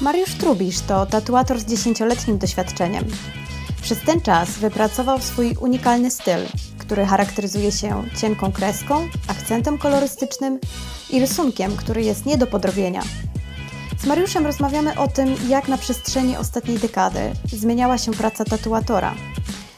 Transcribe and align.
Mariusz 0.00 0.34
Trubisz 0.34 0.80
to 0.80 1.06
tatuator 1.06 1.60
z 1.60 1.64
dziesięcioletnim 1.64 2.38
doświadczeniem. 2.38 3.04
Przez 3.82 3.98
ten 4.00 4.20
czas 4.20 4.50
wypracował 4.50 5.20
swój 5.20 5.56
unikalny 5.60 6.10
styl, 6.10 6.40
który 6.78 7.06
charakteryzuje 7.06 7.72
się 7.72 8.04
cienką 8.20 8.52
kreską, 8.52 9.08
akcentem 9.28 9.78
kolorystycznym 9.78 10.58
i 11.10 11.20
rysunkiem, 11.20 11.76
który 11.76 12.02
jest 12.02 12.26
nie 12.26 12.38
do 12.38 12.46
podrobienia. 12.46 13.02
Z 13.98 14.06
Mariuszem 14.06 14.46
rozmawiamy 14.46 14.98
o 14.98 15.08
tym, 15.08 15.34
jak 15.48 15.68
na 15.68 15.78
przestrzeni 15.78 16.36
ostatniej 16.36 16.78
dekady 16.78 17.32
zmieniała 17.44 17.98
się 17.98 18.12
praca 18.12 18.44
tatuatora. 18.44 19.14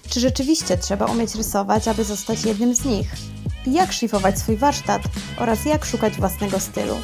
Czy 0.09 0.21
rzeczywiście 0.21 0.79
trzeba 0.79 1.07
umieć 1.07 1.35
rysować, 1.35 1.89
aby 1.89 2.05
zostać 2.05 2.45
jednym 2.45 2.75
z 2.75 2.85
nich? 2.85 3.13
Jak 3.67 3.93
szlifować 3.93 4.39
swój 4.39 4.57
warsztat 4.57 5.03
oraz 5.37 5.65
jak 5.65 5.85
szukać 5.85 6.15
własnego 6.15 6.61
stylu? 6.61 6.95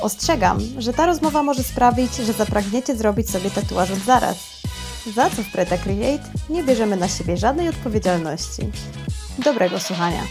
Ostrzegam, 0.00 0.58
że 0.78 0.92
ta 0.92 1.06
rozmowa 1.06 1.42
może 1.42 1.62
sprawić, 1.62 2.16
że 2.16 2.32
zapragniecie 2.32 2.96
zrobić 2.96 3.30
sobie 3.30 3.50
tatuaż 3.50 3.90
od 3.90 3.98
zaraz. 3.98 4.36
Za 5.14 5.30
co 5.30 5.42
w 5.42 5.52
Preta 5.52 5.78
Create 5.78 6.30
nie 6.50 6.64
bierzemy 6.64 6.96
na 6.96 7.08
siebie 7.08 7.36
żadnej 7.36 7.68
odpowiedzialności. 7.68 8.62
Dobrego 9.38 9.80
słuchania. 9.80 10.22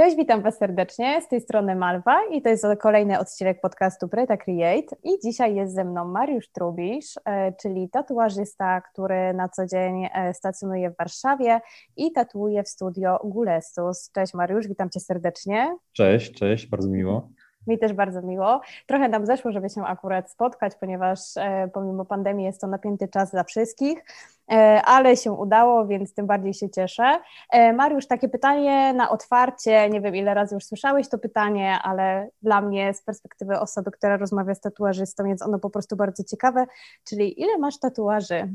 Cześć, 0.00 0.16
witam 0.16 0.42
Was 0.42 0.58
serdecznie. 0.58 1.22
Z 1.22 1.28
tej 1.28 1.40
strony 1.40 1.76
Malwa 1.76 2.20
i 2.32 2.42
to 2.42 2.48
jest 2.48 2.66
kolejny 2.80 3.18
odcinek 3.18 3.60
podcastu 3.60 4.08
Preta 4.08 4.36
Create. 4.36 4.96
I 5.04 5.10
dzisiaj 5.24 5.54
jest 5.54 5.74
ze 5.74 5.84
mną 5.84 6.04
Mariusz 6.04 6.48
Trubisz, 6.52 7.14
e, 7.24 7.52
czyli 7.52 7.88
tatuażysta, 7.90 8.80
który 8.80 9.34
na 9.34 9.48
co 9.48 9.66
dzień 9.66 10.08
e, 10.14 10.34
stacjonuje 10.34 10.90
w 10.90 10.96
Warszawie 10.96 11.60
i 11.96 12.12
tatuuje 12.12 12.62
w 12.62 12.68
studio 12.68 13.18
Gulestus. 13.24 14.10
Cześć 14.12 14.34
Mariusz, 14.34 14.68
witam 14.68 14.90
Cię 14.90 15.00
serdecznie. 15.00 15.76
Cześć, 15.92 16.32
cześć, 16.32 16.66
bardzo 16.66 16.88
miło. 16.88 17.28
Mi 17.66 17.78
też 17.78 17.92
bardzo 17.92 18.22
miło. 18.22 18.60
Trochę 18.86 19.08
nam 19.08 19.26
zeszło, 19.26 19.52
żeby 19.52 19.68
się 19.68 19.84
akurat 19.84 20.30
spotkać, 20.30 20.72
ponieważ 20.80 21.18
e, 21.36 21.68
pomimo 21.74 22.04
pandemii 22.04 22.46
jest 22.46 22.60
to 22.60 22.66
napięty 22.66 23.08
czas 23.08 23.30
dla 23.30 23.44
wszystkich, 23.44 24.04
e, 24.50 24.82
ale 24.84 25.16
się 25.16 25.32
udało, 25.32 25.86
więc 25.86 26.14
tym 26.14 26.26
bardziej 26.26 26.54
się 26.54 26.70
cieszę. 26.70 27.20
E, 27.50 27.72
Mariusz, 27.72 28.06
takie 28.06 28.28
pytanie 28.28 28.94
na 28.94 29.10
otwarcie. 29.10 29.90
Nie 29.90 30.00
wiem, 30.00 30.16
ile 30.16 30.34
razy 30.34 30.54
już 30.54 30.64
słyszałeś 30.64 31.08
to 31.08 31.18
pytanie, 31.18 31.78
ale 31.82 32.28
dla 32.42 32.60
mnie 32.60 32.94
z 32.94 33.02
perspektywy 33.02 33.58
osoby, 33.58 33.90
która 33.90 34.16
rozmawia 34.16 34.54
z 34.54 34.60
tatuażystą, 34.60 35.24
jest 35.24 35.42
ono 35.42 35.58
po 35.58 35.70
prostu 35.70 35.96
bardzo 35.96 36.24
ciekawe. 36.24 36.66
Czyli 37.08 37.40
ile 37.40 37.58
masz 37.58 37.78
tatuaży? 37.78 38.54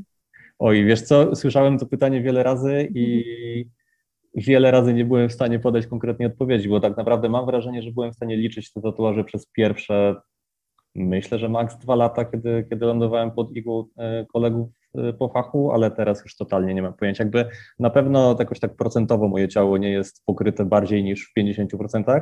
Oj, 0.58 0.84
wiesz 0.84 1.02
co, 1.02 1.36
słyszałem 1.36 1.78
to 1.78 1.86
pytanie 1.86 2.22
wiele 2.22 2.42
razy 2.42 2.88
i 2.94 3.24
wiele 4.36 4.70
razy 4.70 4.94
nie 4.94 5.04
byłem 5.04 5.28
w 5.28 5.32
stanie 5.32 5.58
podać 5.58 5.86
konkretnej 5.86 6.28
odpowiedzi, 6.28 6.68
bo 6.68 6.80
tak 6.80 6.96
naprawdę 6.96 7.28
mam 7.28 7.46
wrażenie, 7.46 7.82
że 7.82 7.92
byłem 7.92 8.12
w 8.12 8.16
stanie 8.16 8.36
liczyć 8.36 8.72
te 8.72 8.80
tatuaże 8.80 9.24
przez 9.24 9.46
pierwsze, 9.46 10.16
myślę, 10.94 11.38
że 11.38 11.48
maks 11.48 11.78
dwa 11.78 11.94
lata, 11.94 12.24
kiedy, 12.24 12.66
kiedy 12.70 12.86
lądowałem 12.86 13.30
pod 13.30 13.56
igłą 13.56 13.84
e, 13.98 14.26
kolegów 14.32 14.68
e, 14.94 15.12
po 15.12 15.28
fachu, 15.28 15.72
ale 15.72 15.90
teraz 15.90 16.22
już 16.24 16.36
totalnie 16.36 16.74
nie 16.74 16.82
mam 16.82 16.94
pojęcia. 16.94 17.24
Jakby 17.24 17.48
na 17.78 17.90
pewno 17.90 18.36
jakoś 18.38 18.60
tak 18.60 18.76
procentowo 18.76 19.28
moje 19.28 19.48
ciało 19.48 19.78
nie 19.78 19.90
jest 19.90 20.22
pokryte 20.24 20.64
bardziej 20.64 21.04
niż 21.04 21.30
w 21.30 21.40
50%. 21.40 22.20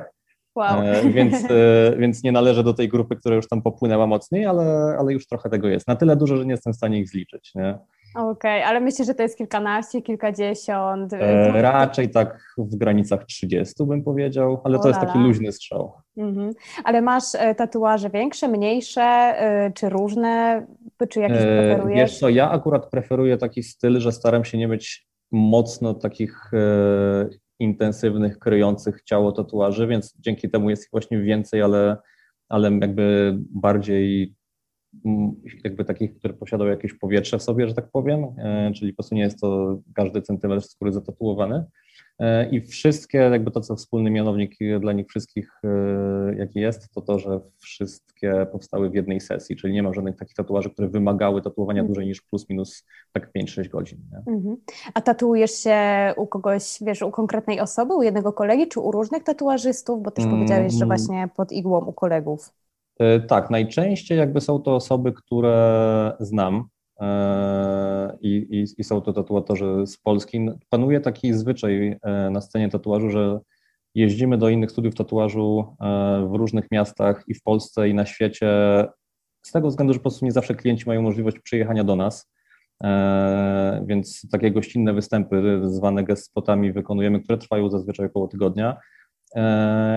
Wow. 0.54 0.82
E, 0.82 1.10
więc, 1.10 1.34
więc 2.00 2.22
nie 2.22 2.32
należę 2.32 2.64
do 2.64 2.74
tej 2.74 2.88
grupy, 2.88 3.16
która 3.16 3.36
już 3.36 3.48
tam 3.48 3.62
popłynęła 3.62 4.06
mocniej, 4.06 4.46
ale, 4.46 4.96
ale 4.98 5.12
już 5.12 5.26
trochę 5.26 5.50
tego 5.50 5.68
jest. 5.68 5.88
Na 5.88 5.96
tyle 5.96 6.16
dużo, 6.16 6.36
że 6.36 6.44
nie 6.44 6.50
jestem 6.50 6.72
w 6.72 6.76
stanie 6.76 7.00
ich 7.00 7.08
zliczyć. 7.08 7.54
Nie? 7.54 7.78
Okej, 8.14 8.30
okay, 8.30 8.66
ale 8.66 8.80
myślę, 8.80 9.04
że 9.04 9.14
to 9.14 9.22
jest 9.22 9.38
kilkanaście, 9.38 10.02
kilkadziesiąt. 10.02 11.12
E, 11.12 11.62
raczej 11.62 12.10
tak 12.10 12.54
w 12.58 12.76
granicach 12.76 13.24
30 13.24 13.84
bym 13.84 14.02
powiedział, 14.02 14.60
ale 14.64 14.78
o 14.78 14.82
to 14.82 14.88
jest 14.88 15.00
taki 15.00 15.18
luźny 15.18 15.52
strzał. 15.52 15.92
Mhm. 16.16 16.52
Ale 16.84 17.02
masz 17.02 17.24
e, 17.34 17.54
tatuaże 17.54 18.10
większe, 18.10 18.48
mniejsze, 18.48 19.02
e, 19.02 19.72
czy 19.74 19.88
różne, 19.88 20.66
czy 21.08 21.20
jakieś 21.20 21.38
e, 21.38 21.44
preferujesz? 21.44 21.98
Wiesz 21.98 22.18
co, 22.18 22.28
ja 22.28 22.50
akurat 22.50 22.90
preferuję 22.90 23.36
taki 23.36 23.62
styl, 23.62 24.00
że 24.00 24.12
staram 24.12 24.44
się 24.44 24.58
nie 24.58 24.68
mieć 24.68 25.06
mocno 25.32 25.94
takich 25.94 26.54
e, 26.54 27.28
intensywnych, 27.58 28.38
kryjących 28.38 29.02
ciało 29.02 29.32
tatuaży, 29.32 29.86
więc 29.86 30.14
dzięki 30.18 30.50
temu 30.50 30.70
jest 30.70 30.82
ich 30.82 30.90
właśnie 30.90 31.18
więcej, 31.22 31.62
ale, 31.62 31.96
ale 32.48 32.70
jakby 32.80 33.36
bardziej 33.50 34.34
jakby 35.64 35.84
takich, 35.84 36.14
które 36.18 36.34
posiadają 36.34 36.70
jakieś 36.70 36.94
powietrze 36.94 37.38
w 37.38 37.42
sobie, 37.42 37.68
że 37.68 37.74
tak 37.74 37.90
powiem, 37.92 38.24
e, 38.38 38.72
czyli 38.74 38.92
po 38.92 38.96
prostu 38.96 39.14
nie 39.14 39.22
jest 39.22 39.40
to 39.40 39.78
każdy 39.94 40.22
centymetr 40.22 40.66
skóry 40.66 40.92
zatatuowany. 40.92 41.64
E, 42.18 42.50
I 42.50 42.60
wszystkie, 42.60 43.18
jakby 43.18 43.50
to, 43.50 43.60
co 43.60 43.76
wspólny 43.76 44.10
mianownik 44.10 44.54
dla 44.80 44.92
nich 44.92 45.06
wszystkich, 45.08 45.50
e, 45.64 46.34
jaki 46.38 46.60
jest, 46.60 46.90
to 46.94 47.00
to, 47.00 47.18
że 47.18 47.40
wszystkie 47.58 48.46
powstały 48.52 48.90
w 48.90 48.94
jednej 48.94 49.20
sesji, 49.20 49.56
czyli 49.56 49.72
nie 49.72 49.82
ma 49.82 49.92
żadnych 49.92 50.16
takich 50.16 50.34
tatuaży, 50.34 50.70
które 50.70 50.88
wymagały 50.88 51.42
tatuowania 51.42 51.80
mm. 51.80 51.86
dłużej 51.86 52.06
niż 52.06 52.22
plus 52.22 52.48
minus 52.50 52.84
tak 53.12 53.30
5-6 53.38 53.68
godzin. 53.68 53.98
Mm-hmm. 54.26 54.56
A 54.94 55.00
tatuujesz 55.00 55.52
się 55.52 55.78
u 56.16 56.26
kogoś, 56.26 56.78
wiesz, 56.80 57.02
u 57.02 57.10
konkretnej 57.10 57.60
osoby, 57.60 57.94
u 57.94 58.02
jednego 58.02 58.32
kolegi, 58.32 58.68
czy 58.68 58.80
u 58.80 58.90
różnych 58.90 59.22
tatuażystów, 59.22 60.02
bo 60.02 60.10
też 60.10 60.24
mm. 60.24 60.36
powiedziałeś, 60.36 60.72
że 60.72 60.86
właśnie 60.86 61.28
pod 61.36 61.52
igłą 61.52 61.84
u 61.84 61.92
kolegów. 61.92 62.52
E, 62.98 63.20
tak, 63.20 63.50
najczęściej 63.50 64.18
jakby 64.18 64.40
są 64.40 64.60
to 64.60 64.74
osoby, 64.74 65.12
które 65.12 66.12
znam 66.20 66.64
e, 67.00 68.16
i, 68.20 68.46
i, 68.50 68.80
i 68.80 68.84
są 68.84 69.00
to 69.00 69.12
tatuatorzy 69.12 69.86
z 69.86 69.98
Polski. 69.98 70.48
Panuje 70.68 71.00
taki 71.00 71.32
zwyczaj 71.32 71.96
e, 72.02 72.30
na 72.30 72.40
scenie 72.40 72.68
tatuażu, 72.68 73.10
że 73.10 73.40
jeździmy 73.94 74.38
do 74.38 74.48
innych 74.48 74.70
studiów 74.70 74.94
tatuażu 74.94 75.76
w 76.30 76.34
różnych 76.34 76.70
miastach 76.70 77.24
i 77.28 77.34
w 77.34 77.42
Polsce 77.42 77.88
i 77.88 77.94
na 77.94 78.06
świecie 78.06 78.48
z 79.42 79.52
tego 79.52 79.68
względu, 79.68 79.92
że 79.92 79.98
po 79.98 80.02
prostu 80.02 80.24
nie 80.24 80.32
zawsze 80.32 80.54
klienci 80.54 80.84
mają 80.86 81.02
możliwość 81.02 81.38
przyjechania 81.38 81.84
do 81.84 81.96
nas, 81.96 82.32
więc 83.86 84.28
takie 84.30 84.50
gościnne 84.50 84.92
występy 84.92 85.60
zwane 85.64 86.04
guest 86.04 86.24
spotami 86.24 86.72
wykonujemy, 86.72 87.20
które 87.20 87.38
trwają 87.38 87.70
zazwyczaj 87.70 88.06
około 88.06 88.28
tygodnia 88.28 88.76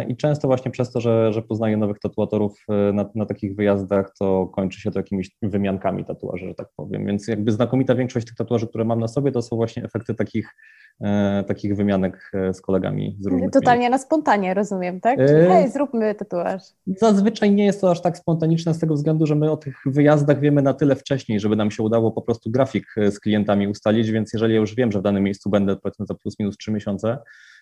I 0.07 0.17
często 0.17 0.47
właśnie 0.47 0.71
przez 0.71 0.91
to, 0.91 1.01
że, 1.01 1.33
że 1.33 1.41
poznaję 1.41 1.77
nowych 1.77 1.99
tatuatorów 1.99 2.65
e, 2.69 2.93
na, 2.93 3.09
na, 3.15 3.25
takich 3.25 3.55
wyjazdach, 3.55 4.13
to 4.19 4.47
kończy 4.47 4.81
się 4.81 4.91
to 4.91 4.99
jakimiś 4.99 5.31
wymiankami 5.41 6.05
tatuaży, 6.05 6.47
że 6.47 6.55
tak 6.55 6.67
powiem. 6.75 7.05
Więc 7.05 7.27
jakby 7.27 7.51
znakomita 7.51 7.95
większość 7.95 8.27
tych 8.27 8.35
tatuaży, 8.35 8.67
które 8.67 8.85
mam 8.85 8.99
na 8.99 9.07
sobie, 9.07 9.31
to 9.31 9.41
są 9.41 9.55
właśnie 9.55 9.83
efekty 9.83 10.15
takich, 10.15 10.55
e, 11.01 11.43
takich 11.47 11.75
wymianek 11.75 12.31
e, 12.33 12.53
z 12.53 12.61
kolegami 12.61 13.17
z 13.19 13.27
różnych 13.27 13.51
Totalnie 13.51 13.89
miejsc. 13.89 13.91
na 13.91 13.97
spontanie, 13.97 14.53
rozumiem, 14.53 15.01
tak? 15.01 15.17
Czyli, 15.17 15.47
hej, 15.47 15.69
zróbmy 15.69 16.15
tatuaż. 16.15 16.61
Zazwyczaj 16.87 17.51
nie 17.51 17.65
jest 17.65 17.81
to 17.81 17.91
aż 17.91 18.01
tak 18.01 18.17
spontaniczne 18.17 18.73
z 18.73 18.79
tego 18.79 18.93
względu, 18.93 19.25
że 19.25 19.35
my 19.35 19.51
o 19.51 19.57
tych 19.57 19.81
wyjazdach 19.85 20.39
wiemy 20.39 20.61
na 20.61 20.73
tyle 20.73 20.95
wcześniej, 20.95 21.39
żeby 21.39 21.55
nam 21.55 21.71
się 21.71 21.83
udało 21.83 22.11
po 22.11 22.21
prostu 22.21 22.51
grafik 22.51 22.95
z 23.11 23.19
klientami 23.19 23.67
ustalić, 23.67 24.11
więc 24.11 24.33
jeżeli 24.33 24.53
ja 24.53 24.59
już 24.59 24.75
wiem, 24.75 24.91
że 24.91 24.99
w 24.99 25.03
danym 25.03 25.23
miejscu 25.23 25.49
będę 25.49 25.75
powiedzmy 25.75 26.05
za 26.05 26.13
plus 26.13 26.39
minus 26.39 26.57
trzy 26.57 26.71
miesiące, 26.71 27.17
E, 27.17 27.56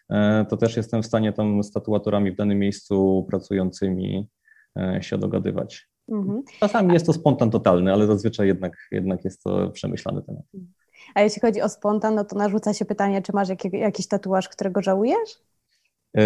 to 0.49 0.57
też 0.57 0.77
jestem 0.77 1.03
w 1.03 1.05
stanie 1.05 1.33
tam 1.33 1.63
z 1.63 1.71
tatuatorami 1.71 2.31
w 2.31 2.35
danym 2.35 2.59
miejscu 2.59 3.25
pracującymi 3.29 4.29
e, 4.77 4.99
się 5.01 5.17
dogadywać. 5.17 5.89
Mhm. 6.09 6.43
Czasami 6.59 6.93
jest 6.93 7.05
to 7.05 7.13
spontan 7.13 7.51
totalny, 7.51 7.93
ale 7.93 8.07
zazwyczaj 8.07 8.47
jednak, 8.47 8.87
jednak 8.91 9.25
jest 9.25 9.43
to 9.43 9.69
przemyślany 9.69 10.21
temat. 10.21 10.43
A 11.15 11.21
jeśli 11.21 11.41
chodzi 11.41 11.61
o 11.61 11.69
spontan, 11.69 12.15
no 12.15 12.25
to 12.25 12.35
narzuca 12.35 12.73
się 12.73 12.85
pytanie, 12.85 13.21
czy 13.21 13.33
masz 13.33 13.49
jakiś 13.73 14.07
tatuaż, 14.07 14.49
którego 14.49 14.81
żałujesz? 14.81 15.39
E, 16.17 16.21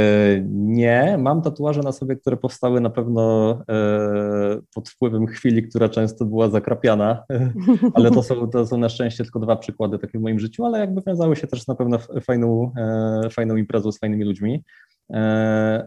nie, 0.52 1.18
mam 1.18 1.42
tatuaże 1.42 1.82
na 1.82 1.92
sobie, 1.92 2.16
które 2.16 2.38
powstały 2.38 2.82
na 2.82 2.90
pewno 2.90 3.52
e, 3.70 4.60
pod 4.76 4.90
wpływem 4.90 5.28
chwili, 5.28 5.64
która 5.64 5.90
często 5.90 6.26
była 6.26 6.50
zakrapiana, 6.50 7.24
ale 7.94 8.12
to 8.12 8.24
są, 8.24 8.50
to 8.50 8.68
są 8.68 8.78
na 8.78 8.90
szczęście 8.90 9.24
tylko 9.24 9.40
dwa 9.40 9.56
przykłady 9.56 10.00
takie 10.00 10.20
w 10.20 10.22
moim 10.22 10.40
życiu, 10.40 10.66
ale 10.66 10.80
jakby 10.80 11.02
wiązały 11.08 11.36
się 11.36 11.48
też 11.48 11.68
na 11.68 11.76
pewno 11.76 12.00
fajną, 12.22 12.72
e, 12.78 13.30
fajną 13.30 13.56
imprezą 13.56 13.92
z 13.92 14.00
fajnymi 14.00 14.26
ludźmi. 14.26 14.64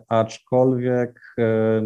Aczkolwiek 0.08 1.20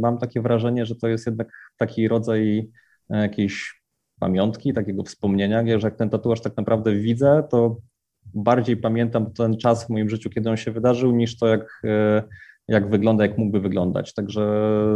mam 0.00 0.18
takie 0.18 0.40
wrażenie, 0.40 0.86
że 0.86 0.96
to 0.96 1.08
jest 1.08 1.26
jednak 1.26 1.48
taki 1.78 2.08
rodzaj 2.08 2.70
jakiejś 3.10 3.82
pamiątki, 4.20 4.72
takiego 4.72 5.02
wspomnienia, 5.02 5.78
że 5.78 5.86
jak 5.86 5.96
ten 5.96 6.10
tatuaż 6.10 6.40
tak 6.40 6.56
naprawdę 6.56 6.94
widzę, 6.94 7.42
to 7.50 7.76
bardziej 8.34 8.76
pamiętam 8.76 9.32
ten 9.32 9.56
czas 9.56 9.86
w 9.86 9.90
moim 9.90 10.08
życiu, 10.08 10.30
kiedy 10.30 10.50
on 10.50 10.56
się 10.56 10.70
wydarzył, 10.70 11.12
niż 11.12 11.38
to, 11.38 11.46
jak, 11.46 11.82
e, 11.84 12.22
jak 12.68 12.90
wygląda, 12.90 13.26
jak 13.26 13.38
mógłby 13.38 13.60
wyglądać. 13.60 14.14
Także 14.14 14.42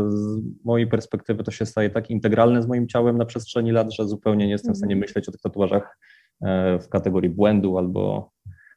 z 0.09 0.41
mojej 0.65 0.87
perspektywy 0.87 1.45
to 1.45 1.51
się 1.51 1.67
staje 1.67 1.91
tak 1.91 2.11
integralne 2.11 2.63
z 2.63 2.67
moim 2.67 2.89
ciałem 2.89 3.19
na 3.19 3.25
przestrzeni 3.25 3.73
lat, 3.73 3.93
że 3.93 4.09
zupełnie 4.09 4.47
nie 4.47 4.53
jestem 4.53 4.75
w 4.75 4.77
stanie 4.77 4.95
mhm. 4.95 5.09
myśleć 5.09 5.29
o 5.29 5.33
tych 5.33 5.41
tatuażach 5.41 5.99
e, 6.43 6.79
w 6.79 6.89
kategorii 6.89 7.31
błędu 7.31 7.79
albo, 7.79 8.31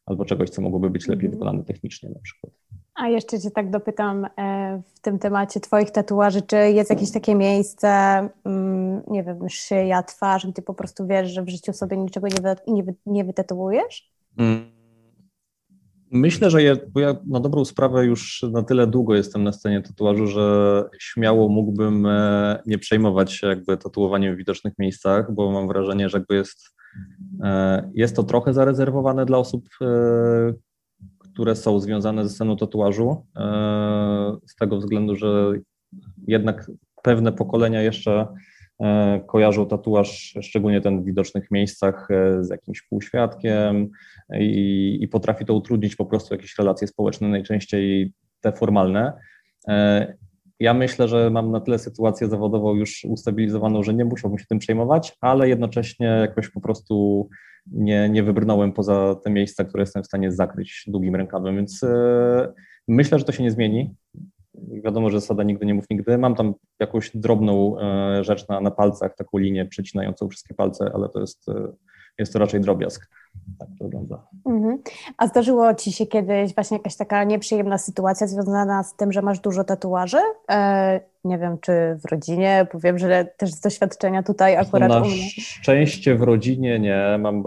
albo 0.05 0.25
czegoś, 0.25 0.49
co 0.49 0.61
mogłoby 0.61 0.89
być 0.89 1.07
lepiej 1.07 1.25
mhm. 1.25 1.39
wykonane 1.39 1.63
technicznie 1.63 2.09
na 2.09 2.19
przykład. 2.19 2.53
A 2.95 3.07
jeszcze 3.09 3.39
Cię 3.39 3.51
tak 3.51 3.69
dopytam 3.69 4.25
e, 4.37 4.81
w 4.95 4.99
tym 4.99 5.19
temacie 5.19 5.59
Twoich 5.59 5.91
tatuaży, 5.91 6.41
czy 6.41 6.55
jest 6.55 6.89
jakieś 6.89 7.11
takie 7.11 7.35
miejsce, 7.35 7.89
mm, 8.45 9.01
nie 9.07 9.23
wiem, 9.23 9.49
szyja, 9.49 10.03
twarz, 10.03 10.47
gdzie 10.47 10.61
po 10.61 10.73
prostu 10.73 11.07
wiesz, 11.07 11.31
że 11.31 11.43
w 11.43 11.49
życiu 11.49 11.73
sobie 11.73 11.97
niczego 11.97 12.27
nie, 12.27 12.41
wy, 12.41 12.55
nie, 12.67 12.83
nie 13.05 13.23
wytatuujesz? 13.23 14.12
Mm. 14.37 14.73
Myślę, 16.15 16.49
że 16.49 16.63
ja, 16.63 16.75
bo 16.89 16.99
ja 16.99 17.15
na 17.27 17.39
dobrą 17.39 17.65
sprawę 17.65 18.05
już 18.05 18.45
na 18.51 18.63
tyle 18.63 18.87
długo 18.87 19.15
jestem 19.15 19.43
na 19.43 19.51
scenie 19.51 19.81
tatuażu, 19.81 20.27
że 20.27 20.83
śmiało 20.99 21.49
mógłbym 21.49 22.05
e, 22.05 22.61
nie 22.65 22.77
przejmować 22.77 23.33
się 23.33 23.47
jakby 23.47 23.77
tatuowaniem 23.77 24.35
w 24.35 24.37
widocznych 24.37 24.73
miejscach, 24.79 25.33
bo 25.33 25.51
mam 25.51 25.67
wrażenie, 25.67 26.09
że 26.09 26.17
jakby 26.17 26.35
jest, 26.35 26.75
e, 27.43 27.91
jest 27.93 28.15
to 28.15 28.23
trochę 28.23 28.53
zarezerwowane 28.53 29.25
dla 29.25 29.37
osób, 29.37 29.67
e, 29.81 30.53
które 31.19 31.55
są 31.55 31.79
związane 31.79 32.23
ze 32.23 32.29
sceną 32.29 32.57
tatuażu, 32.57 33.25
z 34.47 34.55
tego 34.55 34.77
względu, 34.77 35.15
że 35.15 35.53
jednak 36.27 36.71
pewne 37.03 37.31
pokolenia 37.31 37.81
jeszcze 37.81 38.27
kojarzą 39.27 39.65
tatuaż, 39.67 40.37
szczególnie 40.41 40.81
ten 40.81 41.01
w 41.01 41.05
widocznych 41.05 41.51
miejscach, 41.51 42.07
e, 42.11 42.43
z 42.43 42.49
jakimś 42.49 42.81
półświadkiem 42.81 43.89
i, 44.39 44.97
i 45.01 45.07
potrafi 45.07 45.45
to 45.45 45.53
utrudnić 45.53 45.95
po 45.95 46.05
prostu 46.05 46.33
jakieś 46.35 46.57
relacje 46.57 46.87
społeczne, 46.87 47.27
najczęściej 47.27 48.13
te 48.41 48.51
formalne. 48.51 49.13
E, 49.67 50.13
ja 50.59 50.73
myślę, 50.73 51.07
że 51.07 51.29
mam 51.29 51.51
na 51.51 51.59
tyle 51.59 51.79
sytuację 51.79 52.27
zawodową 52.27 52.75
już 52.75 53.05
ustabilizowaną, 53.05 53.83
że 53.83 53.93
nie 53.93 54.05
musiałbym 54.05 54.39
się 54.39 54.45
tym 54.45 54.59
przejmować, 54.59 55.17
ale 55.21 55.49
jednocześnie 55.49 56.07
jakoś 56.07 56.49
po 56.49 56.61
prostu 56.61 57.29
nie, 57.71 58.09
nie 58.09 58.23
wybrnąłem 58.23 58.73
poza 58.73 59.15
te 59.23 59.29
miejsca, 59.29 59.63
które 59.63 59.81
jestem 59.81 60.03
w 60.03 60.07
stanie 60.07 60.31
zakryć 60.31 60.83
długim 60.87 61.15
rękawem, 61.15 61.55
więc 61.55 61.81
myślę, 62.87 63.19
że 63.19 63.25
to 63.25 63.31
się 63.31 63.43
nie 63.43 63.51
zmieni. 63.51 63.95
Wiadomo, 64.55 65.09
że 65.09 65.19
zasada 65.19 65.43
nigdy 65.43 65.65
nie 65.65 65.73
mów 65.73 65.85
nigdy. 65.89 66.17
Mam 66.17 66.35
tam 66.35 66.53
jakąś 66.79 67.11
drobną 67.17 67.79
e, 67.79 68.23
rzecz 68.23 68.47
na, 68.47 68.61
na 68.61 68.71
palcach, 68.71 69.15
taką 69.15 69.37
linię 69.37 69.65
przecinającą 69.65 70.29
wszystkie 70.29 70.53
palce, 70.53 70.91
ale 70.93 71.09
to 71.09 71.19
jest, 71.19 71.49
e, 71.49 71.73
jest 72.19 72.33
to 72.33 72.39
raczej 72.39 72.61
drobiazg. 72.61 73.09
Tak 73.59 73.67
to 73.79 73.85
wygląda. 73.85 74.27
Mhm. 74.45 74.79
A 75.17 75.27
zdarzyło 75.27 75.73
Ci 75.73 75.91
się 75.91 76.05
kiedyś 76.05 76.55
właśnie 76.55 76.77
jakaś 76.77 76.95
taka 76.95 77.23
nieprzyjemna 77.23 77.77
sytuacja 77.77 78.27
związana 78.27 78.83
z 78.83 78.95
tym, 78.95 79.11
że 79.11 79.21
masz 79.21 79.39
dużo 79.39 79.63
tatuaży? 79.63 80.17
E, 80.51 80.99
nie 81.23 81.37
wiem, 81.37 81.57
czy 81.61 81.71
w 82.01 82.11
rodzinie, 82.11 82.67
powiem, 82.71 82.99
że 82.99 83.25
też 83.37 83.51
z 83.51 83.59
doświadczenia 83.59 84.23
tutaj 84.23 84.57
akurat 84.57 84.89
Na 84.89 84.97
u 84.97 85.05
mnie. 85.05 85.29
szczęście 85.39 86.15
w 86.15 86.21
rodzinie 86.21 86.79
nie, 86.79 87.17
mam, 87.19 87.43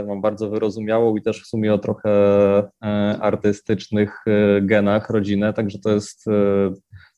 e, 0.00 0.04
mam 0.06 0.20
bardzo 0.20 0.50
wyrozumiałą 0.50 1.16
i 1.16 1.22
też 1.22 1.42
w 1.42 1.46
sumie 1.46 1.74
o 1.74 1.78
trochę 1.78 2.10
e, 2.58 2.68
artystycznych 3.20 4.24
e, 4.26 4.62
genach 4.62 5.10
rodzinę, 5.10 5.52
także 5.52 5.78
to 5.78 5.90
jest, 5.90 6.28
e, 6.28 6.32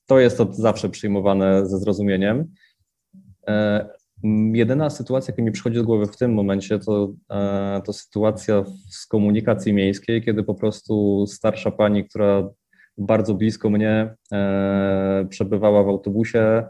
to 0.06 0.18
jest 0.18 0.36
to 0.38 0.46
zawsze 0.52 0.88
przyjmowane 0.88 1.66
ze 1.66 1.78
zrozumieniem. 1.78 2.48
Jedyna 4.52 4.90
sytuacja, 4.90 5.32
jaka 5.32 5.42
mi 5.42 5.52
przychodzi 5.52 5.76
do 5.76 5.84
głowy 5.84 6.06
w 6.06 6.16
tym 6.16 6.34
momencie, 6.34 6.78
to, 6.78 7.12
e, 7.30 7.82
to 7.84 7.92
sytuacja 7.92 8.64
z 8.88 9.06
komunikacji 9.06 9.72
miejskiej, 9.72 10.22
kiedy 10.22 10.44
po 10.44 10.54
prostu 10.54 11.24
starsza 11.26 11.70
pani, 11.70 12.04
która 12.04 12.48
bardzo 12.98 13.34
blisko 13.34 13.70
mnie 13.70 14.14
e, 14.32 15.26
przebywała 15.30 15.84
w 15.84 15.88
autobusie, 15.88 16.64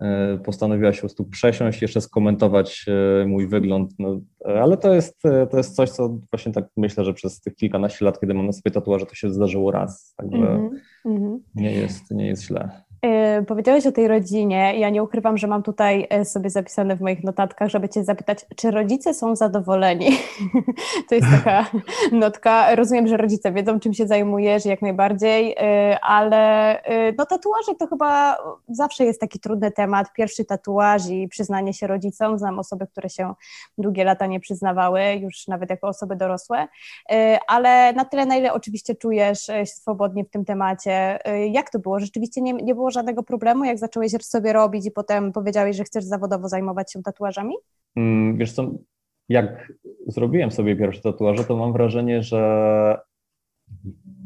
e, 0.00 0.38
postanowiła 0.44 0.92
się 0.92 0.96
po 0.96 1.06
prostu 1.06 1.24
przesiąść, 1.24 1.82
jeszcze 1.82 2.00
skomentować 2.00 2.86
mój 3.26 3.48
wygląd, 3.48 3.94
no, 3.98 4.20
ale 4.44 4.76
to 4.76 4.94
jest, 4.94 5.22
to 5.50 5.56
jest 5.56 5.76
coś, 5.76 5.90
co 5.90 6.18
właśnie 6.30 6.52
tak 6.52 6.64
myślę, 6.76 7.04
że 7.04 7.14
przez 7.14 7.40
tych 7.40 7.54
kilkanaście 7.54 8.04
lat, 8.04 8.20
kiedy 8.20 8.34
mam 8.34 8.46
na 8.46 8.52
sobie 8.52 8.70
tatuaże, 8.70 9.06
to 9.06 9.14
się 9.14 9.30
zdarzyło 9.30 9.70
raz, 9.70 10.14
także 10.16 10.36
mm 10.36 10.70
-hmm. 11.04 11.38
nie, 11.54 11.72
jest, 11.72 12.10
nie 12.10 12.26
jest 12.26 12.42
źle. 12.42 12.82
Yy, 13.04 13.44
powiedziałeś 13.46 13.86
o 13.86 13.92
tej 13.92 14.08
rodzinie. 14.08 14.78
Ja 14.78 14.90
nie 14.90 15.02
ukrywam, 15.02 15.38
że 15.38 15.46
mam 15.46 15.62
tutaj 15.62 16.06
e, 16.10 16.24
sobie 16.24 16.50
zapisane 16.50 16.96
w 16.96 17.00
moich 17.00 17.24
notatkach, 17.24 17.68
żeby 17.68 17.88
Cię 17.88 18.04
zapytać, 18.04 18.38
czy 18.56 18.70
rodzice 18.70 19.14
są 19.14 19.36
zadowoleni? 19.36 20.10
to 21.08 21.14
jest 21.14 21.28
taka 21.36 21.66
notka. 22.12 22.74
Rozumiem, 22.74 23.08
że 23.08 23.16
rodzice 23.16 23.52
wiedzą, 23.52 23.80
czym 23.80 23.94
się 23.94 24.06
zajmujesz, 24.06 24.64
jak 24.64 24.82
najbardziej, 24.82 25.48
yy, 25.48 26.00
ale 26.00 26.72
yy, 26.88 27.14
no, 27.18 27.26
tatuaże 27.26 27.74
to 27.78 27.86
chyba 27.86 28.36
zawsze 28.68 29.04
jest 29.04 29.20
taki 29.20 29.40
trudny 29.40 29.70
temat. 29.70 30.12
Pierwszy 30.12 30.44
tatuaż 30.44 31.08
i 31.10 31.28
przyznanie 31.28 31.74
się 31.74 31.86
rodzicom. 31.86 32.38
Znam 32.38 32.58
osoby, 32.58 32.86
które 32.86 33.08
się 33.08 33.34
długie 33.78 34.04
lata 34.04 34.26
nie 34.26 34.40
przyznawały, 34.40 35.02
już 35.20 35.48
nawet 35.48 35.70
jako 35.70 35.88
osoby 35.88 36.16
dorosłe, 36.16 36.68
ale 37.46 37.92
na 37.92 38.04
tyle, 38.04 38.26
na 38.26 38.36
ile 38.36 38.52
oczywiście 38.52 38.94
czujesz 38.94 39.46
się 39.46 39.66
swobodnie 39.66 40.24
w 40.24 40.30
tym 40.30 40.44
temacie. 40.44 41.18
Jak 41.50 41.70
to 41.70 41.78
było? 41.78 42.00
Rzeczywiście 42.00 42.40
nie, 42.40 42.52
nie 42.52 42.74
było 42.74 42.91
żadnego 42.92 43.22
problemu, 43.22 43.64
jak 43.64 43.78
zacząłeś 43.78 44.12
sobie 44.12 44.52
robić 44.52 44.86
i 44.86 44.90
potem 44.90 45.32
powiedziałeś, 45.32 45.76
że 45.76 45.84
chcesz 45.84 46.04
zawodowo 46.04 46.48
zajmować 46.48 46.92
się 46.92 47.02
tatuażami? 47.02 47.54
Mm, 47.96 48.36
wiesz 48.36 48.52
co, 48.52 48.70
jak 49.28 49.72
zrobiłem 50.06 50.50
sobie 50.50 50.76
pierwsze 50.76 51.02
tatuaże, 51.02 51.44
to 51.44 51.56
mam 51.56 51.72
wrażenie, 51.72 52.22
że 52.22 52.98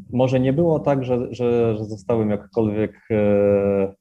może 0.09 0.39
nie 0.39 0.53
było 0.53 0.79
tak, 0.79 1.05
że, 1.05 1.27
że, 1.33 1.77
że 1.77 1.85
zostałem 1.85 2.29
jakkolwiek 2.29 3.07
e, 3.11 3.93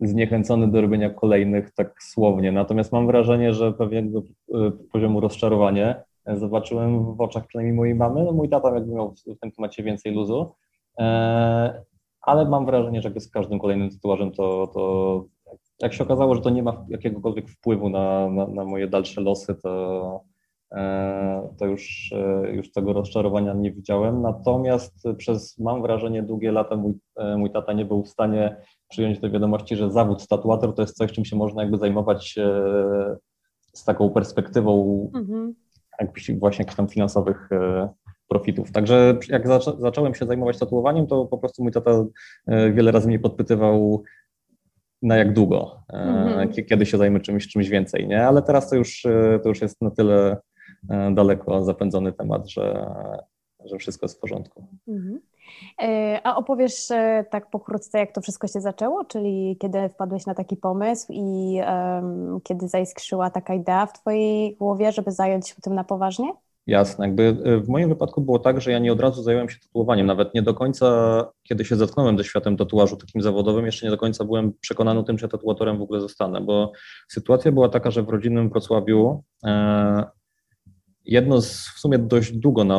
zniechęcony 0.00 0.68
do 0.68 0.80
robienia 0.80 1.10
kolejnych 1.10 1.74
tak 1.74 2.02
słownie. 2.02 2.52
Natomiast 2.52 2.92
mam 2.92 3.06
wrażenie, 3.06 3.52
że 3.52 3.72
pewnego 3.72 4.22
e, 4.54 4.70
poziomu 4.92 5.20
rozczarowania 5.20 6.02
zobaczyłem 6.26 7.14
w 7.14 7.20
oczach 7.20 7.46
przynajmniej 7.46 7.76
mojej 7.76 7.94
mamy. 7.94 8.24
No 8.24 8.32
mój 8.32 8.48
tata 8.48 8.74
jakby 8.74 8.94
miał 8.94 9.14
w 9.14 9.38
tym 9.40 9.52
temacie 9.52 9.82
więcej 9.82 10.14
luzu. 10.14 10.54
E, 10.98 11.82
ale 12.30 12.48
mam 12.48 12.66
wrażenie, 12.66 13.02
że 13.02 13.20
z 13.20 13.30
każdym 13.30 13.58
kolejnym 13.58 13.90
tatuażem 13.90 14.32
to, 14.32 14.70
to 14.74 15.24
jak 15.82 15.92
się 15.92 16.04
okazało, 16.04 16.34
że 16.34 16.40
to 16.40 16.50
nie 16.50 16.62
ma 16.62 16.86
jakiegokolwiek 16.88 17.48
wpływu 17.48 17.88
na, 17.88 18.30
na, 18.30 18.46
na 18.46 18.64
moje 18.64 18.88
dalsze 18.88 19.20
losy, 19.20 19.54
to, 19.54 20.24
e, 20.72 21.48
to 21.58 21.66
już, 21.66 22.12
e, 22.12 22.52
już 22.54 22.72
tego 22.72 22.92
rozczarowania 22.92 23.54
nie 23.54 23.72
widziałem. 23.72 24.22
Natomiast 24.22 25.08
przez, 25.16 25.58
mam 25.58 25.82
wrażenie, 25.82 26.22
długie 26.22 26.52
lata 26.52 26.76
mój, 26.76 26.92
e, 27.16 27.36
mój 27.36 27.50
tata 27.50 27.72
nie 27.72 27.84
był 27.84 28.02
w 28.02 28.08
stanie 28.08 28.56
przyjąć 28.88 29.20
do 29.20 29.30
wiadomości, 29.30 29.76
że 29.76 29.90
zawód 29.90 30.28
tatuator 30.28 30.74
to 30.74 30.82
jest 30.82 30.96
coś, 30.96 31.12
czym 31.12 31.24
się 31.24 31.36
można 31.36 31.62
jakby 31.62 31.78
zajmować 31.78 32.38
z 33.74 33.84
taką 33.84 34.10
perspektywą 34.10 35.10
mhm. 35.14 35.54
właśnie 36.38 36.62
jakichś 36.62 36.76
tam 36.76 36.88
finansowych 36.88 37.50
profitów. 38.30 38.72
Także 38.72 39.18
jak 39.28 39.48
zaczą, 39.48 39.80
zacząłem 39.80 40.14
się 40.14 40.26
zajmować 40.26 40.58
tatuowaniem, 40.58 41.06
to 41.06 41.26
po 41.26 41.38
prostu 41.38 41.62
mój 41.62 41.72
tata 41.72 41.90
e, 42.46 42.72
wiele 42.72 42.92
razy 42.92 43.08
mnie 43.08 43.18
podpytywał, 43.18 44.02
na 45.02 45.16
jak 45.16 45.32
długo, 45.32 45.82
mm 45.88 46.48
-hmm. 46.48 46.64
kiedy 46.64 46.86
się 46.86 46.98
zajmę 46.98 47.20
czymś, 47.20 47.48
czymś 47.48 47.68
więcej, 47.68 48.08
nie? 48.08 48.26
Ale 48.26 48.42
teraz 48.42 48.70
to 48.70 48.76
już, 48.76 49.06
e, 49.06 49.40
to 49.42 49.48
już 49.48 49.60
jest 49.60 49.82
na 49.82 49.90
tyle 49.90 50.36
daleko 51.12 51.64
zapędzony 51.64 52.12
temat, 52.12 52.48
że, 52.48 52.90
że 53.64 53.78
wszystko 53.78 54.04
jest 54.04 54.16
w 54.16 54.20
porządku. 54.20 54.66
Mm 54.88 55.02
-hmm. 55.02 55.18
A 56.24 56.36
opowiesz 56.36 56.88
tak 57.30 57.50
pokrótce, 57.50 57.98
jak 57.98 58.12
to 58.12 58.20
wszystko 58.20 58.46
się 58.46 58.60
zaczęło, 58.60 59.04
czyli 59.04 59.56
kiedy 59.60 59.88
wpadłeś 59.88 60.26
na 60.26 60.34
taki 60.34 60.56
pomysł 60.56 61.12
i 61.12 61.60
um, 61.66 62.40
kiedy 62.42 62.68
zaiskrzyła 62.68 63.30
taka 63.30 63.54
idea 63.54 63.86
w 63.86 63.92
Twojej 63.92 64.56
głowie, 64.56 64.92
żeby 64.92 65.12
zająć 65.12 65.48
się 65.48 65.54
tym 65.62 65.74
na 65.74 65.84
poważnie? 65.84 66.32
Jasne. 66.70 67.06
Jakby 67.06 67.36
e, 67.44 67.60
w 67.60 67.68
moim 67.68 67.88
wypadku 67.88 68.20
było 68.20 68.38
tak, 68.38 68.60
że 68.60 68.72
ja 68.72 68.78
nie 68.78 68.92
od 68.92 69.00
razu 69.00 69.22
zająłem 69.22 69.48
się 69.48 69.58
tatuowaniem. 69.60 70.06
Nawet 70.06 70.34
nie 70.34 70.42
do 70.42 70.54
końca, 70.54 71.24
kiedy 71.42 71.64
się 71.64 71.76
zetknąłem 71.76 72.18
ze 72.18 72.24
światem 72.24 72.56
tatuażu 72.56 72.96
takim 72.96 73.22
zawodowym, 73.22 73.66
jeszcze 73.66 73.86
nie 73.86 73.90
do 73.90 73.98
końca 73.98 74.24
byłem 74.24 74.52
przekonany 74.60 75.04
tym, 75.04 75.18
że 75.18 75.28
tatuatorem 75.28 75.78
w 75.78 75.82
ogóle 75.82 76.00
zostanę, 76.00 76.40
bo 76.40 76.72
sytuacja 77.08 77.52
była 77.52 77.68
taka, 77.68 77.90
że 77.90 78.02
w 78.02 78.08
rodzinnym 78.08 78.50
Wrocławiu 78.50 79.22
e, 79.44 80.04
jedno 81.04 81.40
z 81.40 81.68
w 81.76 81.80
sumie 81.80 81.98
dość 81.98 82.32
długo 82.32 82.64
na, 82.64 82.78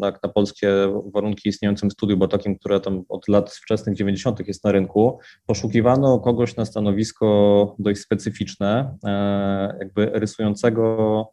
na, 0.00 0.12
na, 0.22 0.28
polskie 0.28 0.68
warunki 1.14 1.48
istniejącym 1.48 1.90
studium, 1.90 2.18
bo 2.18 2.28
takim, 2.28 2.58
które 2.58 2.80
tam 2.80 3.02
od 3.08 3.28
lat 3.28 3.50
wczesnych 3.50 3.96
90. 3.96 4.48
jest 4.48 4.64
na 4.64 4.72
rynku, 4.72 5.18
poszukiwano 5.46 6.18
kogoś 6.18 6.56
na 6.56 6.64
stanowisko 6.64 7.76
dość 7.78 8.00
specyficzne, 8.00 8.96
e, 9.04 9.76
jakby 9.80 10.06
rysującego 10.06 11.26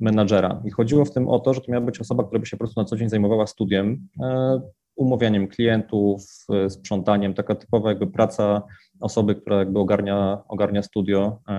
menadżera. 0.00 0.62
I 0.64 0.70
chodziło 0.70 1.04
w 1.04 1.12
tym 1.12 1.28
o 1.28 1.38
to, 1.38 1.54
że 1.54 1.60
to 1.60 1.72
miała 1.72 1.84
być 1.84 2.00
osoba, 2.00 2.24
która 2.24 2.40
by 2.40 2.46
się 2.46 2.56
po 2.56 2.58
prostu 2.58 2.80
na 2.80 2.84
co 2.84 2.96
dzień 2.96 3.08
zajmowała 3.08 3.46
studiem, 3.46 4.08
e, 4.22 4.60
umawianiem 4.96 5.48
klientów, 5.48 6.22
e, 6.52 6.70
sprzątaniem, 6.70 7.34
taka 7.34 7.54
typowa 7.54 7.88
jakby 7.88 8.06
praca 8.06 8.62
osoby, 9.00 9.34
która 9.34 9.58
jakby 9.58 9.78
ogarnia, 9.78 10.42
ogarnia 10.48 10.82
studio 10.82 11.40
e, 11.48 11.52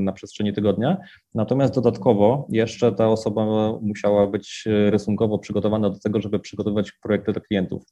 na 0.00 0.12
przestrzeni 0.12 0.52
tygodnia. 0.52 0.96
Natomiast 1.34 1.74
dodatkowo 1.74 2.46
jeszcze 2.50 2.92
ta 2.92 3.08
osoba 3.08 3.44
musiała 3.82 4.26
być 4.26 4.64
rysunkowo 4.66 5.38
przygotowana 5.38 5.90
do 5.90 5.98
tego, 5.98 6.20
żeby 6.20 6.38
przygotowywać 6.38 6.92
projekty 6.92 7.32
dla 7.32 7.40
klientów. 7.40 7.82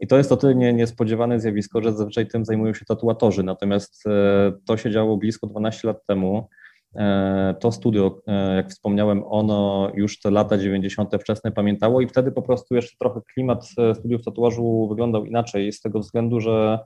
I 0.00 0.06
to 0.06 0.18
jest 0.18 0.32
o 0.32 0.36
tyle 0.36 0.54
niespodziewane 0.54 1.40
zjawisko, 1.40 1.82
że 1.82 1.92
zazwyczaj 1.92 2.26
tym 2.26 2.44
zajmują 2.44 2.74
się 2.74 2.84
tatuatorzy. 2.84 3.42
Natomiast 3.42 4.04
to 4.66 4.76
się 4.76 4.90
działo 4.90 5.16
blisko 5.16 5.46
12 5.46 5.88
lat 5.88 6.06
temu. 6.06 6.48
E, 6.96 7.54
to 7.60 7.72
studio, 7.72 8.22
e, 8.26 8.56
jak 8.56 8.70
wspomniałem, 8.70 9.24
ono 9.26 9.90
już 9.94 10.20
te 10.20 10.30
lata 10.30 10.58
90. 10.58 11.14
wczesne 11.20 11.52
pamiętało 11.52 12.00
i 12.00 12.06
wtedy 12.06 12.32
po 12.32 12.42
prostu 12.42 12.74
jeszcze 12.74 12.96
trochę 13.00 13.20
klimat 13.34 13.68
e, 13.78 13.94
studiów 13.94 14.24
tatuażu 14.24 14.88
wyglądał 14.88 15.24
inaczej, 15.24 15.72
z 15.72 15.80
tego 15.80 16.00
względu, 16.00 16.40
że 16.40 16.78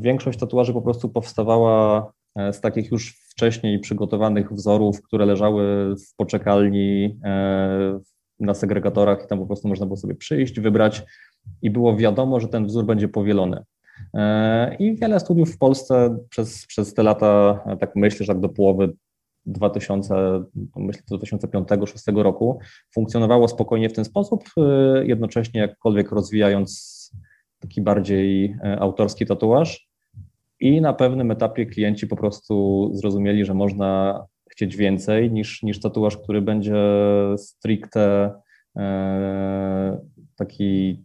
większość 0.00 0.38
tatuaży 0.38 0.72
po 0.72 0.82
prostu 0.82 1.08
powstawała 1.08 2.12
z 2.52 2.60
takich 2.60 2.92
już 2.92 3.16
wcześniej 3.30 3.78
przygotowanych 3.78 4.52
wzorów, 4.52 5.02
które 5.02 5.26
leżały 5.26 5.94
w 5.96 6.16
poczekalni 6.16 7.18
na 8.40 8.54
segregatorach 8.54 9.24
i 9.24 9.26
tam 9.26 9.38
po 9.38 9.46
prostu 9.46 9.68
można 9.68 9.86
było 9.86 9.96
sobie 9.96 10.14
przyjść, 10.14 10.60
wybrać 10.60 11.02
i 11.62 11.70
było 11.70 11.96
wiadomo, 11.96 12.40
że 12.40 12.48
ten 12.48 12.66
wzór 12.66 12.84
będzie 12.84 13.08
powielony. 13.08 13.64
I 14.78 14.94
wiele 14.94 15.20
studiów 15.20 15.54
w 15.54 15.58
Polsce 15.58 16.18
przez, 16.30 16.66
przez 16.66 16.94
te 16.94 17.02
lata, 17.02 17.60
tak 17.80 17.96
myślę, 17.96 18.26
że 18.26 18.32
tak 18.32 18.40
do 18.40 18.48
połowy 18.48 18.92
2000, 19.46 20.14
myślę 20.76 21.02
2005-2006 21.10 22.22
roku 22.22 22.58
funkcjonowało 22.94 23.48
spokojnie 23.48 23.88
w 23.88 23.92
ten 23.92 24.04
sposób, 24.04 24.44
jednocześnie 25.02 25.60
jakkolwiek 25.60 26.12
rozwijając 26.12 26.94
taki 27.60 27.82
bardziej 27.82 28.56
autorski 28.78 29.26
tatuaż. 29.26 29.88
I 30.60 30.80
na 30.80 30.92
pewnym 30.92 31.30
etapie 31.30 31.66
klienci 31.66 32.06
po 32.06 32.16
prostu 32.16 32.90
zrozumieli, 32.94 33.44
że 33.44 33.54
można 33.54 34.20
chcieć 34.50 34.76
więcej 34.76 35.32
niż, 35.32 35.62
niż 35.62 35.80
tatuaż, 35.80 36.16
który 36.16 36.42
będzie 36.42 36.76
stricte 37.36 38.32
e, 38.76 40.00
taki 40.36 41.02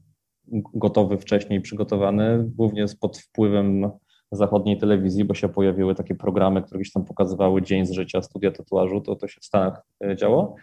gotowy 0.74 1.18
wcześniej, 1.18 1.62
przygotowany, 1.62 2.46
głównie 2.56 2.86
pod 3.02 3.18
wpływem 3.18 3.92
zachodniej 4.32 4.78
telewizji, 4.78 5.26
bo 5.26 5.34
się 5.34 5.50
pojawiły 5.50 5.96
takie 5.96 6.16
programy, 6.16 6.62
które 6.62 6.80
gdzieś 6.80 6.94
tam 6.94 7.06
pokazywały 7.06 7.62
dzień 7.62 7.86
z 7.86 7.92
życia 7.92 8.22
studia 8.22 8.52
tatuażu, 8.52 9.02
to 9.02 9.16
to 9.16 9.28
się 9.28 9.42
w 9.42 9.46
Stanach 9.46 9.82
e, 10.04 10.16
działo. 10.16 10.56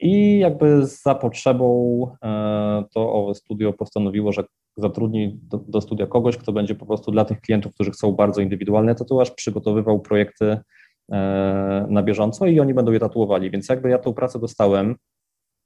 I 0.00 0.38
jakby 0.38 0.86
za 0.86 1.14
potrzebą 1.14 2.06
e, 2.22 2.84
to 2.94 3.12
owe 3.12 3.34
studio 3.34 3.72
postanowiło, 3.72 4.32
że 4.32 4.44
zatrudni 4.76 5.38
do, 5.42 5.58
do, 5.58 5.80
studia 5.80 6.06
kogoś, 6.06 6.36
kto 6.36 6.52
będzie 6.52 6.74
po 6.74 6.86
prostu 6.86 7.10
dla 7.10 7.24
tych 7.24 7.40
klientów, 7.40 7.74
którzy 7.74 7.90
chcą 7.90 8.12
bardzo 8.12 8.40
indywidualny 8.40 8.94
tatuaż, 8.94 9.30
przygotowywał 9.30 10.00
projekty 10.00 10.58
e, 11.12 11.86
na 11.88 12.02
bieżąco 12.02 12.46
i 12.46 12.60
oni 12.60 12.74
będą 12.74 12.92
je 12.92 13.00
tatuowali. 13.00 13.50
Więc 13.50 13.68
jakby 13.68 13.90
ja 13.90 13.98
tą 13.98 14.14
pracę 14.14 14.38
dostałem 14.38 14.96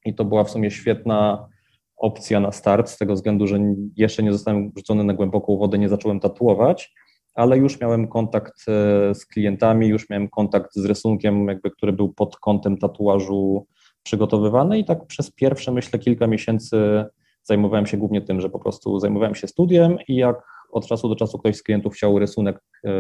i 0.05 0.15
to 0.15 0.25
była 0.25 0.45
w 0.45 0.51
sumie 0.51 0.71
świetna 0.71 1.49
opcja 1.97 2.41
na 2.41 2.53
start, 2.53 2.89
z 2.89 2.99
tego 2.99 3.15
względu, 3.15 3.47
że 3.47 3.59
jeszcze 3.97 4.23
nie 4.23 4.33
zostałem 4.33 4.71
wrzucony 4.71 5.05
na 5.05 5.15
głęboką 5.15 5.57
wodę, 5.57 5.79
nie 5.79 5.89
zacząłem 5.89 6.21
tatuować, 6.21 6.95
ale 7.35 7.59
już 7.59 7.81
miałem 7.81 8.09
kontakt 8.09 8.55
e, 8.69 9.15
z 9.15 9.27
klientami, 9.27 9.89
już 9.89 10.11
miałem 10.11 10.29
kontakt 10.29 10.71
z 10.75 10.85
rysunkiem, 10.85 11.49
jakby, 11.49 11.71
który 11.71 11.93
był 11.93 12.13
pod 12.13 12.37
kątem 12.37 12.79
tatuażu 12.79 13.67
przygotowywany 14.03 14.79
i 14.79 14.85
tak 14.85 15.07
przez 15.07 15.31
pierwsze, 15.31 15.73
myślę, 15.73 15.99
kilka 15.99 16.27
miesięcy 16.27 17.05
zajmowałem 17.43 17.87
się 17.87 17.97
głównie 17.97 18.21
tym, 18.21 18.41
że 18.41 18.51
po 18.51 18.59
prostu 18.59 18.99
zajmowałem 18.99 19.35
się 19.35 19.47
studiem 19.47 19.99
i 20.09 20.17
jak 20.17 20.43
od 20.73 20.87
czasu 20.87 21.09
do 21.09 21.17
czasu 21.17 21.39
ktoś 21.39 21.57
z 21.57 21.63
klientów 21.63 21.95
chciał 21.95 22.19
rysunek, 22.19 22.61
e, 22.85 22.91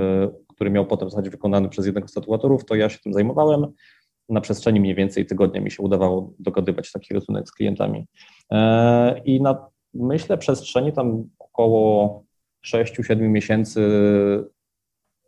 który 0.54 0.70
miał 0.70 0.87
potem 0.87 1.11
zostać 1.11 1.28
wykonany 1.28 1.68
przez 1.68 1.87
jednego 1.87 2.08
z 2.08 2.12
tatuatorów, 2.12 2.64
to 2.64 2.75
ja 2.75 2.88
się 2.88 2.99
tym 2.99 3.12
zajmowałem. 3.12 3.66
Na 4.28 4.40
przestrzeni 4.40 4.80
mniej 4.80 4.94
więcej 4.94 5.26
tygodnia 5.26 5.61
mi 5.61 5.70
się 5.70 5.82
udawało 5.82 6.32
dogadywać 6.38 6.92
taki 6.92 7.14
rysunek 7.14 7.49
z 7.49 7.52
klientami. 7.52 8.06
E, 8.52 9.20
I 9.25 9.42
na, 9.42 9.66
myślę, 9.94 10.38
przestrzeni 10.38 10.92
tam 10.92 11.25
około 11.38 12.25
6-7 12.66 13.20
miesięcy 13.20 13.80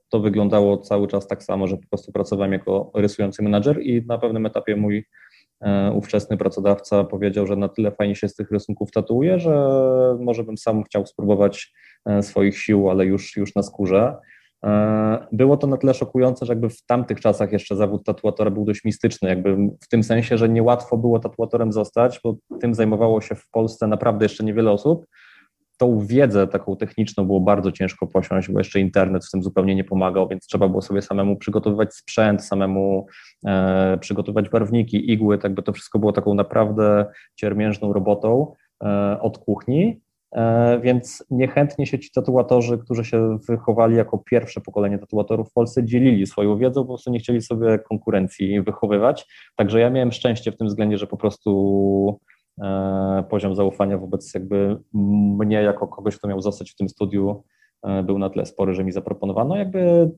to 0.09 0.21
wyglądało 0.21 0.79
cały 0.79 1.09
czas 1.09 1.27
tak 1.27 1.43
samo, 1.43 1.67
że 1.67 1.77
po 1.77 1.89
prostu 1.89 2.13
pracowałem 2.13 2.53
jako 2.53 2.91
rysujący 2.95 3.43
menadżer 3.43 3.83
i 3.83 4.07
na 4.07 4.19
pewnym 4.19 4.47
etapie 4.47 4.77
mój 4.77 5.05
E, 5.61 5.93
ówczesny 5.93 6.37
pracodawca 6.37 7.05
powiedział, 7.05 7.47
że 7.47 7.57
na 7.57 7.69
tyle 7.69 7.91
fajnie 7.91 8.17
się 8.17 8.29
z 8.29 8.35
tych 8.35 8.51
rysunków 8.51 8.91
tatuuje, 8.91 9.39
że 9.39 9.57
może 10.21 10.45
bym 10.45 10.59
sam 10.59 10.85
chciał 10.85 11.07
spróbować 11.07 11.73
e, 12.07 12.23
swoich 12.23 12.59
sił, 12.59 12.91
ale 12.91 13.07
już, 13.07 13.37
już 13.37 13.55
na 13.55 13.63
skórze. 13.63 14.17
E, 14.65 15.27
było 15.33 15.57
to 15.57 15.67
na 15.67 15.77
tyle 15.77 15.95
szokujące, 15.95 16.47
że 16.47 16.53
jakby 16.53 16.69
w 16.69 16.87
tamtych 16.87 17.21
czasach 17.21 17.53
jeszcze 17.53 17.77
zawód 17.77 18.05
tatuatora 18.05 18.51
był 18.51 18.65
dość 18.65 18.85
mistyczny, 18.85 19.29
jakby 19.29 19.57
w 19.57 19.89
tym 19.89 20.03
sensie, 20.03 20.39
że 20.39 20.49
niełatwo 20.49 20.97
było 20.97 21.19
tatuatorem 21.19 21.73
zostać, 21.73 22.21
bo 22.25 22.37
tym 22.61 22.75
zajmowało 22.75 23.21
się 23.21 23.35
w 23.35 23.51
Polsce 23.51 23.87
naprawdę 23.87 24.25
jeszcze 24.25 24.45
niewiele 24.45 24.71
osób 24.71 25.07
tą 25.81 26.07
wiedzę 26.07 26.47
taką 26.47 26.77
techniczną 26.77 27.25
było 27.25 27.41
bardzo 27.41 27.73
ciężko 27.73 28.07
posiąść, 28.07 28.51
bo 28.51 28.61
jeszcze 28.61 28.81
internet 28.81 29.27
w 29.27 29.31
tym 29.31 29.43
zupełnie 29.43 29.75
nie 29.75 29.85
pomagał, 29.85 30.29
więc 30.29 30.47
trzeba 30.47 30.69
było 30.69 30.83
sobie 30.83 31.03
samemu 31.03 31.37
przygotowywać 31.37 31.95
sprzęt, 31.95 32.45
samemu 32.45 33.07
e, 33.47 33.99
przygotowywać 34.01 34.49
barwniki, 34.49 35.13
igły, 35.13 35.39
tak 35.39 35.55
by 35.55 35.63
to 35.63 35.73
wszystko 35.73 35.99
było 35.99 36.13
taką 36.13 36.35
naprawdę 36.35 37.07
ciermiężną 37.35 37.93
robotą 37.93 38.55
e, 38.85 39.21
od 39.21 39.39
kuchni. 39.39 40.01
E, 40.33 40.81
więc 40.81 41.25
niechętnie 41.31 41.87
się 41.87 41.99
ci 41.99 42.11
tatuatorzy, 42.11 42.79
którzy 42.79 43.05
się 43.05 43.39
wychowali 43.49 43.97
jako 43.97 44.19
pierwsze 44.19 44.61
pokolenie 44.61 44.99
tatuatorów 44.99 45.51
w 45.51 45.53
Polsce, 45.53 45.85
dzielili 45.85 46.27
swoją 46.27 46.59
wiedzą, 46.59 46.83
po 46.83 46.89
prostu 46.89 47.11
nie 47.11 47.19
chcieli 47.19 47.43
sobie 47.43 47.79
konkurencji 47.79 48.63
wychowywać. 48.63 49.27
Także 49.57 49.81
ja 49.81 49.91
miałem 49.91 50.13
szczęście 50.13 50.53
w 50.53 50.57
tym 50.57 50.67
względzie, 50.67 50.99
że 50.99 51.07
po 51.07 51.17
prostu 51.17 52.21
poziom 53.31 53.55
zaufania 53.55 53.99
wobec 53.99 54.35
jakby 54.35 54.79
mnie 55.39 55.63
jako 55.63 55.89
kogoś, 55.89 56.17
kto 56.17 56.29
miał 56.29 56.41
zostać 56.41 56.71
w 56.71 56.77
tym 56.77 56.89
studiu 56.89 57.45
e, 57.83 58.03
był 58.03 58.19
na 58.19 58.31
tyle 58.31 58.47
spory, 58.47 58.75
że 58.75 58.85
mi 58.85 58.93
zaproponowano. 58.93 59.57
Jakby 59.57 60.11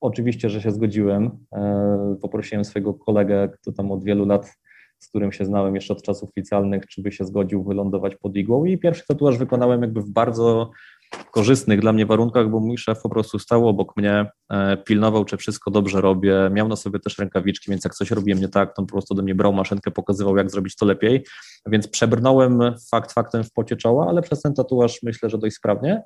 oczywiście, 0.00 0.50
że 0.50 0.62
się 0.62 0.70
zgodziłem. 0.70 1.30
E, 1.52 2.16
poprosiłem 2.22 2.64
swojego 2.64 2.94
kolegę, 2.94 3.48
kto 3.48 3.72
tam 3.72 3.92
od 3.92 4.04
wielu 4.04 4.26
lat, 4.26 4.58
z 4.98 5.08
którym 5.08 5.32
się 5.32 5.44
znałem 5.44 5.74
jeszcze 5.74 5.92
od 5.92 6.02
czasów 6.02 6.30
oficjalnych, 6.30 6.86
czy 6.86 7.02
by 7.02 7.12
się 7.12 7.24
zgodził 7.24 7.64
wylądować 7.64 8.16
pod 8.16 8.36
igłą 8.36 8.64
i 8.64 8.78
pierwszy 8.78 9.06
tatuaż 9.08 9.38
wykonałem 9.38 9.82
jakby 9.82 10.00
w 10.00 10.10
bardzo 10.10 10.70
korzystnych 11.30 11.80
dla 11.80 11.92
mnie 11.92 12.06
warunkach, 12.06 12.50
bo 12.50 12.60
mój 12.60 12.78
szef 12.78 13.02
po 13.02 13.08
prostu 13.08 13.38
stał 13.38 13.68
obok 13.68 13.96
mnie, 13.96 14.26
e, 14.50 14.76
pilnował, 14.76 15.24
czy 15.24 15.36
wszystko 15.36 15.70
dobrze 15.70 16.00
robię, 16.00 16.50
miał 16.52 16.68
na 16.68 16.76
sobie 16.76 16.98
też 16.98 17.18
rękawiczki, 17.18 17.70
więc 17.70 17.84
jak 17.84 17.94
coś 17.94 18.10
robiłem 18.10 18.40
nie 18.40 18.48
tak, 18.48 18.74
to 18.74 18.82
po 18.82 18.88
prostu 18.88 19.14
do 19.14 19.22
mnie 19.22 19.34
brał 19.34 19.52
maszynkę, 19.52 19.90
pokazywał, 19.90 20.36
jak 20.36 20.50
zrobić 20.50 20.76
to 20.76 20.86
lepiej, 20.86 21.24
więc 21.66 21.88
przebrnąłem 21.88 22.60
fakt 22.90 23.12
faktem 23.12 23.44
w 23.44 23.52
pocie 23.52 23.76
czoła, 23.76 24.06
ale 24.08 24.22
przez 24.22 24.42
ten 24.42 24.54
tatuaż 24.54 25.02
myślę, 25.02 25.30
że 25.30 25.38
dość 25.38 25.56
sprawnie. 25.56 26.02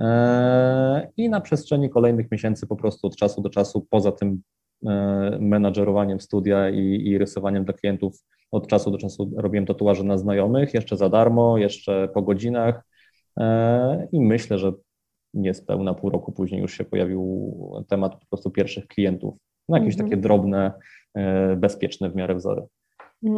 E, 0.00 1.10
I 1.16 1.28
na 1.28 1.40
przestrzeni 1.40 1.90
kolejnych 1.90 2.30
miesięcy 2.30 2.66
po 2.66 2.76
prostu 2.76 3.06
od 3.06 3.16
czasu 3.16 3.42
do 3.42 3.50
czasu, 3.50 3.86
poza 3.90 4.12
tym 4.12 4.42
e, 4.86 5.38
menadżerowaniem 5.40 6.20
studia 6.20 6.70
i, 6.70 7.02
i 7.06 7.18
rysowaniem 7.18 7.64
dla 7.64 7.74
klientów, 7.74 8.24
od 8.50 8.66
czasu 8.68 8.90
do 8.90 8.98
czasu 8.98 9.30
robiłem 9.36 9.66
tatuaże 9.66 10.04
na 10.04 10.18
znajomych, 10.18 10.74
jeszcze 10.74 10.96
za 10.96 11.08
darmo, 11.08 11.58
jeszcze 11.58 12.08
po 12.14 12.22
godzinach, 12.22 12.82
I 14.12 14.20
myślę, 14.20 14.58
że 14.58 14.72
niespełna 15.34 15.94
pół 15.94 16.10
roku 16.10 16.32
później 16.32 16.60
już 16.60 16.72
się 16.72 16.84
pojawił 16.84 17.52
temat 17.88 18.20
po 18.20 18.26
prostu 18.26 18.50
pierwszych 18.50 18.86
klientów 18.86 19.34
na 19.68 19.78
jakieś 19.78 19.94
mhm. 19.94 20.10
takie 20.10 20.22
drobne, 20.22 20.72
e, 21.14 21.56
bezpieczne 21.56 22.10
w 22.10 22.16
miarę 22.16 22.34
wzory. 22.34 22.62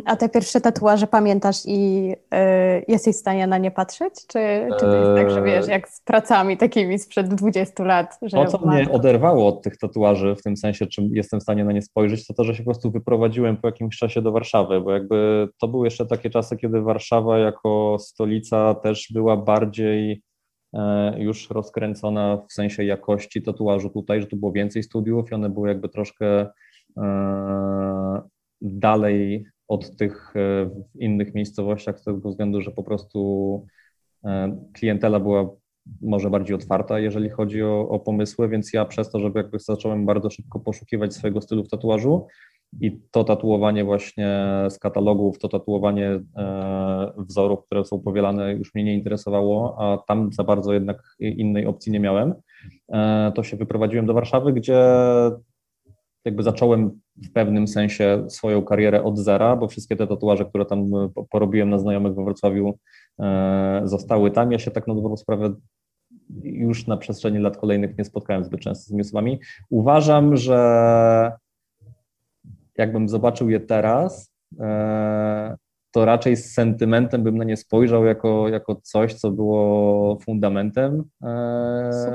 A 0.04 0.16
te 0.16 0.28
pierwsze 0.28 0.60
tatuaże 0.60 1.06
pamiętasz 1.06 1.56
i 1.66 2.10
y, 2.12 2.84
jesteś 2.88 3.16
w 3.16 3.18
stanie 3.18 3.46
na 3.46 3.58
nie 3.58 3.70
patrzeć? 3.70 4.14
Czy, 4.14 4.68
czy 4.78 4.86
to 4.86 4.96
jest 4.96 5.10
tak, 5.16 5.30
że 5.30 5.42
wiesz, 5.42 5.68
jak 5.68 5.88
z 5.88 6.00
pracami 6.00 6.56
takimi 6.56 6.98
sprzed 6.98 7.34
20 7.34 7.84
lat? 7.84 8.18
Że 8.22 8.36
to, 8.36 8.46
co 8.46 8.66
mnie 8.66 8.90
oderwało 8.90 9.48
od 9.48 9.62
tych 9.62 9.78
tatuaży, 9.78 10.36
w 10.36 10.42
tym 10.42 10.56
sensie, 10.56 10.86
czym 10.86 11.08
jestem 11.12 11.40
w 11.40 11.42
stanie 11.42 11.64
na 11.64 11.72
nie 11.72 11.82
spojrzeć, 11.82 12.26
to 12.26 12.34
to, 12.34 12.44
że 12.44 12.54
się 12.54 12.62
po 12.62 12.70
prostu 12.70 12.90
wyprowadziłem 12.90 13.56
po 13.56 13.68
jakimś 13.68 13.98
czasie 13.98 14.22
do 14.22 14.32
Warszawy, 14.32 14.80
bo 14.80 14.92
jakby 14.92 15.48
to 15.60 15.68
były 15.68 15.86
jeszcze 15.86 16.06
takie 16.06 16.30
czasy, 16.30 16.56
kiedy 16.56 16.80
Warszawa 16.80 17.38
jako 17.38 17.96
stolica 18.00 18.74
też 18.74 19.08
była 19.12 19.36
bardziej 19.36 20.22
e, 20.74 21.14
już 21.18 21.50
rozkręcona 21.50 22.38
w 22.48 22.52
sensie 22.52 22.84
jakości 22.84 23.42
tatuażu 23.42 23.90
tutaj, 23.90 24.20
że 24.20 24.26
tu 24.26 24.36
było 24.36 24.52
więcej 24.52 24.82
studiów 24.82 25.30
i 25.30 25.34
one 25.34 25.50
były 25.50 25.68
jakby 25.68 25.88
troszkę 25.88 26.46
e, 26.96 28.22
dalej 28.60 29.46
od 29.70 29.96
tych 29.96 30.32
e, 30.36 30.66
w 30.66 31.00
innych 31.00 31.34
miejscowościach 31.34 32.00
z 32.00 32.04
tego 32.04 32.30
względu, 32.30 32.60
że 32.60 32.70
po 32.70 32.82
prostu 32.82 33.66
e, 34.24 34.56
klientela 34.72 35.20
była 35.20 35.50
może 36.02 36.30
bardziej 36.30 36.54
otwarta, 36.54 36.98
jeżeli 36.98 37.30
chodzi 37.30 37.62
o, 37.62 37.88
o 37.88 37.98
pomysły, 37.98 38.48
więc 38.48 38.72
ja 38.72 38.84
przez 38.84 39.10
to, 39.10 39.20
żeby 39.20 39.38
jakby 39.38 39.58
zacząłem 39.58 40.06
bardzo 40.06 40.30
szybko 40.30 40.60
poszukiwać 40.60 41.14
swojego 41.14 41.40
stylu 41.40 41.64
w 41.64 41.68
tatuażu 41.68 42.26
i 42.80 43.00
to 43.10 43.24
tatuowanie 43.24 43.84
właśnie 43.84 44.44
z 44.68 44.78
katalogów, 44.78 45.38
to 45.38 45.48
tatuowanie 45.48 46.20
e, 46.36 47.12
wzorów, 47.18 47.64
które 47.64 47.84
są 47.84 48.00
powielane 48.00 48.54
już 48.54 48.74
mnie 48.74 48.84
nie 48.84 48.94
interesowało, 48.94 49.76
a 49.78 49.98
tam 49.98 50.32
za 50.32 50.44
bardzo 50.44 50.72
jednak 50.72 51.16
innej 51.20 51.66
opcji 51.66 51.92
nie 51.92 52.00
miałem, 52.00 52.34
to 53.34 53.42
się 53.42 53.56
wyprowadziłem 53.56 54.06
do 54.06 54.14
Warszawy, 54.14 54.52
gdzie 54.52 54.82
jakby 56.24 56.42
zacząłem 56.42 57.00
w 57.16 57.32
pewnym 57.32 57.68
sensie 57.68 58.24
swoją 58.28 58.62
karierę 58.62 59.02
od 59.02 59.18
zera, 59.18 59.56
bo 59.56 59.68
wszystkie 59.68 59.96
te 59.96 60.06
tatuaże, 60.06 60.44
które 60.44 60.66
tam 60.66 60.94
e, 60.94 61.10
porobiłem 61.30 61.70
na 61.70 61.78
znajomych 61.78 62.14
we 62.14 62.24
Wrocławiu, 62.24 62.78
e, 63.20 63.80
zostały 63.84 64.30
tam. 64.30 64.52
Ja 64.52 64.58
się 64.58 64.70
tak 64.70 64.86
na 64.86 64.94
dobrą 64.94 65.16
sprawę 65.16 65.54
już 66.42 66.86
na 66.86 66.96
przestrzeni 66.96 67.38
lat 67.38 67.56
kolejnych 67.56 67.98
nie 67.98 68.04
spotkałem 68.04 68.44
zbyt 68.44 68.60
często 68.60 68.84
z 68.84 68.88
tymi 68.88 69.00
osobami. 69.00 69.40
Uważam, 69.70 70.36
że 70.36 71.32
jakbym 72.78 73.08
zobaczył 73.08 73.50
je 73.50 73.60
teraz, 73.60 74.32
e, 74.60 75.56
to 75.92 76.04
raczej 76.04 76.36
z 76.36 76.52
sentymentem 76.52 77.22
bym 77.22 77.38
na 77.38 77.44
nie 77.44 77.56
spojrzał 77.56 78.04
jako, 78.04 78.48
jako 78.48 78.80
coś, 78.82 79.14
co 79.14 79.30
było 79.30 80.18
fundamentem 80.24 81.04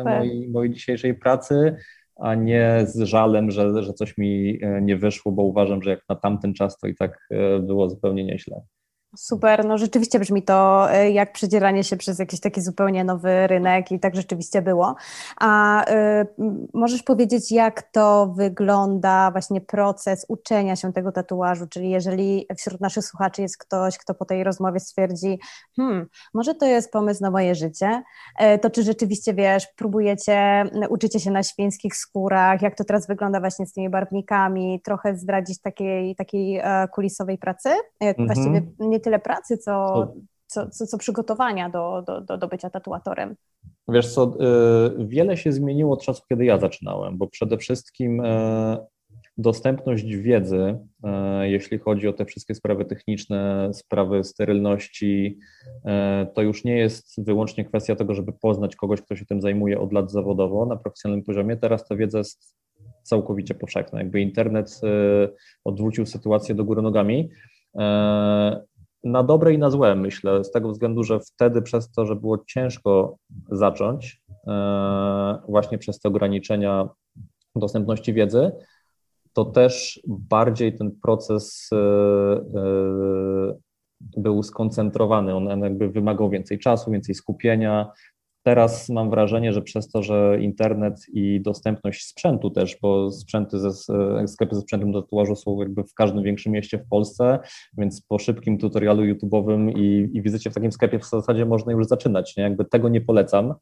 mojej, 0.06 0.50
mojej 0.50 0.74
dzisiejszej 0.74 1.16
pracy 1.16 1.76
a 2.16 2.36
nie 2.36 2.82
z 2.88 3.00
żalem, 3.00 3.52
że, 3.52 3.84
że 3.84 3.94
coś 3.94 4.18
mi 4.18 4.60
nie 4.82 4.98
wyszło, 4.98 5.32
bo 5.32 5.44
uważam, 5.44 5.84
że 5.84 5.90
jak 5.90 6.02
na 6.10 6.16
tamten 6.16 6.54
czas 6.54 6.78
to 6.78 6.88
i 6.88 6.96
tak 6.96 7.28
było 7.60 7.90
zupełnie 7.90 8.24
nieźle. 8.24 8.62
Super, 9.18 9.66
no 9.66 9.78
rzeczywiście 9.78 10.20
brzmi 10.20 10.44
to 10.44 10.88
e, 10.92 11.12
jak 11.12 11.34
przedzieranie 11.34 11.84
się 11.84 11.98
przez 11.98 12.20
jakiś 12.20 12.40
taki 12.40 12.62
zupełnie 12.62 13.04
nowy 13.04 13.48
rynek 13.48 13.92
i 13.92 14.00
tak 14.00 14.16
rzeczywiście 14.16 14.62
było. 14.62 14.96
A 15.40 15.84
y, 15.92 16.28
możesz 16.74 17.04
powiedzieć, 17.04 17.52
jak 17.52 17.82
to 17.82 18.28
wygląda 18.28 19.32
właśnie 19.32 19.62
proces 19.62 20.26
uczenia 20.30 20.76
się 20.76 20.94
tego 20.94 21.12
tatuażu, 21.12 21.68
czyli 21.68 21.90
jeżeli 21.90 22.48
wśród 22.58 22.82
naszych 22.82 23.06
słuchaczy 23.06 23.42
jest 23.42 23.58
ktoś, 23.58 23.98
kto 23.98 24.14
po 24.14 24.26
tej 24.26 24.44
rozmowie 24.44 24.80
stwierdzi, 24.80 25.40
hmm, 25.76 26.06
może 26.34 26.56
to 26.56 26.66
jest 26.66 26.92
pomysł 26.92 27.24
na 27.24 27.32
moje 27.32 27.56
życie, 27.56 28.04
e, 28.38 28.60
to 28.60 28.70
czy 28.70 28.84
rzeczywiście 28.84 29.34
wiesz, 29.34 29.68
próbujecie, 29.76 30.64
uczycie 30.90 31.20
się 31.20 31.32
na 31.32 31.44
świńskich 31.44 31.96
skórach, 31.96 32.62
jak 32.62 32.76
to 32.76 32.84
teraz 32.84 33.08
wygląda 33.08 33.40
właśnie 33.40 33.66
z 33.66 33.74
tymi 33.74 33.90
barwnikami, 33.90 34.82
trochę 34.84 35.18
zdradzić 35.18 35.62
takiej, 35.62 36.16
takiej 36.16 36.62
kulisowej 36.94 37.38
pracy? 37.38 37.70
Mhm. 38.00 38.28
Właściwie 38.28 38.62
nie 38.80 39.00
tyle 39.06 39.20
pracy, 39.20 39.58
co, 39.58 40.08
co, 40.48 40.70
co, 40.70 40.88
co 40.88 40.98
przygotowania 40.98 41.70
do, 41.70 42.04
do, 42.08 42.22
do, 42.22 42.38
do 42.38 42.48
bycia 42.48 42.70
tatuatorem. 42.70 43.36
Wiesz 43.88 44.14
co, 44.14 44.38
y, 45.02 45.08
wiele 45.08 45.38
się 45.38 45.52
zmieniło 45.52 45.94
od 45.94 46.04
czasu, 46.04 46.24
kiedy 46.30 46.46
ja 46.46 46.58
zaczynałem, 46.58 47.18
bo 47.18 47.28
przede 47.28 47.58
wszystkim 47.58 48.20
y, 48.26 48.78
dostępność 49.38 50.06
wiedzy, 50.06 50.78
y, 51.42 51.50
jeśli 51.50 51.80
chodzi 51.80 52.08
o 52.08 52.14
te 52.14 52.26
wszystkie 52.26 52.56
sprawy 52.56 52.86
techniczne, 52.86 53.70
sprawy 53.74 54.24
sterylności, 54.24 55.40
to 56.34 56.42
już 56.42 56.64
nie 56.64 56.78
jest 56.78 57.26
wyłącznie 57.26 57.66
kwestia 57.66 57.96
tego, 57.96 58.14
żeby 58.14 58.34
poznać 58.34 58.76
kogoś, 58.76 59.02
kto 59.02 59.16
się 59.16 59.26
tym 59.26 59.42
zajmuje 59.42 59.80
od 59.80 59.94
lat 59.94 60.12
zawodowo 60.12 60.66
na 60.66 60.76
profesjonalnym 60.76 61.26
poziomie. 61.26 61.58
Teraz 61.58 61.88
ta 61.88 61.96
wiedza 61.96 62.18
jest 62.18 62.56
całkowicie 63.04 63.56
powszechna. 63.56 64.00
Jakby 64.00 64.22
internet 64.22 64.82
odwrócił 65.64 66.06
sytuację 66.06 66.56
do 66.56 66.66
góry 66.66 66.82
nogami 66.82 67.30
na 69.06 69.24
dobre 69.24 69.54
i 69.54 69.58
na 69.58 69.70
złe, 69.70 69.96
myślę, 69.96 70.44
z 70.44 70.52
tego 70.52 70.70
względu, 70.70 71.04
że 71.04 71.20
wtedy 71.20 71.62
przez 71.62 71.92
to, 71.92 72.06
że 72.06 72.16
było 72.16 72.38
ciężko 72.48 73.18
zacząć, 73.52 74.22
e, 74.48 75.38
właśnie 75.48 75.78
przez 75.78 76.00
te 76.00 76.10
ograniczenia 76.10 76.90
dostępności 77.56 78.14
wiedzy, 78.14 78.52
to 79.34 79.46
też 79.46 80.02
bardziej 80.08 80.78
ten 80.78 80.92
proces 81.02 81.70
e, 81.74 81.78
e, 81.78 83.56
był 84.18 84.44
skoncentrowany, 84.44 85.36
on 85.36 85.60
jakby 85.64 85.90
wymagał 85.90 86.30
więcej 86.30 86.60
czasu, 86.60 86.92
więcej 86.92 87.16
skupienia, 87.16 87.92
Teraz 88.46 88.90
mam 88.90 89.10
wrażenie, 89.10 89.54
że 89.54 89.62
przez 89.62 89.90
to, 89.90 90.04
że 90.04 90.38
internet 90.42 91.06
i 91.14 91.42
dostępność 91.42 92.06
sprzętu 92.06 92.50
też, 92.50 92.78
bo 92.82 93.12
sprzęty 93.12 93.60
ze, 93.60 93.72
sklepy 94.28 94.56
ze 94.56 94.62
sprzętem 94.62 94.92
do 94.92 95.02
tatuażu 95.02 95.36
są 95.36 95.60
jakby 95.60 95.84
w 95.84 95.94
każdym 95.94 96.24
większym 96.24 96.52
mieście 96.52 96.78
w 96.78 96.88
Polsce, 96.88 97.40
więc 97.78 98.02
po 98.02 98.20
szybkim 98.20 98.58
tutorialu 98.58 99.04
YouTube'owym 99.04 99.78
i, 99.78 100.10
i 100.18 100.22
wizycie 100.22 100.50
w 100.50 100.54
takim 100.54 100.72
sklepie 100.72 101.00
w 101.00 101.06
zasadzie 101.06 101.46
można 101.46 101.72
już 101.72 101.88
zaczynać. 101.88 102.38
Nie? 102.38 102.44
Jakby 102.44 102.66
tego 102.66 102.90
nie 102.90 103.02
polecam. 103.02 103.54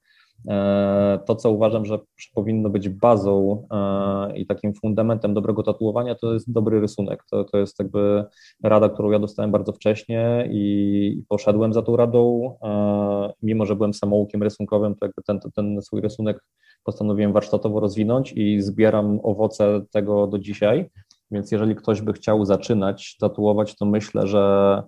E, 0.47 1.19
to, 1.25 1.35
co 1.35 1.51
uważam, 1.51 1.85
że 1.85 1.99
powinno 2.33 2.69
być 2.69 2.89
bazą 2.89 3.67
e, 3.71 4.37
i 4.37 4.45
takim 4.45 4.73
fundamentem 4.73 5.33
dobrego 5.33 5.63
tatuowania, 5.63 6.15
to 6.15 6.33
jest 6.33 6.51
dobry 6.51 6.79
rysunek. 6.79 7.23
To, 7.31 7.43
to 7.43 7.57
jest 7.57 7.79
jakby 7.79 8.25
rada, 8.63 8.89
którą 8.89 9.11
ja 9.11 9.19
dostałem 9.19 9.51
bardzo 9.51 9.73
wcześnie 9.73 10.49
i 10.51 11.23
poszedłem 11.29 11.73
za 11.73 11.81
tą 11.81 11.95
radą. 11.95 12.55
E, 12.63 13.33
mimo, 13.41 13.65
że 13.65 13.75
byłem 13.75 13.93
samoukiem 13.93 14.43
rysunkowym, 14.43 14.95
to 14.95 15.05
jakby 15.05 15.21
ten, 15.23 15.39
ten 15.55 15.81
swój 15.81 16.01
rysunek 16.01 16.43
postanowiłem 16.83 17.33
warsztatowo 17.33 17.79
rozwinąć 17.79 18.33
i 18.35 18.61
zbieram 18.61 19.19
owoce 19.23 19.81
tego 19.91 20.27
do 20.27 20.39
dzisiaj. 20.39 20.89
Więc 21.31 21.51
jeżeli 21.51 21.75
ktoś 21.75 22.01
by 22.01 22.13
chciał 22.13 22.45
zaczynać 22.45 23.17
tatuować, 23.17 23.75
to 23.75 23.85
myślę, 23.85 24.27
że 24.27 24.83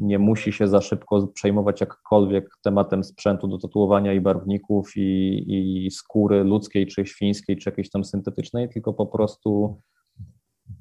nie 0.00 0.18
musi 0.18 0.52
się 0.52 0.68
za 0.68 0.80
szybko 0.80 1.26
przejmować 1.26 1.80
jakkolwiek 1.80 2.50
tematem 2.62 3.04
sprzętu 3.04 3.48
do 3.48 3.58
tatuowania 3.58 4.12
i 4.12 4.20
barwników 4.20 4.92
i, 4.96 5.44
i 5.86 5.90
skóry 5.90 6.44
ludzkiej, 6.44 6.86
czy 6.86 7.06
świńskiej, 7.06 7.56
czy 7.56 7.70
jakiejś 7.70 7.90
tam 7.90 8.04
syntetycznej, 8.04 8.68
tylko 8.68 8.92
po 8.92 9.06
prostu 9.06 9.80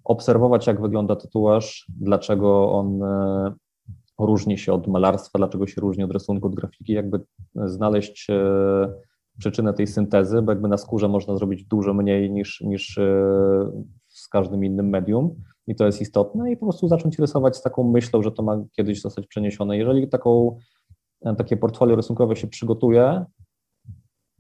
obserwować, 0.04 0.68
jak 0.68 0.82
wygląda 0.82 1.16
tatuaż, 1.16 1.86
dlaczego 1.90 2.72
on 2.72 3.04
e, 3.04 3.54
różni 4.20 4.58
się 4.58 4.74
od 4.74 4.88
malarstwa, 4.88 5.40
dlaczego 5.40 5.68
się 5.68 5.82
różni 5.82 6.04
od 6.04 6.12
rysunku, 6.12 6.48
od 6.48 6.56
grafiki, 6.56 6.94
jakby 6.94 7.20
znaleźć 7.56 8.30
e, 8.30 8.94
przyczynę 9.40 9.74
tej 9.74 9.88
syntezy, 9.88 10.42
bo 10.42 10.52
jakby 10.52 10.68
na 10.68 10.78
skórze 10.78 11.08
można 11.08 11.38
zrobić 11.38 11.64
dużo 11.64 11.94
mniej 11.94 12.32
niż, 12.32 12.62
niż 12.62 12.98
e, 12.98 13.32
z 14.30 14.32
każdym 14.32 14.66
innym 14.66 14.90
medium 14.90 15.36
i 15.68 15.76
to 15.76 15.86
jest 15.86 16.02
istotne 16.02 16.52
i 16.52 16.58
po 16.58 16.66
prostu 16.66 16.88
zacząć 16.88 17.20
rysować 17.20 17.58
z 17.58 17.62
taką 17.62 17.92
myślą, 17.92 18.24
że 18.24 18.32
to 18.32 18.44
ma 18.44 18.64
kiedyś 18.72 19.02
zostać 19.02 19.28
przeniesione. 19.28 19.78
Jeżeli 19.78 20.08
taką, 20.08 20.58
e, 21.22 21.36
takie 21.36 21.58
portfolio 21.58 21.96
rysunkowe 21.96 22.36
się 22.36 22.48
przygotuje, 22.48 23.26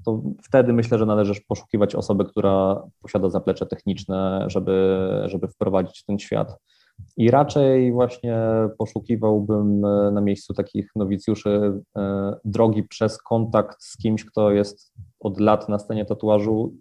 to 0.06 0.21
wtedy 0.43 0.73
myślę, 0.73 0.97
że 0.97 1.06
należy 1.06 1.41
poszukiwać 1.47 1.95
osoby, 1.95 2.25
która 2.25 2.84
posiada 3.02 3.30
zaplecze 3.30 3.65
techniczne, 3.65 4.45
żeby, 4.47 4.97
żeby 5.25 5.47
wprowadzić 5.47 6.04
ten 6.06 6.19
świat. 6.19 6.58
I 7.17 7.32
raczej 7.32 7.91
właśnie 7.91 8.38
poszukiwałbym 8.78 9.86
e, 9.86 10.12
na 10.12 10.21
miejscu 10.21 10.54
takich 10.54 10.91
nowicjuszy 10.95 11.82
e, 11.97 12.36
drogi 12.45 12.84
przez 12.84 13.17
kontakt 13.17 13.84
z 13.84 13.97
kimś, 13.97 14.25
kto 14.25 14.52
jest 14.52 14.93
od 15.19 15.39
lat 15.39 15.69
na 15.69 15.80
scenie 15.80 16.06
tatuażu 16.06 16.73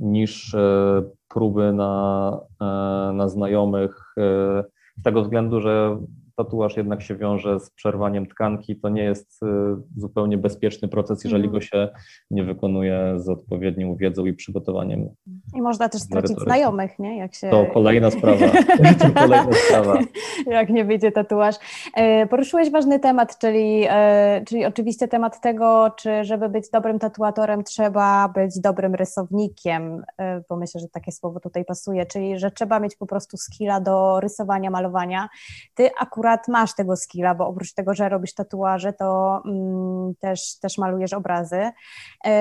niż 0.00 0.54
e, 0.54 1.02
próby 1.28 1.72
na, 1.72 2.40
e, 2.60 2.64
na 3.12 3.28
znajomych, 3.28 4.14
e, 4.18 4.64
z 4.98 5.02
tego 5.02 5.22
względu, 5.22 5.60
że 5.60 5.98
tatuaż 6.38 6.76
jednak 6.76 7.02
się 7.02 7.16
wiąże 7.16 7.60
z 7.60 7.70
przerwaniem 7.70 8.26
tkanki, 8.26 8.76
to 8.76 8.88
nie 8.88 9.02
jest 9.02 9.42
y, 9.42 9.46
zupełnie 9.96 10.38
bezpieczny 10.38 10.88
proces, 10.88 11.24
jeżeli 11.24 11.44
mm. 11.44 11.52
go 11.52 11.60
się 11.60 11.88
nie 12.30 12.44
wykonuje 12.44 13.14
z 13.16 13.28
odpowiednią 13.28 13.96
wiedzą 13.96 14.26
i 14.26 14.32
przygotowaniem. 14.32 15.08
I 15.54 15.62
można 15.62 15.88
też 15.88 16.02
stracić 16.02 16.38
znajomych, 16.38 16.98
nie? 16.98 17.18
Jak 17.18 17.34
się... 17.34 17.50
To 17.50 17.66
kolejna 17.66 18.10
sprawa. 18.10 18.46
to 19.00 19.10
kolejna 19.20 19.52
sprawa. 19.52 19.98
Jak 20.46 20.70
nie 20.70 20.84
wyjdzie 20.84 21.12
tatuaż. 21.12 21.56
E, 21.94 22.26
poruszyłeś 22.26 22.70
ważny 22.70 23.00
temat, 23.00 23.38
czyli, 23.38 23.84
e, 23.88 24.42
czyli 24.46 24.64
oczywiście 24.64 25.08
temat 25.08 25.40
tego, 25.40 25.90
czy 25.96 26.24
żeby 26.24 26.48
być 26.48 26.70
dobrym 26.70 26.98
tatuatorem 26.98 27.64
trzeba 27.64 28.28
być 28.28 28.60
dobrym 28.60 28.94
rysownikiem, 28.94 30.02
e, 30.18 30.42
bo 30.48 30.56
myślę, 30.56 30.80
że 30.80 30.88
takie 30.88 31.12
słowo 31.12 31.40
tutaj 31.40 31.64
pasuje, 31.64 32.06
czyli 32.06 32.38
że 32.38 32.50
trzeba 32.50 32.80
mieć 32.80 32.96
po 32.96 33.06
prostu 33.06 33.36
skilla 33.36 33.80
do 33.80 34.20
rysowania, 34.20 34.70
malowania. 34.70 35.28
Ty 35.74 35.90
akurat 36.00 36.27
akurat 36.28 36.48
masz 36.48 36.74
tego 36.74 36.96
skilla, 36.96 37.34
bo 37.34 37.46
oprócz 37.46 37.72
tego, 37.72 37.94
że 37.94 38.08
robisz 38.08 38.34
tatuaże, 38.34 38.92
to 38.92 39.42
mm, 39.46 40.14
też, 40.14 40.58
też 40.60 40.78
malujesz 40.78 41.12
obrazy. 41.12 41.70
Yy, 42.24 42.32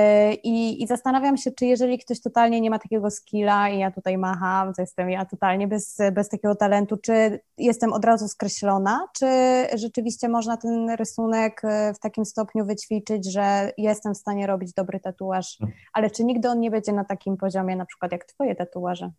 I, 0.44 0.88
zastanawiam 0.88 1.38
się, 1.38 1.52
czy 1.52 1.66
jeżeli 1.66 2.00
ktoś 2.00 2.22
totalnie 2.22 2.62
nie 2.62 2.70
ma 2.70 2.80
takiego 2.80 3.12
skilla 3.12 3.70
i 3.70 3.80
ja 3.80 3.92
tutaj 3.92 4.18
macham, 4.18 4.74
to 4.74 4.82
jestem 4.82 5.10
ja 5.10 5.26
totalnie 5.26 5.68
bez, 5.68 5.98
bez 6.12 6.30
takiego 6.30 6.56
talentu, 6.56 6.98
czy 6.98 7.40
jestem 7.58 7.94
od 7.94 8.06
razu 8.06 8.28
skreślona, 8.28 9.08
czy 9.14 9.28
rzeczywiście 9.74 10.30
można 10.30 10.58
ten 10.58 10.90
rysunek 10.90 11.62
yy, 11.64 11.94
w 11.94 12.00
takim 12.00 12.26
stopniu 12.26 12.66
wyćwiczyć, 12.66 13.32
że 13.32 13.72
jestem 13.78 14.14
w 14.14 14.18
stanie 14.18 14.48
robić 14.48 14.74
dobry 14.74 15.00
tatuaż, 15.00 15.58
mhm. 15.62 15.80
ale 15.94 16.10
czy 16.10 16.24
nigdy 16.24 16.50
on 16.50 16.60
nie 16.60 16.72
będzie 16.72 16.94
na 16.94 17.06
takim 17.06 17.38
poziomie, 17.38 17.76
na 17.76 17.86
przykład 17.86 18.12
jak 18.12 18.26
twoje 18.26 18.56
tatuaże? 18.56 19.12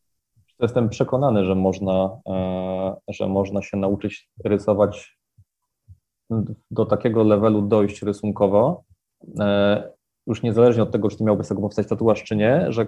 Jestem 0.61 0.89
przekonany, 0.89 1.45
że 1.45 1.55
można, 1.55 2.21
e, 2.29 2.97
że 3.09 3.27
można 3.27 3.63
się 3.63 3.77
nauczyć 3.77 4.31
rysować 4.45 5.19
do 6.71 6.87
takiego 6.87 7.23
levelu 7.25 7.63
dojść 7.63 8.03
rysunkowo, 8.03 8.83
e, 9.41 9.93
już 10.27 10.43
niezależnie 10.43 10.83
od 10.83 10.91
tego, 10.91 11.09
czy 11.09 11.17
ty 11.17 11.25
miałbyś 11.25 11.47
z 11.47 11.49
tego 11.49 11.61
powstać 11.61 11.89
tatuaż, 11.89 12.25
czy 12.25 12.37
nie, 12.37 12.67
że 12.69 12.87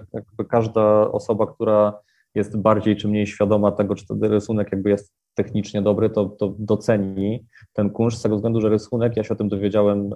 każda 0.49 1.11
osoba, 1.11 1.47
która 1.47 1.99
jest 2.35 2.57
bardziej 2.57 2.95
czy 2.95 3.07
mniej 3.07 3.27
świadoma 3.27 3.71
tego, 3.71 3.95
czy 3.95 4.07
ten 4.07 4.23
rysunek 4.23 4.71
jakby 4.71 4.89
jest 4.89 5.13
technicznie 5.33 5.81
dobry, 5.81 6.09
to, 6.09 6.25
to 6.25 6.53
doceni 6.59 7.45
ten 7.73 7.89
kunszt 7.89 8.19
z 8.19 8.21
tego 8.21 8.35
względu, 8.35 8.61
że 8.61 8.69
rysunek, 8.69 9.17
ja 9.17 9.23
się 9.23 9.33
o 9.33 9.37
tym 9.37 9.49
dowiedziałem 9.49 10.09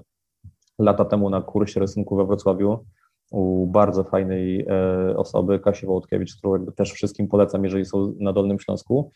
lata 0.80 1.06
temu 1.06 1.30
na 1.30 1.42
kursie 1.42 1.80
rysunku 1.80 2.16
we 2.16 2.26
Wrocławiu, 2.26 2.86
u 3.32 3.68
bardzo 3.68 4.04
fajnej 4.04 4.66
e, 4.70 5.18
osoby, 5.18 5.60
Kasi 5.60 5.86
Wołodkiewicz, 5.86 6.36
którą 6.38 6.54
jakby 6.54 6.72
też 6.72 6.92
wszystkim 6.92 7.28
polecam, 7.28 7.64
jeżeli 7.64 7.86
są 7.86 8.14
na 8.20 8.34
Dolnym 8.34 8.60
Śląsku, 8.60 9.12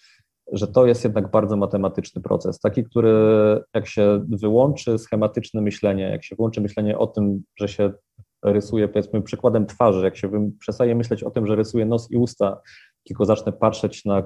że 0.51 0.67
to 0.67 0.85
jest 0.85 1.03
jednak 1.03 1.31
bardzo 1.31 1.57
matematyczny 1.57 2.21
proces, 2.21 2.59
taki, 2.59 2.83
który 2.83 3.13
jak 3.73 3.87
się 3.87 4.25
wyłączy 4.29 4.97
schematyczne 4.97 5.61
myślenie, 5.61 6.03
jak 6.03 6.23
się 6.23 6.35
wyłączy 6.35 6.61
myślenie 6.61 6.97
o 6.97 7.07
tym, 7.07 7.43
że 7.55 7.67
się 7.67 7.91
rysuje 8.43 8.87
powiedzmy 8.87 9.21
przykładem 9.21 9.65
twarzy, 9.65 10.05
jak 10.05 10.17
się 10.17 10.51
przestaje 10.59 10.95
myśleć 10.95 11.23
o 11.23 11.31
tym, 11.31 11.47
że 11.47 11.55
rysuje 11.55 11.85
nos 11.85 12.11
i 12.11 12.17
usta, 12.17 12.61
tylko 13.03 13.25
zacznę 13.25 13.51
patrzeć 13.51 14.05
na 14.05 14.23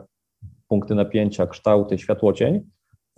punkty 0.67 0.95
napięcia, 0.95 1.47
kształty, 1.47 1.97
światłocień, 1.97 2.61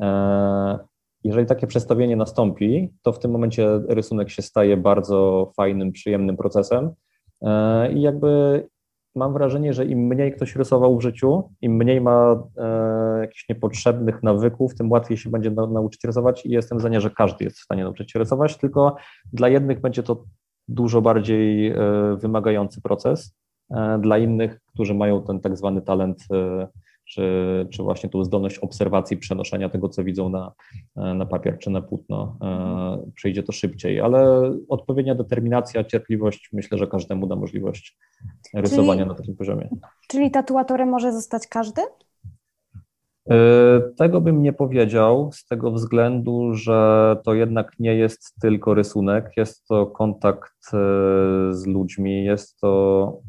e, 0.02 0.80
jeżeli 1.26 1.48
takie 1.48 1.68
przestawienie 1.68 2.16
nastąpi, 2.16 2.94
to 3.02 3.12
w 3.12 3.20
tym 3.20 3.32
momencie 3.32 3.80
rysunek 3.88 4.30
się 4.30 4.42
staje 4.42 4.78
bardzo 4.78 5.52
fajnym, 5.58 5.92
przyjemnym 5.92 6.38
procesem. 6.38 6.92
E, 7.42 7.92
i 7.94 8.02
jakby 8.02 8.64
mam 9.16 9.34
wrażenie, 9.34 9.74
że 9.74 9.86
im 9.86 10.00
mniej 10.00 10.34
ktoś 10.34 10.56
rysował 10.56 10.98
w 10.98 11.02
życiu, 11.02 11.50
im 11.62 11.76
mniej 11.76 12.02
ma 12.02 12.44
e, 12.58 13.20
jakichś 13.22 13.50
niepotrzebnych 13.50 14.24
nawyków, 14.24 14.76
tym 14.76 14.92
łatwiej 14.92 15.18
się 15.18 15.30
będzie 15.30 15.52
na, 15.52 15.68
nauczyć 15.68 16.04
rysować. 16.04 16.46
I 16.46 16.50
jestem 16.50 16.80
zdania, 16.80 17.00
że 17.00 17.10
każdy 17.10 17.46
jest 17.46 17.58
w 17.58 17.64
stanie 17.64 17.84
nauczyć 17.84 18.12
się 18.12 18.20
rysować, 18.20 18.58
tylko 18.58 18.96
dla 19.34 19.50
jednych 19.50 19.82
będzie 19.82 20.04
to 20.04 20.24
dużo 20.68 21.02
bardziej 21.02 21.68
e, 21.68 21.78
wymagający 22.18 22.82
proces, 22.82 23.36
dla 24.00 24.18
innych, 24.18 24.60
którzy 24.74 24.94
mają 24.94 25.24
ten 25.24 25.40
tak 25.40 25.58
zwany 25.58 25.82
talent 25.82 26.28
czy, 27.06 27.68
czy 27.70 27.84
właśnie 27.84 28.10
tą 28.10 28.24
zdolność 28.24 28.60
obserwacji, 28.60 29.18
przenoszenia 29.18 29.70
tego, 29.70 29.90
co 29.90 30.04
widzą 30.04 30.30
na, 30.30 30.52
na 30.96 31.26
papier 31.26 31.60
czy 31.60 31.70
na 31.70 31.82
płótno, 31.82 32.38
e, 32.42 33.12
przyjdzie 33.16 33.44
to 33.44 33.52
szybciej, 33.52 34.02
ale 34.02 34.52
odpowiednia 34.70 35.16
determinacja, 35.16 35.84
cierpliwość, 35.84 36.50
myślę, 36.54 36.78
że 36.78 36.88
każdemu 36.88 37.28
da 37.28 37.36
możliwość 37.36 37.98
rysowania 38.54 39.02
czyli, 39.02 39.10
na 39.10 39.16
takim 39.16 39.36
poziomie. 39.36 39.70
Czyli 40.08 40.32
tatuatorem 40.32 40.90
może 40.90 41.14
zostać 41.14 41.48
każdy? 41.48 41.82
E, 43.30 43.82
tego 43.98 44.22
bym 44.22 44.42
nie 44.42 44.54
powiedział, 44.54 45.30
z 45.34 45.46
tego 45.46 45.72
względu, 45.72 46.54
że 46.54 47.18
to 47.26 47.34
jednak 47.34 47.72
nie 47.80 47.96
jest 47.96 48.36
tylko 48.42 48.74
rysunek, 48.74 49.32
jest 49.38 49.68
to 49.68 49.86
kontakt 49.86 50.54
e, 50.74 50.78
z 51.52 51.66
ludźmi, 51.66 52.24
jest 52.24 52.60
to 52.60 53.20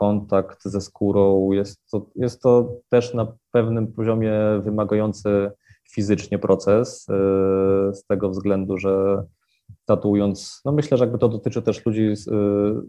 kontakt 0.00 0.64
ze 0.64 0.80
skórą. 0.80 1.52
Jest 1.52 1.90
to, 1.90 2.06
jest 2.16 2.42
to 2.42 2.76
też 2.88 3.14
na 3.14 3.32
pewnym 3.50 3.92
poziomie 3.92 4.32
wymagający 4.64 5.50
fizycznie 5.90 6.38
proces, 6.38 7.06
e, 7.08 7.14
z 7.94 8.06
tego 8.06 8.30
względu, 8.30 8.78
że 8.78 9.24
tatuując, 9.86 10.60
no 10.64 10.72
myślę, 10.72 10.98
że 10.98 11.04
jakby 11.04 11.18
to 11.18 11.28
dotyczy 11.28 11.62
też 11.62 11.86
ludzi 11.86 12.16
z, 12.16 12.28
e, 12.28 12.32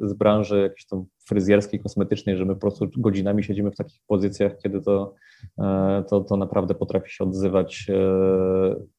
z 0.08 0.14
branży 0.14 0.62
jakiejś 0.62 0.86
tam 0.86 1.06
fryzjerskiej, 1.28 1.80
kosmetycznej, 1.80 2.38
że 2.38 2.46
my 2.46 2.54
po 2.54 2.62
prostu 2.62 2.88
godzinami 2.98 3.44
siedzimy 3.44 3.72
w 3.72 3.76
takich 3.76 4.02
pozycjach, 4.08 4.58
kiedy 4.64 4.82
to, 4.82 5.14
e, 5.60 6.04
to, 6.10 6.22
to 6.22 6.38
naprawdę 6.38 6.76
potrafi 6.76 7.14
się 7.14 7.24
odzywać 7.24 7.88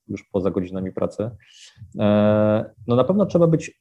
już 0.09 0.25
poza 0.33 0.51
godzinami 0.51 0.93
pracy. 0.93 1.31
No 2.87 2.97
na 2.97 3.05
pewno 3.05 3.27
trzeba 3.27 3.47
być 3.47 3.81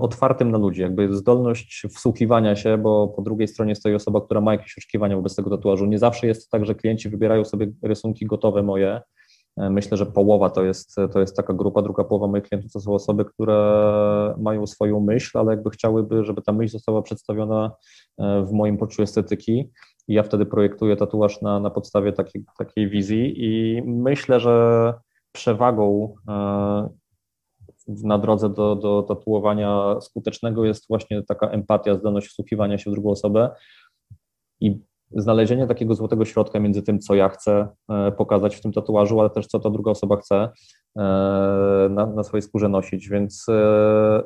otwartym 0.00 0.50
na 0.50 0.58
ludzi, 0.58 0.82
jakby 0.82 1.14
zdolność 1.14 1.86
wsłuchiwania 1.94 2.56
się, 2.56 2.78
bo 2.78 3.08
po 3.08 3.22
drugiej 3.22 3.48
stronie 3.48 3.74
stoi 3.74 3.94
osoba, 3.94 4.20
która 4.20 4.40
ma 4.40 4.52
jakieś 4.52 4.78
oczekiwania 4.78 5.16
wobec 5.16 5.36
tego 5.36 5.50
tatuażu. 5.50 5.86
Nie 5.86 5.98
zawsze 5.98 6.26
jest 6.26 6.50
tak, 6.50 6.66
że 6.66 6.74
klienci 6.74 7.08
wybierają 7.08 7.44
sobie 7.44 7.72
rysunki 7.82 8.26
gotowe 8.26 8.62
moje. 8.62 9.00
E, 9.56 9.70
myślę, 9.70 9.96
że 9.96 10.06
połowa 10.06 10.50
to 10.50 10.64
jest, 10.64 10.96
to 11.12 11.20
jest 11.20 11.36
taka 11.36 11.52
grupa, 11.52 11.82
druga 11.82 12.04
połowa 12.04 12.26
moich 12.26 12.44
klientów 12.44 12.72
to 12.72 12.80
są 12.80 12.94
osoby, 12.94 13.24
które 13.24 14.34
mają 14.38 14.66
swoją 14.66 15.00
myśl, 15.00 15.38
ale 15.38 15.50
jakby 15.50 15.70
chciałyby, 15.70 16.24
żeby 16.24 16.42
ta 16.42 16.52
myśl 16.52 16.72
została 16.72 17.02
przedstawiona 17.02 17.70
e, 18.18 18.44
w 18.44 18.52
moim 18.52 18.78
poczuciu 18.78 19.02
estetyki. 19.02 19.70
I 20.08 20.14
ja 20.14 20.22
wtedy 20.22 20.46
projektuję 20.46 20.96
tatuaż 20.96 21.42
na, 21.42 21.60
na 21.60 21.70
podstawie 21.70 22.12
takiej, 22.12 22.44
takiej 22.58 22.88
wizji 22.88 23.34
i 23.36 23.82
myślę, 23.86 24.40
że 24.40 24.94
przewagą 25.32 26.14
na 28.04 28.18
drodze 28.18 28.48
do, 28.48 28.76
do 28.76 29.02
tatuowania 29.02 30.00
skutecznego 30.00 30.64
jest 30.64 30.88
właśnie 30.88 31.22
taka 31.22 31.48
empatia, 31.48 31.94
zdolność 31.94 32.28
wsłuchiwania 32.28 32.78
się 32.78 32.90
w 32.90 32.94
drugą 32.94 33.10
osobę 33.10 33.50
i 34.60 34.80
znalezienie 35.16 35.66
takiego 35.66 35.94
złotego 35.94 36.24
środka 36.24 36.60
między 36.60 36.82
tym, 36.82 36.98
co 36.98 37.14
ja 37.14 37.28
chcę 37.28 37.68
e, 37.90 38.12
pokazać 38.12 38.56
w 38.56 38.60
tym 38.60 38.72
tatuażu, 38.72 39.20
ale 39.20 39.30
też 39.30 39.46
co 39.46 39.60
ta 39.60 39.70
druga 39.70 39.90
osoba 39.90 40.16
chce 40.16 40.34
e, 40.34 40.48
na, 41.90 42.06
na 42.06 42.22
swojej 42.22 42.42
skórze 42.42 42.68
nosić, 42.68 43.08
więc 43.08 43.46
e, 43.48 44.22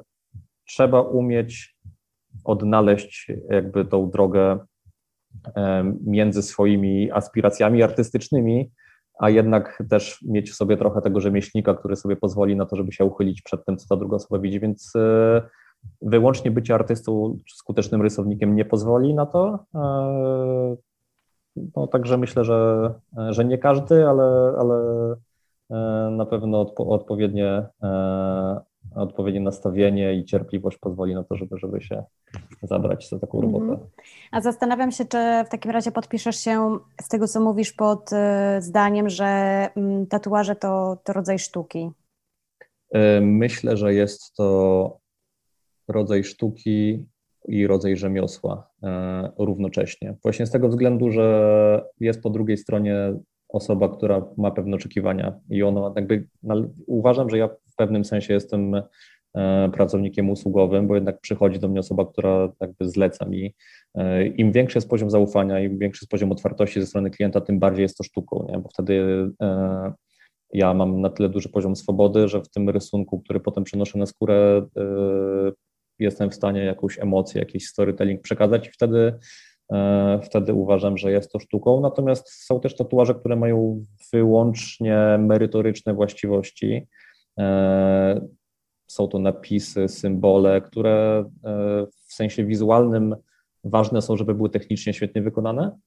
trzeba 0.64 1.00
umieć 1.00 1.76
odnaleźć 2.44 3.32
jakby 3.50 3.84
tą 3.84 4.10
drogę 4.10 4.58
między 6.06 6.42
swoimi 6.42 7.10
aspiracjami 7.12 7.82
artystycznymi, 7.82 8.70
a 9.18 9.30
jednak 9.30 9.82
też 9.90 10.22
mieć 10.22 10.50
w 10.50 10.54
sobie 10.54 10.76
trochę 10.76 11.02
tego 11.02 11.20
rzemieślnika, 11.20 11.74
który 11.74 11.96
sobie 11.96 12.16
pozwoli 12.16 12.56
na 12.56 12.66
to, 12.66 12.76
żeby 12.76 12.92
się 12.92 13.04
uchylić 13.04 13.42
przed 13.42 13.64
tym, 13.64 13.76
co 13.76 13.88
ta 13.88 13.96
druga 13.96 14.16
osoba 14.16 14.38
widzi, 14.38 14.60
więc 14.60 14.92
e, 14.96 15.42
wyłącznie 16.02 16.50
bycie 16.50 16.74
artystą 16.74 17.38
czy 17.44 17.56
skutecznym 17.56 18.02
rysownikiem 18.02 18.56
nie 18.56 18.64
pozwoli 18.64 19.14
na 19.14 19.26
to. 19.26 19.58
E, 19.74 20.76
no, 21.76 21.86
także 21.86 22.18
myślę, 22.18 22.44
że, 22.44 22.90
że 23.28 23.44
nie 23.44 23.58
każdy, 23.58 24.08
ale, 24.08 24.54
ale 24.58 24.76
e, 25.70 26.10
na 26.10 26.26
pewno 26.26 26.60
odpo, 26.60 26.86
odpowiednie 26.86 27.66
odpowiednie 28.94 29.40
nastawienie 29.40 30.14
i 30.14 30.24
cierpliwość 30.24 30.78
pozwoli 30.78 31.14
na 31.14 31.24
to, 31.24 31.36
żeby, 31.36 31.58
żeby 31.58 31.80
się 31.80 32.04
zabrać 32.62 33.08
za 33.08 33.18
taką 33.18 33.40
robotę. 33.40 33.64
Mhm. 33.64 33.88
A 34.32 34.40
zastanawiam 34.40 34.90
się, 34.90 35.04
czy 35.04 35.18
w 35.46 35.48
takim 35.48 35.70
razie 35.70 35.92
podpiszesz 35.92 36.36
się 36.36 36.78
z 37.02 37.08
tego, 37.08 37.28
co 37.28 37.40
mówisz 37.40 37.72
pod 37.72 38.10
y, 38.12 38.16
zdaniem, 38.62 39.08
że 39.08 39.24
mm, 39.76 40.06
tatuaże 40.06 40.56
to, 40.56 40.98
to 41.04 41.12
rodzaj 41.12 41.38
sztuki. 41.38 41.90
Y, 42.96 43.20
myślę, 43.20 43.76
że 43.76 43.94
jest 43.94 44.36
to 44.36 44.98
rodzaj 45.88 46.24
sztuki 46.24 47.06
i 47.48 47.66
rodzaj 47.66 47.96
rzemiosła 47.96 48.70
y, 48.82 48.86
równocześnie. 49.38 50.16
Właśnie 50.22 50.46
z 50.46 50.50
tego 50.50 50.68
względu, 50.68 51.10
że 51.10 51.84
jest 52.00 52.22
po 52.22 52.30
drugiej 52.30 52.56
stronie 52.56 53.14
osoba, 53.48 53.88
która 53.88 54.26
ma 54.36 54.50
pewne 54.50 54.76
oczekiwania 54.76 55.40
i 55.50 55.62
ona 55.62 55.92
jakby 55.96 56.28
uważam, 56.86 57.30
że 57.30 57.38
ja 57.38 57.48
w 57.74 57.76
pewnym 57.76 58.04
sensie 58.04 58.34
jestem 58.34 58.82
e, 59.34 59.70
pracownikiem 59.72 60.30
usługowym, 60.30 60.86
bo 60.86 60.94
jednak 60.94 61.20
przychodzi 61.20 61.58
do 61.58 61.68
mnie 61.68 61.80
osoba, 61.80 62.06
która 62.06 62.52
jakby 62.60 62.88
zleca 62.88 63.26
mi. 63.26 63.54
E, 63.94 64.26
Im 64.26 64.52
większy 64.52 64.78
jest 64.78 64.88
poziom 64.88 65.10
zaufania, 65.10 65.60
im 65.60 65.78
większy 65.78 66.04
jest 66.04 66.10
poziom 66.10 66.32
otwartości 66.32 66.80
ze 66.80 66.86
strony 66.86 67.10
klienta, 67.10 67.40
tym 67.40 67.58
bardziej 67.58 67.82
jest 67.82 67.96
to 67.96 68.04
sztuką, 68.04 68.46
nie? 68.48 68.58
bo 68.58 68.68
wtedy 68.68 69.26
e, 69.42 69.92
ja 70.52 70.74
mam 70.74 71.00
na 71.00 71.10
tyle 71.10 71.28
duży 71.28 71.48
poziom 71.48 71.76
swobody, 71.76 72.28
że 72.28 72.40
w 72.40 72.48
tym 72.48 72.70
rysunku, 72.70 73.20
który 73.20 73.40
potem 73.40 73.64
przenoszę 73.64 73.98
na 73.98 74.06
skórę, 74.06 74.62
jestem 75.98 76.30
w 76.30 76.34
stanie 76.34 76.64
jakąś 76.64 76.98
emocję, 76.98 77.40
jakiś 77.40 77.66
storytelling 77.66 78.20
przekazać 78.22 78.68
i 78.68 78.70
wtedy 78.70 79.18
wtedy 80.22 80.54
uważam, 80.54 80.98
że 80.98 81.12
jest 81.12 81.32
to 81.32 81.38
sztuką. 81.38 81.80
Natomiast 81.80 82.28
są 82.30 82.60
też 82.60 82.76
tatuaże, 82.76 83.14
które 83.14 83.36
mają 83.36 83.84
wyłącznie 84.12 84.96
merytoryczne 85.18 85.94
właściwości. 85.94 86.86
E, 87.38 88.28
są 88.86 89.08
to 89.08 89.18
napisy, 89.18 89.88
symbole, 89.88 90.60
które 90.60 91.24
e, 91.44 91.86
w 92.06 92.12
sensie 92.14 92.44
wizualnym 92.44 93.16
ważne 93.64 94.02
są, 94.02 94.16
żeby 94.16 94.34
były 94.34 94.50
technicznie 94.50 94.94
świetnie 94.94 95.22
wykonane, 95.22 95.78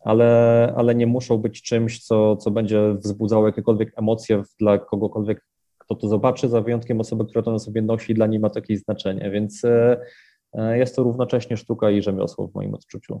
ale, 0.00 0.72
ale 0.76 0.94
nie 0.94 1.06
muszą 1.06 1.38
być 1.38 1.62
czymś, 1.62 2.04
co, 2.04 2.36
co 2.36 2.50
będzie 2.50 2.94
wzbudzało 2.94 3.46
jakiekolwiek 3.46 3.92
emocje 3.98 4.42
dla 4.60 4.78
kogokolwiek, 4.78 5.46
kto 5.78 5.94
to 5.94 6.08
zobaczy, 6.08 6.48
za 6.48 6.60
wyjątkiem 6.60 7.00
osoby, 7.00 7.24
która 7.24 7.42
to 7.42 7.52
na 7.52 7.58
sobie 7.58 7.82
nosi, 7.82 8.14
dla 8.14 8.26
niej 8.26 8.40
ma 8.40 8.50
to 8.50 8.58
jakieś 8.58 8.78
znaczenie. 8.78 9.30
Więc 9.30 9.64
E, 9.64 10.00
jest 10.54 10.96
to 10.96 11.02
równocześnie 11.02 11.56
sztuka 11.56 11.90
i 11.90 12.02
rzemiosło 12.02 12.48
w 12.48 12.54
moim 12.54 12.74
odczuciu. 12.74 13.20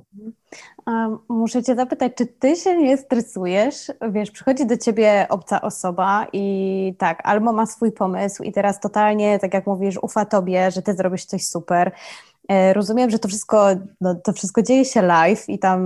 Muszę 1.28 1.62
Cię 1.62 1.74
zapytać, 1.74 2.12
czy 2.14 2.26
Ty 2.26 2.56
się 2.56 2.78
nie 2.78 2.96
stresujesz? 2.96 3.92
Wiesz, 4.10 4.30
przychodzi 4.30 4.66
do 4.66 4.76
Ciebie 4.76 5.26
obca 5.28 5.60
osoba 5.60 6.26
i 6.32 6.94
tak, 6.98 7.20
albo 7.24 7.52
ma 7.52 7.66
swój 7.66 7.92
pomysł 7.92 8.42
i 8.42 8.52
teraz 8.52 8.80
totalnie, 8.80 9.38
tak 9.38 9.54
jak 9.54 9.66
mówisz, 9.66 9.98
ufa 10.02 10.24
Tobie, 10.24 10.70
że 10.70 10.82
Ty 10.82 10.94
zrobisz 10.94 11.24
coś 11.24 11.46
super, 11.46 11.92
E, 11.92 12.29
rozumiem, 12.72 13.10
że 13.10 13.18
to 13.18 13.28
wszystko, 13.28 13.66
no, 14.00 14.14
to 14.14 14.32
wszystko 14.32 14.62
dzieje 14.62 14.84
się 14.84 15.02
live 15.02 15.48
i 15.48 15.58
tam 15.58 15.80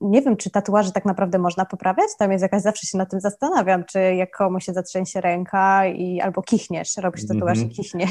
nie 0.00 0.22
wiem, 0.22 0.36
czy 0.36 0.50
tatuaże 0.50 0.92
tak 0.92 1.04
naprawdę 1.04 1.38
można 1.38 1.64
poprawiać. 1.64 2.08
Tam 2.18 2.32
jest 2.32 2.42
jakaś, 2.42 2.62
zawsze 2.62 2.86
się 2.86 2.98
nad 2.98 3.10
tym 3.10 3.20
zastanawiam, 3.20 3.84
czy 3.84 4.14
jak 4.14 4.36
komuś 4.36 4.64
się 4.64 4.72
zatrzęsie 4.72 5.20
ręka 5.20 5.86
i 5.86 6.20
albo 6.20 6.42
kichniesz, 6.42 6.96
robisz 6.96 7.26
tatuaż 7.26 7.58
mm 7.58 7.68
-hmm. 7.68 7.72
i 7.72 7.74
kichniesz. 7.74 8.10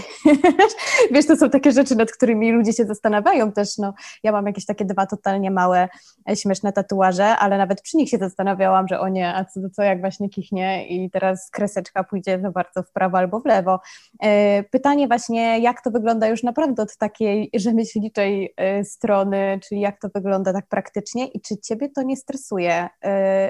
Wiesz, 1.12 1.28
to 1.28 1.38
są 1.38 1.50
takie 1.50 1.72
rzeczy, 1.72 1.96
nad 1.96 2.12
którymi 2.12 2.52
ludzie 2.52 2.74
się 2.74 2.86
zastanawiają 2.86 3.52
też. 3.52 3.78
No, 3.78 3.94
ja 4.24 4.32
mam 4.32 4.48
jakieś 4.48 4.66
takie 4.66 4.86
dwa 4.86 5.06
totalnie 5.06 5.52
małe, 5.52 5.90
e, 6.30 6.36
śmieszne 6.36 6.74
tatuaże, 6.74 7.26
ale 7.26 7.58
nawet 7.58 7.82
przy 7.82 7.98
nich 7.98 8.10
się 8.10 8.18
zastanawiałam, 8.18 8.88
że 8.88 9.00
o 9.00 9.08
nie, 9.08 9.36
a 9.36 9.46
co, 9.46 9.60
co 9.74 9.84
jak 9.84 10.02
właśnie 10.02 10.30
kichnie 10.30 10.88
i 10.88 11.10
teraz 11.10 11.50
kreseczka 11.50 12.04
pójdzie 12.04 12.40
za 12.42 12.52
bardzo 12.52 12.84
w 12.84 12.92
prawo 12.92 13.18
albo 13.18 13.40
w 13.40 13.46
lewo. 13.46 13.80
E, 14.24 14.64
pytanie 14.64 15.08
właśnie, 15.08 15.60
jak 15.60 15.82
to 15.82 15.92
wygląda 15.92 16.28
już 16.28 16.44
naprawdę 16.44 16.84
od 16.84 16.98
takiej 16.98 17.50
rzemieślniczej 17.54 17.91
myśliczej 17.96 18.54
y, 18.80 18.86
strony, 18.86 19.60
czyli 19.64 19.82
jak 19.82 20.00
to 20.00 20.10
wygląda 20.16 20.54
tak 20.54 20.68
praktycznie 20.68 21.28
i 21.28 21.42
czy 21.42 21.58
Ciebie 21.58 21.90
to 21.90 22.04
nie 22.04 22.18
stresuje, 22.18 22.86
y, 22.86 22.90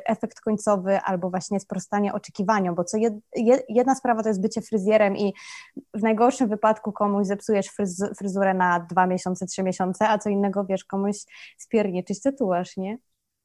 efekt 0.05 0.39
końcowy 0.39 0.99
albo 0.99 1.29
właśnie 1.29 1.59
sprostanie 1.59 2.13
oczekiwaniom, 2.13 2.75
bo 2.75 2.83
co 2.83 2.97
jed, 2.97 3.13
jedna 3.69 3.95
sprawa 3.95 4.23
to 4.23 4.29
jest 4.29 4.41
bycie 4.41 4.61
fryzjerem 4.61 5.17
i 5.17 5.33
w 5.93 6.03
najgorszym 6.03 6.49
wypadku 6.49 6.91
komuś 6.91 7.27
zepsujesz 7.27 7.67
fryz, 7.67 8.03
fryzurę 8.17 8.53
na 8.53 8.79
dwa 8.79 9.07
miesiące, 9.07 9.45
trzy 9.45 9.63
miesiące, 9.63 10.09
a 10.09 10.17
co 10.17 10.29
innego, 10.29 10.65
wiesz, 10.65 10.85
komuś 10.85 11.17
spierniczyć 11.57 12.21
tatuaż, 12.21 12.77
nie? 12.77 12.97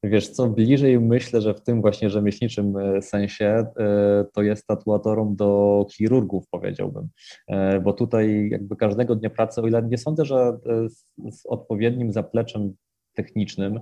Wiesz 0.03 0.29
co, 0.29 0.47
bliżej 0.47 0.99
myślę, 0.99 1.41
że 1.41 1.53
w 1.53 1.61
tym 1.61 1.81
właśnie 1.81 2.09
rzemieślniczym 2.09 2.77
e, 2.77 3.01
sensie 3.01 3.45
e, 3.45 4.25
to 4.33 4.41
jest 4.41 4.67
tatuatorom 4.67 5.35
do 5.35 5.85
chirurgów, 5.91 6.43
powiedziałbym, 6.51 7.09
e, 7.47 7.79
bo 7.79 7.93
tutaj 7.93 8.49
jakby 8.51 8.75
każdego 8.75 9.15
dnia 9.15 9.29
pracy, 9.29 9.61
o 9.61 9.67
ile 9.67 9.83
nie 9.83 9.97
sądzę, 9.97 10.25
że 10.25 10.57
z, 10.89 11.05
z 11.37 11.45
odpowiednim 11.45 12.11
zapleczem 12.11 12.75
technicznym. 13.13 13.79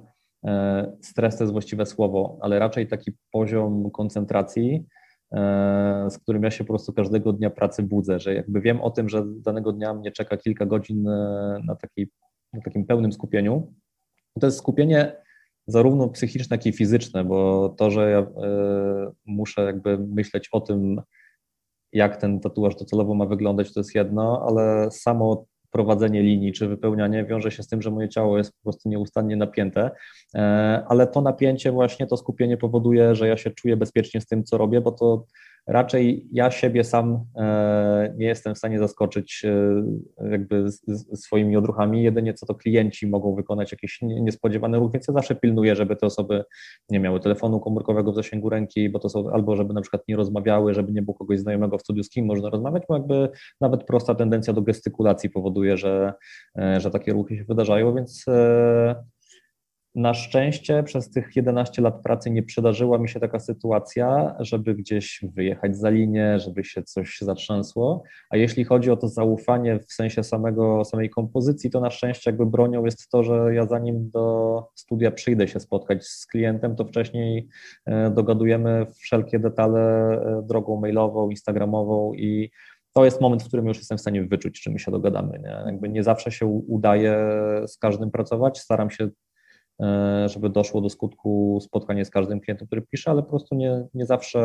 Stres 1.02 1.38
to 1.38 1.44
jest 1.44 1.52
właściwe 1.52 1.86
słowo, 1.86 2.38
ale 2.42 2.60
raczej 2.60 2.88
taki 2.88 3.12
poziom 3.32 3.92
koncentracji, 3.92 4.86
z 6.10 6.18
którym 6.18 6.44
ja 6.44 6.52
się 6.52 6.64
po 6.64 6.74
prostu 6.74 6.94
każdego 6.94 7.34
dnia 7.34 7.50
pracy 7.50 7.84
budzę, 7.84 8.20
że 8.20 8.34
jakby 8.34 8.62
wiem 8.62 8.82
o 8.82 8.92
tym, 8.92 9.10
że 9.10 9.24
danego 9.26 9.72
dnia 9.72 9.94
mnie 9.94 10.12
czeka 10.12 10.38
kilka 10.38 10.66
godzin 10.66 11.04
na, 11.66 11.76
takiej, 11.82 12.08
na 12.54 12.62
takim 12.62 12.86
pełnym 12.86 13.12
skupieniu. 13.12 13.74
To 14.40 14.48
jest 14.48 14.58
skupienie 14.58 15.25
zarówno 15.68 16.10
psychiczne, 16.10 16.58
jak 16.58 16.66
i 16.66 16.72
fizyczne, 16.72 17.24
bo 17.24 17.70
to, 17.78 17.92
że 17.92 18.12
ja 18.12 18.28
muszę 19.26 19.62
jakby 19.62 19.98
myśleć 19.98 20.50
o 20.52 20.62
tym, 20.62 21.02
jak 21.94 22.18
ten 22.18 22.40
tatuaż 22.40 22.76
docelowo 22.76 23.14
ma 23.14 23.26
wyglądać, 23.26 23.74
to 23.74 23.80
jest 23.80 23.96
jedno, 23.96 24.46
ale 24.48 24.92
samo 24.92 25.46
prowadzenie 25.76 26.24
linii 26.24 26.54
czy 26.54 26.68
wypełnianie 26.68 27.26
wiąże 27.26 27.52
się 27.52 27.64
z 27.64 27.68
tym, 27.68 27.82
że 27.82 27.92
moje 27.92 28.10
ciało 28.10 28.38
jest 28.38 28.52
po 28.54 28.64
prostu 28.64 28.90
nieustannie 28.90 29.36
napięte, 29.36 29.92
e, 30.36 30.40
ale 30.88 31.08
to 31.08 31.22
napięcie 31.22 31.72
właśnie, 31.72 32.08
to 32.08 32.18
skupienie 32.18 32.58
powoduje, 32.58 33.16
że 33.16 33.28
ja 33.28 33.38
się 33.38 33.52
czuję 33.52 33.78
bezpiecznie 33.78 34.22
z 34.22 34.26
tym, 34.26 34.44
co 34.44 34.58
robię, 34.58 34.82
bo 34.82 34.92
to 34.92 35.26
raczej 35.68 36.28
ja 36.32 36.52
siebie 36.52 36.84
sam 36.84 37.26
e, 37.36 38.14
nie 38.18 38.26
jestem 38.26 38.56
w 38.56 38.58
stanie 38.58 38.80
zaskoczyć 38.80 39.46
e, 39.46 40.30
jakby 40.32 40.66
swoimi 41.16 41.58
odruchami. 41.58 42.04
Jedynie 42.04 42.34
co 42.34 42.46
to 42.46 42.56
klienci 42.56 43.08
mogą 43.08 43.36
wykonać 43.36 43.72
jakiś 43.72 44.00
niespodziewany 44.02 44.80
ruch, 44.80 44.92
więc 44.92 45.08
ja 45.08 45.14
zawsze 45.14 45.36
pilnuję, 45.36 45.76
żeby 45.76 45.96
te 45.96 46.06
osoby 46.06 46.44
nie 46.90 47.00
miały 47.00 47.20
telefonu 47.20 47.60
komórkowego 47.60 48.12
w 48.12 48.16
zasięgu 48.16 48.50
ręki, 48.50 48.90
bo 48.90 49.00
to 49.00 49.10
są 49.10 49.30
albo 49.30 49.56
żeby 49.56 49.74
na 49.74 49.82
przykład 49.82 50.02
nie 50.08 50.16
rozmawiały, 50.16 50.74
żeby 50.74 50.92
nie 50.92 51.02
było 51.02 51.18
kogoś 51.18 51.40
znajomego 51.40 51.78
w 51.78 51.82
studiu, 51.82 52.04
z 52.04 52.10
kim 52.10 52.26
można 52.26 52.50
rozmawiać, 52.50 52.84
bo 52.90 52.98
jakby 52.98 53.30
nawet 53.62 53.84
prosta 53.84 54.16
tendencja 54.16 54.54
do 54.54 54.62
gestykulacji 54.62 55.30
powoduje, 55.30 55.78
że, 55.78 56.14
e, 56.58 56.80
że 56.80 56.92
takie 56.92 57.14
ruchy 57.14 57.38
się 57.38 57.44
wydarzają, 57.44 57.96
więc 57.96 58.26
na 59.96 60.14
szczęście 60.14 60.84
przez 60.84 61.10
tych 61.10 61.36
11 61.36 61.82
lat 61.82 62.02
pracy 62.04 62.32
nie 62.32 62.44
przydarzyła 62.44 62.98
mi 62.98 63.10
się 63.10 63.20
taka 63.20 63.40
sytuacja, 63.40 64.36
żeby 64.40 64.76
gdzieś 64.76 65.26
wyjechać 65.36 65.78
za 65.78 65.90
linię, 65.90 66.40
żeby 66.40 66.64
się 66.64 66.84
coś 66.84 67.18
zatrzęsło. 67.22 68.04
A 68.30 68.38
jeśli 68.38 68.64
chodzi 68.64 68.92
o 68.92 68.98
to 68.98 69.08
zaufanie 69.08 69.80
w 69.80 69.94
sensie 69.94 70.24
samego, 70.24 70.86
samej 70.86 71.10
kompozycji, 71.10 71.70
to 71.70 71.80
na 71.80 71.90
szczęście 71.90 72.32
jakby 72.32 72.46
bronią 72.46 72.86
jest 72.86 73.10
to, 73.10 73.24
że 73.24 73.56
ja 73.56 73.66
zanim 73.66 74.10
do 74.10 74.68
studia 74.76 75.12
przyjdę 75.12 75.48
się 75.48 75.60
spotkać 75.60 76.06
z 76.06 76.28
klientem, 76.28 76.76
to 76.76 76.86
wcześniej 76.86 77.48
e, 77.86 78.10
dogadujemy 78.10 78.86
wszelkie 79.00 79.40
detale 79.40 79.82
e, 79.82 80.42
drogą 80.48 80.80
mailową, 80.80 81.30
instagramową 81.30 82.14
i 82.14 82.52
to 82.94 83.06
jest 83.06 83.22
moment, 83.22 83.44
w 83.44 83.48
którym 83.48 83.68
już 83.68 83.78
jestem 83.78 83.98
w 83.98 84.02
stanie 84.02 84.24
wyczuć, 84.24 84.62
czy 84.62 84.72
my 84.72 84.80
się 84.80 84.92
dogadamy. 84.92 85.40
Nie? 85.40 85.64
Jakby 85.66 85.90
nie 85.90 86.04
zawsze 86.04 86.32
się 86.32 86.46
udaje 86.46 87.18
z 87.68 87.78
każdym 87.78 88.12
pracować. 88.12 88.60
Staram 88.60 88.90
się 88.90 89.10
żeby 90.26 90.50
doszło 90.50 90.82
do 90.82 90.90
skutku 90.90 91.60
spotkanie 91.62 92.06
z 92.06 92.10
każdym 92.10 92.40
klientem, 92.40 92.68
który 92.68 92.82
pisze, 92.82 93.12
ale 93.12 93.24
po 93.24 93.30
prostu 93.30 93.56
nie, 93.56 93.88
nie 93.94 94.06
zawsze, 94.06 94.40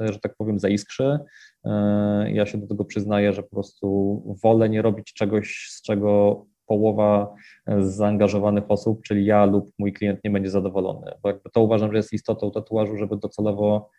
e, 0.00 0.12
że 0.12 0.18
tak 0.18 0.36
powiem, 0.36 0.58
zaiskrzy. 0.58 1.18
E, 1.64 2.32
ja 2.32 2.46
się 2.46 2.58
do 2.58 2.66
tego 2.66 2.84
przyznaję, 2.84 3.32
że 3.32 3.42
po 3.42 3.50
prostu 3.50 4.36
wolę 4.42 4.68
nie 4.68 4.82
robić 4.82 5.12
czegoś, 5.14 5.68
z 5.70 5.82
czego 5.82 6.44
połowa 6.66 7.34
zaangażowanych 7.78 8.64
osób, 8.68 9.02
czyli 9.02 9.24
ja 9.24 9.44
lub 9.44 9.70
mój 9.78 9.92
klient 9.92 10.20
nie 10.24 10.30
będzie 10.30 10.50
zadowolony, 10.50 11.12
bo 11.22 11.28
jakby 11.28 11.50
to 11.50 11.62
uważam, 11.62 11.92
że 11.92 11.96
jest 11.96 12.12
istotą 12.12 12.50
tatuażu, 12.50 12.96
żeby 12.96 13.16
docelowo 13.16 13.90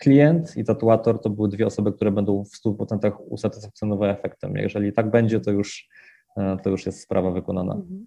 klient 0.00 0.56
i 0.56 0.64
tatuator 0.64 1.20
to 1.20 1.30
były 1.30 1.48
dwie 1.48 1.66
osoby, 1.66 1.92
które 1.92 2.10
będą 2.10 2.44
w 2.44 2.66
100% 2.66 3.12
usatysfakcjonowały 3.28 4.10
efektem. 4.10 4.56
Jeżeli 4.56 4.92
tak 4.92 5.10
będzie, 5.10 5.40
to 5.40 5.50
już, 5.50 5.88
to 6.62 6.70
już 6.70 6.86
jest 6.86 7.00
sprawa 7.00 7.30
wykonana. 7.30 7.74
Mhm. 7.74 8.06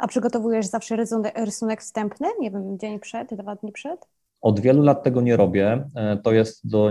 A 0.00 0.08
przygotowujesz 0.08 0.66
zawsze 0.66 0.96
rysunek, 1.36 1.80
wstępny, 1.80 2.28
nie 2.40 2.50
wiem, 2.50 2.78
dzień 2.78 3.00
przed, 3.00 3.34
dwa 3.34 3.56
dni 3.56 3.72
przed? 3.72 4.08
Od 4.40 4.60
wielu 4.60 4.82
lat 4.82 5.02
tego 5.02 5.20
nie 5.20 5.36
robię. 5.36 5.88
E, 5.94 6.16
to 6.16 6.32
jest 6.32 6.68
do 6.68 6.90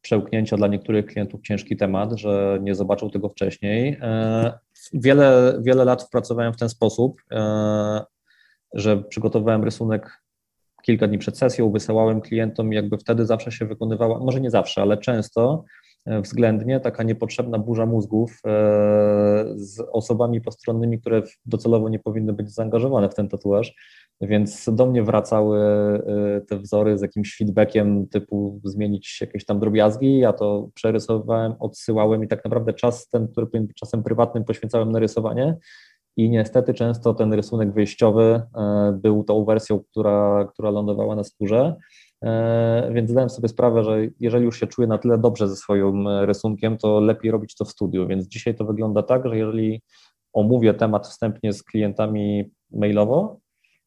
przełknięcia 0.00 0.56
dla 0.56 0.68
niektórych 0.68 1.06
klientów 1.06 1.40
ciężki 1.42 1.76
temat, 1.76 2.12
że 2.12 2.58
nie 2.62 2.74
zobaczą 2.74 3.10
tego 3.10 3.28
wcześniej. 3.28 3.98
E, 4.02 4.58
wiele, 4.92 5.58
wiele 5.60 5.84
lat 5.84 6.08
pracowałem 6.10 6.52
w 6.52 6.56
ten 6.56 6.68
sposób, 6.68 7.22
e, 7.32 8.04
że 8.74 8.96
przygotowałem 8.96 9.64
rysunek 9.64 10.22
kilka 10.82 11.06
dni 11.06 11.18
przed 11.18 11.38
sesją, 11.38 11.72
wysyłałem 11.72 12.20
klientom 12.20 12.72
i 12.72 12.76
jakby 12.76 12.98
wtedy 12.98 13.26
zawsze 13.26 13.52
się 13.52 13.66
wykonywała, 13.66 14.18
może 14.18 14.40
nie 14.40 14.50
zawsze, 14.50 14.82
ale 14.82 14.98
często 14.98 15.64
E, 15.64 15.93
względnie 16.06 16.80
taka 16.80 17.02
niepotrzebna 17.02 17.58
burza 17.58 17.86
mózgów 17.86 18.40
e, 18.46 18.50
z 19.56 19.80
osobami 19.92 20.40
postronnymi, 20.40 21.00
które 21.00 21.22
docelowo 21.46 21.88
nie 21.88 21.98
powinny 21.98 22.32
być 22.32 22.50
zaangażowane 22.50 23.08
w 23.08 23.14
ten 23.14 23.28
tatuaż. 23.28 23.74
Więc 24.20 24.68
do 24.72 24.86
mnie 24.86 25.02
wracały 25.02 25.58
e, 25.58 26.40
te 26.40 26.58
wzory 26.58 26.98
z 26.98 27.02
jakimś 27.02 27.36
feedbackiem 27.36 28.08
typu 28.08 28.60
zmienić 28.64 29.20
jakieś 29.20 29.44
tam 29.44 29.60
drobiazgi. 29.60 30.18
Ja 30.18 30.32
to 30.32 30.68
przerysowywałem, 30.74 31.54
odsyłałem 31.60 32.24
i 32.24 32.28
tak 32.28 32.44
naprawdę 32.44 32.72
czas 32.72 33.08
ten, 33.08 33.28
który 33.28 33.46
czasem 33.74 34.02
prywatnym 34.02 34.44
poświęcałem 34.44 34.92
na 34.92 34.98
rysowanie. 34.98 35.56
I 36.16 36.30
niestety 36.30 36.74
często 36.74 37.14
ten 37.14 37.32
rysunek 37.32 37.72
wyjściowy 37.72 38.42
był 38.92 39.24
tą 39.24 39.44
wersją, 39.44 39.80
która, 39.80 40.48
która 40.52 40.70
lądowała 40.70 41.16
na 41.16 41.24
skórze. 41.24 41.76
E, 42.24 42.90
więc 42.92 43.10
zdałem 43.10 43.30
sobie 43.30 43.48
sprawę, 43.48 43.84
że 43.84 43.98
jeżeli 44.20 44.44
już 44.44 44.60
się 44.60 44.66
czuję 44.66 44.88
na 44.88 44.98
tyle 44.98 45.18
dobrze 45.18 45.48
ze 45.48 45.56
swoim 45.56 46.06
e, 46.06 46.26
rysunkiem, 46.26 46.78
to 46.78 47.00
lepiej 47.00 47.30
robić 47.30 47.56
to 47.56 47.64
w 47.64 47.70
studiu. 47.70 48.06
Więc 48.06 48.28
dzisiaj 48.28 48.54
to 48.54 48.64
wygląda 48.64 49.02
tak, 49.02 49.28
że 49.28 49.38
jeżeli 49.38 49.82
omówię 50.32 50.74
temat 50.74 51.06
wstępnie 51.06 51.52
z 51.52 51.62
klientami 51.62 52.50
mailowo, 52.72 53.40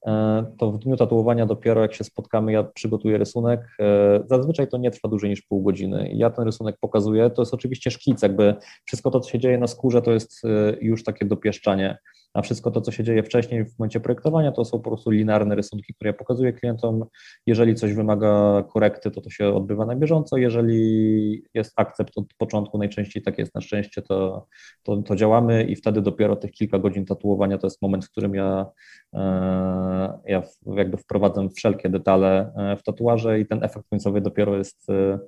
e, 0.07 0.45
to 0.57 0.71
w 0.71 0.79
dniu 0.79 0.97
tatuowania 0.97 1.45
dopiero 1.45 1.81
jak 1.81 1.93
się 1.93 2.03
spotkamy, 2.03 2.51
ja 2.51 2.63
przygotuję 2.63 3.17
rysunek. 3.17 3.77
Zazwyczaj 4.25 4.67
to 4.67 4.77
nie 4.77 4.91
trwa 4.91 5.09
dłużej 5.09 5.29
niż 5.29 5.41
pół 5.41 5.63
godziny. 5.63 6.09
Ja 6.13 6.29
ten 6.29 6.45
rysunek 6.45 6.77
pokazuję. 6.81 7.29
To 7.29 7.41
jest 7.41 7.53
oczywiście 7.53 7.91
szkic, 7.91 8.21
jakby 8.21 8.55
wszystko 8.85 9.11
to, 9.11 9.19
co 9.19 9.29
się 9.29 9.39
dzieje 9.39 9.57
na 9.57 9.67
skórze, 9.67 10.01
to 10.01 10.11
jest 10.11 10.41
już 10.81 11.03
takie 11.03 11.25
dopieszczanie 11.25 11.97
a 12.37 12.41
wszystko 12.41 12.71
to, 12.71 12.81
co 12.81 12.91
się 12.91 13.03
dzieje 13.03 13.23
wcześniej 13.23 13.65
w 13.65 13.79
momencie 13.79 13.99
projektowania, 13.99 14.51
to 14.51 14.65
są 14.65 14.79
po 14.79 14.89
prostu 14.89 15.09
linearne 15.09 15.55
rysunki, 15.55 15.93
które 15.93 16.09
ja 16.09 16.13
pokazuję 16.13 16.53
klientom. 16.53 17.05
Jeżeli 17.45 17.75
coś 17.75 17.93
wymaga 17.93 18.63
korekty, 18.73 19.11
to 19.11 19.21
to 19.21 19.29
się 19.29 19.53
odbywa 19.55 19.85
na 19.85 19.95
bieżąco. 19.95 20.37
Jeżeli 20.37 21.43
jest 21.53 21.73
akcept 21.75 22.17
od 22.17 22.33
początku, 22.37 22.77
najczęściej 22.77 23.23
tak 23.23 23.37
jest 23.37 23.55
na 23.55 23.61
szczęście, 23.61 24.01
to, 24.01 24.47
to, 24.83 24.97
to 24.97 25.15
działamy 25.15 25.63
i 25.63 25.75
wtedy 25.75 26.01
dopiero 26.01 26.35
tych 26.35 26.51
kilka 26.51 26.79
godzin 26.79 27.05
tatuowania 27.05 27.57
to 27.57 27.67
jest 27.67 27.81
moment, 27.81 28.05
w 28.05 28.11
którym 28.11 28.35
ja, 28.35 28.65
e, 29.13 30.19
ja 30.25 30.43
jakby 30.65 30.97
wprowadzam 30.97 31.49
wszelkie 31.49 31.89
detale 31.89 32.53
e, 32.55 32.77
w 32.77 32.83
tatuaże 32.83 33.39
i 33.39 33.45
ten 33.45 33.63
efekt 33.63 33.85
końcowy 33.89 34.21
dopiero 34.21 34.57
jest 34.57 34.89
e, 34.89 35.19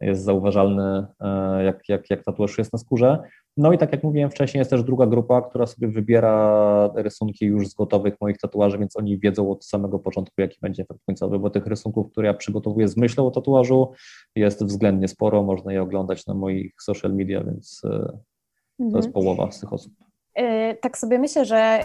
jest 0.00 0.24
zauważalny, 0.24 1.06
jak, 1.64 1.88
jak, 1.88 2.10
jak 2.10 2.24
tatuaż 2.24 2.58
jest 2.58 2.72
na 2.72 2.78
skórze. 2.78 3.18
No 3.56 3.72
i 3.72 3.78
tak 3.78 3.92
jak 3.92 4.02
mówiłem 4.02 4.30
wcześniej, 4.30 4.58
jest 4.58 4.70
też 4.70 4.82
druga 4.82 5.06
grupa, 5.06 5.42
która 5.42 5.66
sobie 5.66 5.88
wybiera 5.88 6.90
rysunki 6.94 7.46
już 7.46 7.68
z 7.68 7.74
gotowych 7.74 8.14
moich 8.20 8.38
tatuaży, 8.38 8.78
więc 8.78 8.96
oni 8.96 9.18
wiedzą 9.18 9.50
od 9.50 9.64
samego 9.64 9.98
początku, 9.98 10.40
jaki 10.40 10.58
będzie 10.62 10.82
efekt 10.82 11.00
końcowy, 11.06 11.38
bo 11.38 11.50
tych 11.50 11.66
rysunków, 11.66 12.12
które 12.12 12.26
ja 12.26 12.34
przygotowuję 12.34 12.88
z 12.88 12.96
myślą 12.96 13.26
o 13.26 13.30
tatuażu, 13.30 13.92
jest 14.36 14.64
względnie 14.64 15.08
sporo, 15.08 15.42
można 15.42 15.72
je 15.72 15.82
oglądać 15.82 16.26
na 16.26 16.34
moich 16.34 16.74
social 16.82 17.14
media, 17.14 17.44
więc 17.44 17.82
e, 17.84 17.88
to 18.78 18.84
jest 18.84 18.94
mhm. 19.08 19.12
połowa 19.12 19.50
z 19.50 19.60
tych 19.60 19.72
osób. 19.72 20.09
Y, 20.38 20.76
tak 20.80 20.98
sobie 20.98 21.18
myślę, 21.18 21.44
że 21.44 21.80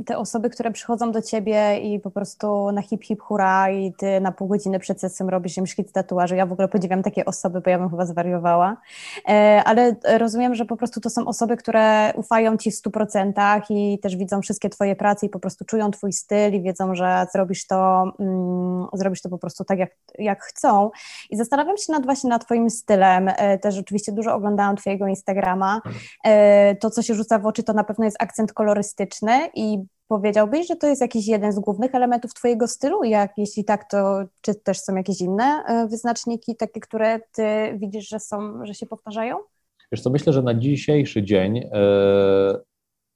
y, 0.00 0.04
te 0.04 0.18
osoby, 0.18 0.50
które 0.50 0.70
przychodzą 0.70 1.12
do 1.12 1.22
ciebie 1.22 1.78
i 1.78 2.00
po 2.00 2.10
prostu 2.10 2.72
na 2.72 2.82
hip 2.82 3.04
hip 3.04 3.20
hura 3.20 3.70
i 3.70 3.92
ty 3.92 4.20
na 4.20 4.32
pół 4.32 4.48
godziny 4.48 4.78
przed 4.78 5.00
sesją 5.00 5.30
robisz 5.30 5.56
im 5.56 5.66
szkic 5.66 5.92
tatuaży, 5.92 6.36
ja 6.36 6.46
w 6.46 6.52
ogóle 6.52 6.68
podziwiam 6.68 7.02
takie 7.02 7.24
osoby, 7.24 7.60
bo 7.60 7.70
ja 7.70 7.78
bym 7.78 7.90
chyba 7.90 8.06
zwariowała, 8.06 8.76
y, 9.18 9.32
ale 9.64 9.96
rozumiem, 10.18 10.54
że 10.54 10.64
po 10.64 10.76
prostu 10.76 11.00
to 11.00 11.10
są 11.10 11.26
osoby, 11.26 11.56
które 11.56 12.12
ufają 12.16 12.56
ci 12.56 12.70
w 12.70 12.74
stu 12.74 12.90
procentach 12.90 13.70
i 13.70 13.98
też 14.02 14.16
widzą 14.16 14.42
wszystkie 14.42 14.68
twoje 14.68 14.96
prace 14.96 15.26
i 15.26 15.28
po 15.28 15.40
prostu 15.40 15.64
czują 15.64 15.90
twój 15.90 16.12
styl 16.12 16.54
i 16.54 16.62
wiedzą, 16.62 16.94
że 16.94 17.26
zrobisz 17.32 17.66
to, 17.66 18.12
mm, 18.20 18.86
zrobisz 18.92 19.22
to 19.22 19.28
po 19.28 19.38
prostu 19.38 19.64
tak, 19.64 19.78
jak, 19.78 19.90
jak 20.18 20.42
chcą. 20.42 20.90
I 21.30 21.36
zastanawiam 21.36 21.76
się 21.76 21.92
nad 21.92 22.04
właśnie 22.04 22.30
nad 22.30 22.44
twoim 22.44 22.70
stylem, 22.70 23.30
też 23.62 23.78
oczywiście 23.78 24.12
dużo 24.12 24.34
oglądałam 24.34 24.76
twojego 24.76 25.06
Instagrama, 25.06 25.80
to 26.80 26.90
co 26.90 27.02
się 27.02 27.14
rzuca 27.14 27.38
w 27.38 27.46
oczy 27.46 27.62
to 27.62 27.72
na 27.72 27.84
pewno 27.90 28.04
jest 28.04 28.22
akcent 28.22 28.52
kolorystyczny 28.52 29.32
i 29.54 29.78
powiedziałbyś, 30.08 30.68
że 30.68 30.76
to 30.76 30.86
jest 30.86 31.00
jakiś 31.00 31.26
jeden 31.26 31.52
z 31.52 31.58
głównych 31.58 31.94
elementów 31.94 32.34
Twojego 32.34 32.68
stylu? 32.68 33.04
Jak, 33.04 33.32
jeśli 33.36 33.64
tak, 33.64 33.90
to 33.90 34.24
czy 34.40 34.54
też 34.54 34.80
są 34.80 34.96
jakieś 34.96 35.20
inne 35.20 35.44
e, 35.44 35.88
wyznaczniki, 35.88 36.56
takie, 36.56 36.80
które 36.80 37.20
Ty 37.32 37.44
widzisz, 37.76 38.08
że 38.08 38.20
są, 38.20 38.66
że 38.66 38.74
się 38.74 38.86
powtarzają? 38.86 39.36
Wiesz 39.92 40.02
co, 40.02 40.10
myślę, 40.10 40.32
że 40.32 40.42
na 40.42 40.54
dzisiejszy 40.54 41.22
dzień 41.22 41.58
e, 41.58 41.70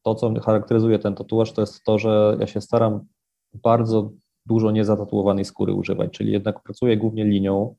to, 0.02 0.14
co 0.14 0.40
charakteryzuje 0.40 0.98
ten 0.98 1.14
tatuaż, 1.14 1.52
to 1.52 1.60
jest 1.60 1.84
to, 1.84 1.98
że 1.98 2.36
ja 2.40 2.46
się 2.46 2.60
staram 2.60 3.06
bardzo 3.54 4.10
dużo 4.46 4.70
niezatatuowanej 4.70 5.44
skóry 5.44 5.72
używać, 5.72 6.12
czyli 6.12 6.32
jednak 6.32 6.62
pracuję 6.62 6.96
głównie 6.96 7.24
linią, 7.24 7.74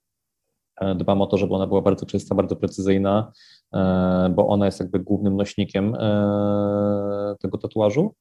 dbam 0.95 1.21
o 1.21 1.27
to, 1.27 1.37
żeby 1.37 1.53
ona 1.53 1.67
była 1.67 1.81
bardzo 1.81 2.05
czysta, 2.05 2.35
bardzo 2.35 2.55
precyzyjna, 2.55 3.31
E, 3.75 4.29
bo 4.35 4.47
ona 4.47 4.65
jest 4.65 4.79
jakby 4.79 4.99
głównym 4.99 5.37
nośnikiem 5.37 5.95
e, 5.95 7.35
tego 7.41 7.57
tatuażu. 7.57 8.15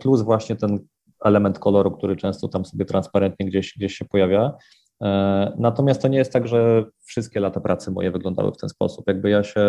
plus 0.00 0.22
właśnie 0.22 0.56
ten 0.56 0.78
element 1.24 1.58
koloru, 1.58 1.90
który 1.90 2.16
często 2.16 2.48
tam 2.48 2.64
sobie 2.64 2.84
transparentnie 2.84 3.46
gdzieś, 3.46 3.74
gdzieś 3.76 3.94
się 3.94 4.04
pojawia. 4.04 4.52
Natomiast 5.58 6.02
to 6.02 6.08
nie 6.08 6.18
jest 6.18 6.32
tak, 6.32 6.48
że 6.48 6.84
wszystkie 7.04 7.40
lata 7.40 7.60
pracy 7.60 7.90
moje 7.90 8.10
wyglądały 8.10 8.52
w 8.52 8.56
ten 8.56 8.68
sposób. 8.68 9.04
Jakby 9.06 9.30
ja 9.30 9.42
się 9.42 9.60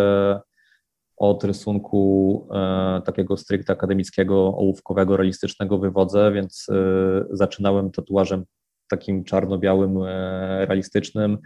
od 1.17 1.43
rysunku 1.43 2.47
e, 2.53 3.01
takiego 3.05 3.37
stricte 3.37 3.73
akademickiego, 3.73 4.35
ołówkowego, 4.35 5.17
realistycznego 5.17 5.77
wywodzę, 5.77 6.31
więc 6.31 6.67
e, 6.69 6.75
zaczynałem 7.31 7.91
tatuażem 7.91 8.45
takim 8.91 9.23
czarno-białym, 9.23 9.97
e, 9.97 10.65
realistycznym. 10.65 11.37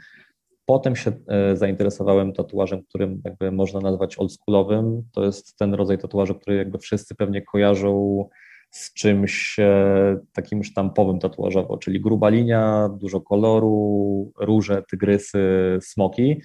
Potem 0.66 0.96
się 0.96 1.12
zainteresowałem 1.54 2.34
tatuażem, 2.34 2.84
którym 2.84 3.22
jakby 3.26 3.52
można 3.52 3.80
nazwać 3.80 4.20
oldschoolowym. 4.20 5.04
To 5.14 5.26
jest 5.26 5.58
ten 5.58 5.74
rodzaj 5.74 5.98
tatuażu, 5.98 6.36
który 6.36 6.58
jakby 6.58 6.78
wszyscy 6.78 7.16
pewnie 7.16 7.42
kojarzą 7.42 8.26
z 8.72 8.94
czymś 8.94 9.58
takim 10.34 10.64
sztampowym 10.64 11.20
tatuażowo, 11.20 11.78
czyli 11.78 12.02
gruba 12.02 12.30
linia, 12.30 12.90
dużo 13.00 13.22
koloru, 13.22 14.32
róże, 14.40 14.84
tygrysy, 14.92 15.40
smoki. 15.82 16.42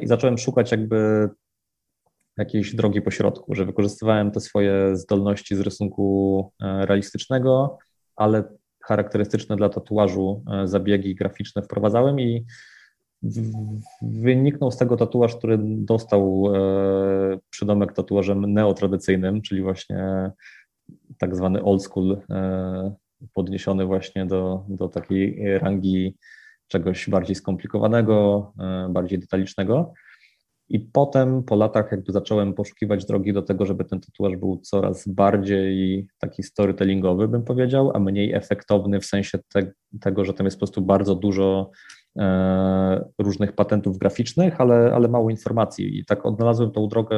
I 0.00 0.06
zacząłem 0.06 0.38
szukać 0.38 0.70
jakby 0.70 1.28
jakiejś 2.36 2.74
drogi 2.74 3.02
pośrodku, 3.02 3.54
że 3.54 3.64
wykorzystywałem 3.64 4.30
te 4.30 4.40
swoje 4.40 4.96
zdolności 4.96 5.56
z 5.56 5.60
rysunku 5.60 6.52
e, 6.62 6.86
realistycznego, 6.86 7.78
ale 8.16 8.44
charakterystyczne 8.86 9.56
dla 9.56 9.68
tatuażu 9.68 10.44
e, 10.52 10.68
zabiegi 10.68 11.14
graficzne 11.14 11.62
wprowadzałem 11.62 12.20
i 12.20 12.44
wyniknął 14.02 14.70
z 14.70 14.76
tego 14.76 14.96
tatuaż, 14.96 15.36
który 15.36 15.58
dostał 15.62 16.52
e, 16.54 17.38
przydomek 17.50 17.92
tatuażem 17.92 18.52
neotradycyjnym, 18.52 19.42
czyli 19.42 19.62
właśnie 19.62 20.30
tak 21.18 21.36
zwany 21.36 21.62
old 21.62 21.82
school, 21.82 22.20
podniesiony 23.34 23.86
właśnie 23.86 24.26
do, 24.26 24.64
do 24.68 24.88
takiej 24.88 25.58
rangi 25.58 26.16
czegoś 26.68 27.10
bardziej 27.10 27.36
skomplikowanego, 27.36 28.52
bardziej 28.88 29.18
detalicznego. 29.18 29.92
I 30.68 30.80
potem 30.80 31.42
po 31.42 31.56
latach 31.56 31.92
jakby 31.92 32.12
zacząłem 32.12 32.54
poszukiwać 32.54 33.04
drogi 33.04 33.32
do 33.32 33.42
tego, 33.42 33.66
żeby 33.66 33.84
ten 33.84 34.00
tatuaż 34.00 34.36
był 34.36 34.56
coraz 34.56 35.08
bardziej 35.08 36.06
taki 36.18 36.42
storytellingowy, 36.42 37.28
bym 37.28 37.44
powiedział, 37.44 37.90
a 37.94 37.98
mniej 37.98 38.32
efektowny 38.32 39.00
w 39.00 39.06
sensie 39.06 39.38
te, 39.52 39.72
tego, 40.00 40.24
że 40.24 40.34
tam 40.34 40.46
jest 40.46 40.56
po 40.56 40.60
prostu 40.60 40.82
bardzo 40.82 41.14
dużo 41.14 41.70
e, 42.18 43.04
różnych 43.18 43.52
patentów 43.52 43.98
graficznych, 43.98 44.60
ale, 44.60 44.92
ale 44.94 45.08
mało 45.08 45.30
informacji. 45.30 45.98
I 45.98 46.04
tak 46.04 46.26
odnalazłem 46.26 46.70
tą 46.70 46.88
drogę 46.88 47.16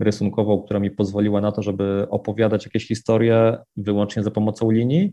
rysunkową, 0.00 0.62
która 0.62 0.80
mi 0.80 0.90
pozwoliła 0.90 1.40
na 1.40 1.52
to, 1.52 1.62
żeby 1.62 2.06
opowiadać 2.10 2.64
jakieś 2.64 2.88
historie 2.88 3.58
wyłącznie 3.76 4.22
za 4.22 4.30
pomocą 4.30 4.70
linii. 4.70 5.12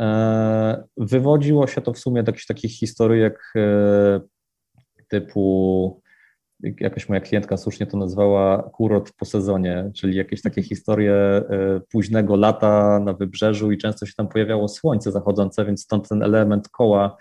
E, 0.00 0.84
wywodziło 0.96 1.66
się 1.66 1.80
to 1.80 1.92
w 1.92 1.98
sumie 1.98 2.22
do 2.22 2.28
jakichś 2.28 2.46
takich 2.46 2.72
historyjek 2.72 3.52
e, 3.56 4.20
typu 5.08 6.02
jakaś 6.62 7.08
moja 7.08 7.20
klientka 7.20 7.56
słusznie 7.56 7.86
to 7.86 7.96
nazwała 7.96 8.62
kurort 8.62 9.12
po 9.12 9.24
sezonie, 9.24 9.90
czyli 9.94 10.16
jakieś 10.16 10.42
takie 10.42 10.62
historie 10.62 11.14
e, 11.14 11.44
późnego 11.90 12.36
lata 12.36 13.00
na 13.04 13.12
wybrzeżu 13.12 13.72
i 13.72 13.78
często 13.78 14.06
się 14.06 14.12
tam 14.16 14.28
pojawiało 14.28 14.68
słońce 14.68 15.12
zachodzące, 15.12 15.64
więc 15.64 15.82
stąd 15.82 16.08
ten 16.08 16.22
element 16.22 16.68
koła 16.68 17.16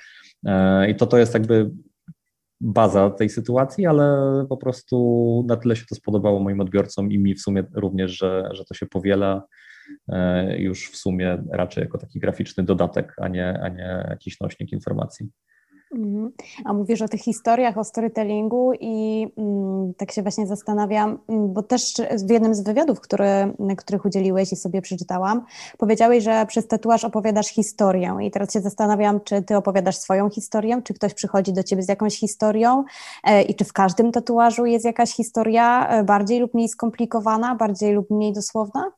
e, 0.46 0.90
i 0.90 0.96
to 0.96 1.06
to 1.08 1.18
jest 1.18 1.34
jakby 1.34 1.72
baza 2.62 3.10
tej 3.10 3.30
sytuacji, 3.30 3.86
ale 3.86 4.46
po 4.50 4.58
prostu 4.58 5.46
na 5.48 5.58
tyle 5.58 5.76
się 5.76 5.86
to 5.90 5.96
spodobało 5.96 6.40
moim 6.40 6.60
odbiorcom 6.60 7.12
i 7.12 7.20
mi 7.20 7.36
w 7.36 7.42
sumie 7.42 7.64
również, 7.74 8.18
że, 8.18 8.50
że 8.52 8.66
to 8.66 8.74
się 8.74 8.86
powiela 8.86 9.44
e, 10.10 10.58
już 10.60 10.92
w 10.92 10.98
sumie 10.98 11.44
raczej 11.52 11.82
jako 11.82 11.98
taki 11.98 12.20
graficzny 12.20 12.64
dodatek, 12.64 13.14
a 13.18 13.28
nie, 13.28 13.60
a 13.64 13.70
nie 13.70 14.06
jakiś 14.10 14.40
nośnik 14.40 14.72
informacji. 14.72 15.30
Mhm. 15.96 16.32
A 16.66 16.74
mówisz 16.74 17.02
o 17.02 17.08
tych 17.08 17.22
historiach, 17.22 17.78
o 17.78 17.84
storytellingu 17.84 18.72
i 18.80 19.28
mm, 19.38 19.94
tak 19.94 20.12
się 20.12 20.22
właśnie 20.22 20.48
zastanawiam, 20.48 21.20
mm, 21.28 21.54
bo 21.54 21.64
też 21.64 21.94
w 22.28 22.30
jednym 22.30 22.56
z 22.56 22.62
wywiadów, 22.62 23.02
który, 23.02 23.26
których 23.78 24.06
udzieliłeś 24.06 24.52
i 24.54 24.56
sobie 24.56 24.82
przeczytałam, 24.82 25.46
powiedziałeś, 25.78 26.24
że 26.24 26.46
przez 26.46 26.68
tatuaż 26.68 27.04
opowiadasz 27.04 27.48
historię 27.48 28.18
i 28.22 28.32
teraz 28.32 28.54
się 28.54 28.62
zastanawiam, 28.62 29.20
czy 29.22 29.42
ty 29.42 29.58
opowiadasz 29.58 29.98
swoją 29.98 30.30
historię, 30.30 30.82
czy 30.84 30.94
ktoś 30.94 31.14
przychodzi 31.14 31.54
do 31.54 31.64
ciebie 31.64 31.84
z 31.84 31.90
jakąś 31.90 32.20
historią 32.20 32.84
e, 33.24 33.42
i 33.42 33.56
czy 33.56 33.66
w 33.66 33.74
każdym 33.74 34.12
tatuażu 34.12 34.66
jest 34.66 34.86
jakaś 34.86 35.12
historia 35.12 35.88
e, 35.88 36.04
bardziej 36.04 36.40
lub 36.40 36.54
mniej 36.54 36.70
skomplikowana, 36.70 37.56
bardziej 37.56 37.94
lub 37.94 38.10
mniej 38.10 38.34
dosłowna? 38.34 38.92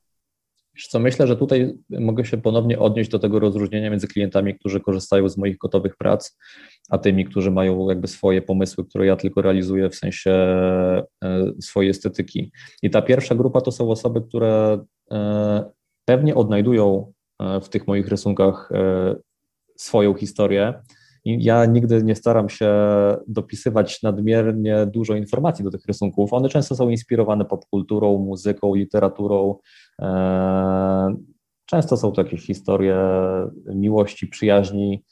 Co, 0.88 1.00
myślę, 1.00 1.28
że 1.28 1.38
tutaj 1.38 1.78
mogę 1.90 2.26
się 2.26 2.38
ponownie 2.38 2.80
odnieść 2.80 3.10
do 3.10 3.20
tego 3.20 3.40
rozróżnienia 3.40 3.90
między 3.90 4.08
klientami, 4.08 4.60
którzy 4.60 4.80
korzystają 4.80 5.30
z 5.30 5.38
moich 5.38 5.58
gotowych 5.58 5.98
prac, 5.98 6.38
a 6.90 6.98
tymi, 6.98 7.26
którzy 7.26 7.52
mają 7.52 7.90
jakby 7.90 8.08
swoje 8.08 8.42
pomysły, 8.42 8.86
które 8.86 9.06
ja 9.06 9.16
tylko 9.16 9.42
realizuję 9.42 9.90
w 9.90 9.96
sensie 9.96 10.32
e, 10.32 11.06
swojej 11.62 11.90
estetyki. 11.90 12.52
I 12.84 12.90
ta 12.90 13.02
pierwsza 13.02 13.36
grupa 13.36 13.62
to 13.62 13.72
są 13.72 13.92
osoby, 13.92 14.22
które 14.22 14.86
e, 15.12 15.72
pewnie 16.06 16.36
odnajdują 16.36 17.14
e, 17.40 17.62
w 17.62 17.70
tych 17.70 17.88
moich 17.88 18.08
rysunkach 18.08 18.70
swoją 19.78 20.14
historię. 20.14 20.74
Ja 21.40 21.66
nigdy 21.66 22.04
nie 22.04 22.16
staram 22.16 22.50
się 22.50 22.72
dopisywać 23.28 24.04
nadmiernie 24.04 24.86
dużo 24.86 25.16
informacji 25.16 25.66
do 25.66 25.72
tych 25.72 25.86
rysunków. 25.86 26.34
One 26.34 26.50
często 26.50 26.76
są 26.76 26.90
inspirowane 26.90 27.46
popkulturą, 27.46 28.18
muzyką, 28.18 28.76
literaturą. 28.76 29.56
Często 31.66 31.98
są 31.98 32.12
to 32.12 32.22
jakieś 32.22 32.46
historie 32.46 32.98
miłości, 33.66 34.28
przyjaźni, 34.28 35.04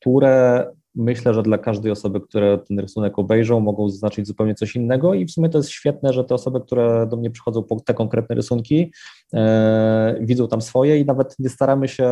które 0.00 0.66
myślę, 0.96 1.34
że 1.34 1.42
dla 1.42 1.58
każdej 1.58 1.92
osoby, 1.92 2.20
które 2.20 2.58
ten 2.58 2.78
rysunek 2.78 3.18
obejrzą, 3.18 3.60
mogą 3.60 3.88
zaznaczyć 3.88 4.26
zupełnie 4.26 4.54
coś 4.54 4.76
innego 4.76 5.14
i 5.14 5.26
w 5.26 5.30
sumie 5.30 5.48
to 5.48 5.58
jest 5.58 5.70
świetne, 5.70 6.12
że 6.12 6.24
te 6.24 6.34
osoby, 6.34 6.60
które 6.60 7.06
do 7.06 7.16
mnie 7.16 7.30
przychodzą 7.30 7.62
po 7.62 7.80
te 7.80 7.94
konkretne 7.94 8.34
rysunki, 8.34 8.92
e, 9.34 10.16
widzą 10.20 10.48
tam 10.48 10.60
swoje 10.60 10.98
i 10.98 11.04
nawet 11.04 11.36
nie 11.38 11.48
staramy 11.48 11.88
się 11.88 12.08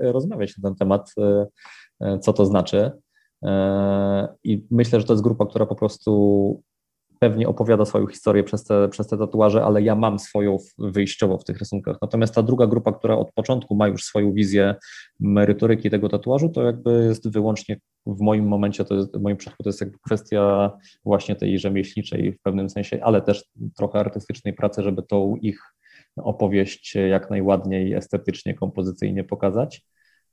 rozmawiać 0.00 0.58
na 0.58 0.68
ten 0.68 0.76
temat, 0.76 1.14
e, 2.00 2.18
co 2.18 2.32
to 2.32 2.46
znaczy. 2.46 2.90
E, 3.44 4.28
I 4.44 4.66
myślę, 4.70 5.00
że 5.00 5.06
to 5.06 5.12
jest 5.12 5.22
grupa, 5.22 5.46
która 5.46 5.66
po 5.66 5.74
prostu 5.74 6.62
pewnie 7.18 7.48
opowiada 7.48 7.84
swoją 7.84 8.06
historię 8.06 8.44
przez 8.44 8.64
te, 8.64 8.88
przez 8.88 9.06
te 9.06 9.18
tatuaże, 9.18 9.64
ale 9.64 9.82
ja 9.82 9.94
mam 9.94 10.18
swoją 10.18 10.56
wyjściowo 10.78 11.38
w 11.38 11.44
tych 11.44 11.58
rysunkach. 11.58 11.96
Natomiast 12.02 12.34
ta 12.34 12.42
druga 12.42 12.66
grupa, 12.66 12.92
która 12.92 13.16
od 13.16 13.32
początku 13.32 13.74
ma 13.76 13.88
już 13.88 14.04
swoją 14.04 14.32
wizję 14.32 14.74
merytoryki 15.20 15.90
tego 15.90 16.08
tatuażu, 16.08 16.48
to 16.48 16.62
jakby 16.62 17.04
jest 17.04 17.32
wyłącznie 17.32 17.76
w 18.06 18.20
moim 18.20 18.48
momencie, 18.48 18.84
to 18.84 18.94
jest, 18.94 19.16
w 19.16 19.20
moim 19.20 19.36
przypadku 19.36 19.62
to 19.62 19.68
jest 19.68 19.80
jakby 19.80 19.98
kwestia 20.06 20.70
właśnie 21.04 21.36
tej 21.36 21.58
rzemieślniczej 21.58 22.32
w 22.32 22.42
pewnym 22.42 22.70
sensie, 22.70 23.00
ale 23.02 23.22
też 23.22 23.44
trochę 23.76 23.98
artystycznej 23.98 24.54
pracy, 24.54 24.82
żeby 24.82 25.02
tą 25.02 25.36
ich 25.36 25.60
opowieść 26.16 26.94
jak 26.94 27.30
najładniej 27.30 27.94
estetycznie, 27.94 28.54
kompozycyjnie 28.54 29.24
pokazać. 29.24 29.82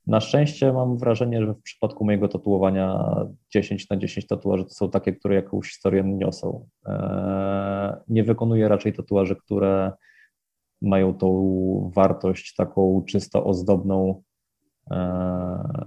Na 0.07 0.19
szczęście 0.19 0.73
mam 0.73 0.97
wrażenie, 0.97 1.45
że 1.45 1.53
w 1.53 1.61
przypadku 1.61 2.05
mojego 2.05 2.27
tatuowania 2.27 3.15
10 3.53 3.89
na 3.89 3.97
10 3.97 4.27
tatuaży 4.27 4.63
to 4.63 4.69
są 4.69 4.89
takie, 4.89 5.13
które 5.13 5.35
jakąś 5.35 5.69
historię 5.69 6.03
niosą. 6.03 6.67
Eee, 6.85 7.93
nie 8.07 8.23
wykonuję 8.23 8.67
raczej 8.67 8.93
tatuaży, 8.93 9.35
które 9.35 9.91
mają 10.81 11.13
tą 11.13 11.91
wartość 11.95 12.55
taką 12.55 13.03
czysto 13.07 13.45
ozdobną, 13.45 14.23
eee, 14.91 15.85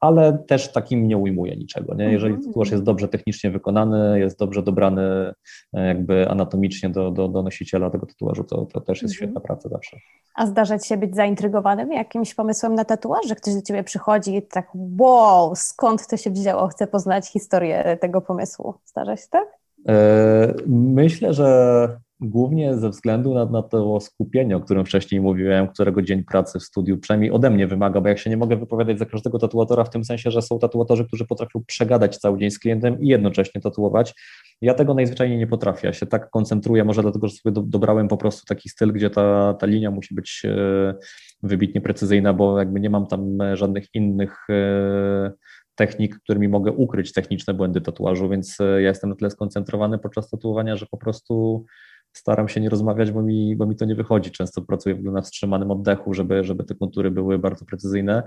ale 0.00 0.38
też 0.46 0.72
takim 0.72 1.08
nie 1.08 1.16
ujmuje 1.16 1.56
niczego. 1.56 1.94
Nie? 1.94 2.04
Jeżeli 2.04 2.34
mhm. 2.34 2.48
tatuaż 2.48 2.70
jest 2.70 2.82
dobrze 2.82 3.08
technicznie 3.08 3.50
wykonany, 3.50 4.20
jest 4.20 4.38
dobrze 4.38 4.62
dobrany 4.62 5.32
e, 5.72 5.86
jakby 5.86 6.28
anatomicznie 6.28 6.90
do, 6.90 7.10
do, 7.10 7.28
do 7.28 7.42
nosiciela 7.42 7.90
tego 7.90 8.06
tatuażu, 8.06 8.44
to, 8.44 8.66
to 8.66 8.80
też 8.80 9.02
jest 9.02 9.14
mhm. 9.14 9.16
świetna 9.16 9.40
praca 9.40 9.68
zawsze. 9.68 9.96
A 10.34 10.46
zdarza 10.46 10.78
Ci 10.78 10.88
się 10.88 10.96
być 10.96 11.16
zaintrygowanym 11.16 11.92
jakimś 11.92 12.34
pomysłem 12.34 12.74
na 12.74 12.84
tatuaż, 12.84 13.28
że 13.28 13.34
ktoś 13.34 13.54
do 13.54 13.62
Ciebie 13.62 13.84
przychodzi 13.84 14.36
i 14.36 14.42
tak 14.42 14.68
wow, 14.98 15.56
skąd 15.56 16.06
to 16.06 16.16
się 16.16 16.30
wzięło, 16.30 16.68
chcę 16.68 16.86
poznać 16.86 17.28
historię 17.28 17.98
tego 18.00 18.20
pomysłu. 18.20 18.74
Zdarza 18.84 19.16
się 19.16 19.26
tak? 19.30 19.48
E, 19.88 20.54
myślę, 20.66 21.34
że 21.34 21.88
głównie 22.20 22.78
ze 22.78 22.90
względu 22.90 23.34
na, 23.34 23.44
na 23.44 23.62
to 23.62 24.00
skupienie, 24.00 24.56
o 24.56 24.60
którym 24.60 24.84
wcześniej 24.84 25.20
mówiłem, 25.20 25.68
którego 25.68 26.02
dzień 26.02 26.24
pracy 26.24 26.58
w 26.58 26.62
studiu 26.62 26.98
przynajmniej 26.98 27.30
ode 27.30 27.50
mnie 27.50 27.66
wymaga, 27.66 28.00
bo 28.00 28.08
jak 28.08 28.18
się 28.18 28.30
nie 28.30 28.36
mogę 28.36 28.56
wypowiadać 28.56 28.98
za 28.98 29.06
każdego 29.06 29.38
tatuatora 29.38 29.84
w 29.84 29.90
tym 29.90 30.04
sensie, 30.04 30.30
że 30.30 30.42
są 30.42 30.58
tatuatorzy, 30.58 31.06
którzy 31.06 31.26
potrafią 31.26 31.62
przegadać 31.66 32.18
cały 32.18 32.38
dzień 32.38 32.50
z 32.50 32.58
klientem 32.58 33.00
i 33.00 33.08
jednocześnie 33.08 33.60
tatuować. 33.60 34.14
Ja 34.60 34.74
tego 34.74 34.94
najzwyczajniej 34.94 35.38
nie 35.38 35.46
potrafię, 35.46 35.86
ja 35.86 35.92
się 35.92 36.06
tak 36.06 36.30
koncentruję, 36.30 36.84
może 36.84 37.02
dlatego, 37.02 37.28
że 37.28 37.34
sobie 37.34 37.52
do, 37.52 37.62
dobrałem 37.62 38.08
po 38.08 38.16
prostu 38.16 38.46
taki 38.46 38.68
styl, 38.68 38.92
gdzie 38.92 39.10
ta, 39.10 39.54
ta 39.54 39.66
linia 39.66 39.90
musi 39.90 40.14
być 40.14 40.42
e, 40.44 40.94
wybitnie 41.42 41.80
precyzyjna, 41.80 42.32
bo 42.32 42.58
jakby 42.58 42.80
nie 42.80 42.90
mam 42.90 43.06
tam 43.06 43.40
e, 43.40 43.56
żadnych 43.56 43.94
innych 43.94 44.46
e, 44.50 45.32
technik, 45.74 46.18
którymi 46.18 46.48
mogę 46.48 46.72
ukryć 46.72 47.12
techniczne 47.12 47.54
błędy 47.54 47.80
tatuażu, 47.80 48.28
więc 48.28 48.58
ja 48.58 48.78
jestem 48.78 49.10
na 49.10 49.16
tyle 49.16 49.30
skoncentrowany 49.30 49.98
podczas 49.98 50.30
tatuowania, 50.30 50.76
że 50.76 50.86
po 50.90 50.96
prostu 50.96 51.64
staram 52.12 52.48
się 52.48 52.60
nie 52.60 52.68
rozmawiać, 52.68 53.10
bo 53.10 53.22
mi, 53.22 53.56
bo 53.56 53.66
mi 53.66 53.76
to 53.76 53.84
nie 53.84 53.94
wychodzi. 53.94 54.30
Często 54.30 54.62
pracuję 54.62 54.94
na 54.94 55.22
wstrzymanym 55.22 55.70
oddechu, 55.70 56.14
żeby, 56.14 56.44
żeby 56.44 56.64
te 56.64 56.74
kontury 56.74 57.10
były 57.10 57.38
bardzo 57.38 57.64
precyzyjne. 57.64 58.22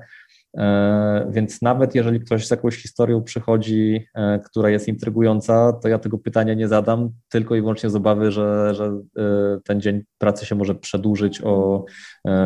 E, 0.58 1.28
więc 1.32 1.62
nawet 1.62 1.96
jeżeli 1.96 2.20
ktoś 2.20 2.48
z 2.48 2.52
jakąś 2.52 2.76
historią 2.76 3.24
przychodzi, 3.24 4.06
e, 4.16 4.40
która 4.40 4.70
jest 4.70 4.88
intrygująca, 4.88 5.74
to 5.74 5.88
ja 5.88 6.00
tego 6.00 6.18
pytania 6.18 6.54
nie 6.54 6.68
zadam, 6.68 7.10
tylko 7.30 7.56
i 7.56 7.62
wyłącznie 7.62 7.90
z 7.90 7.96
obawy, 7.96 8.32
że, 8.32 8.76
że 8.76 8.86
e, 8.86 9.60
ten 9.64 9.82
dzień 9.82 10.02
pracy 10.18 10.46
się 10.46 10.56
może 10.56 10.76
przedłużyć 10.76 11.42
o, 11.44 11.86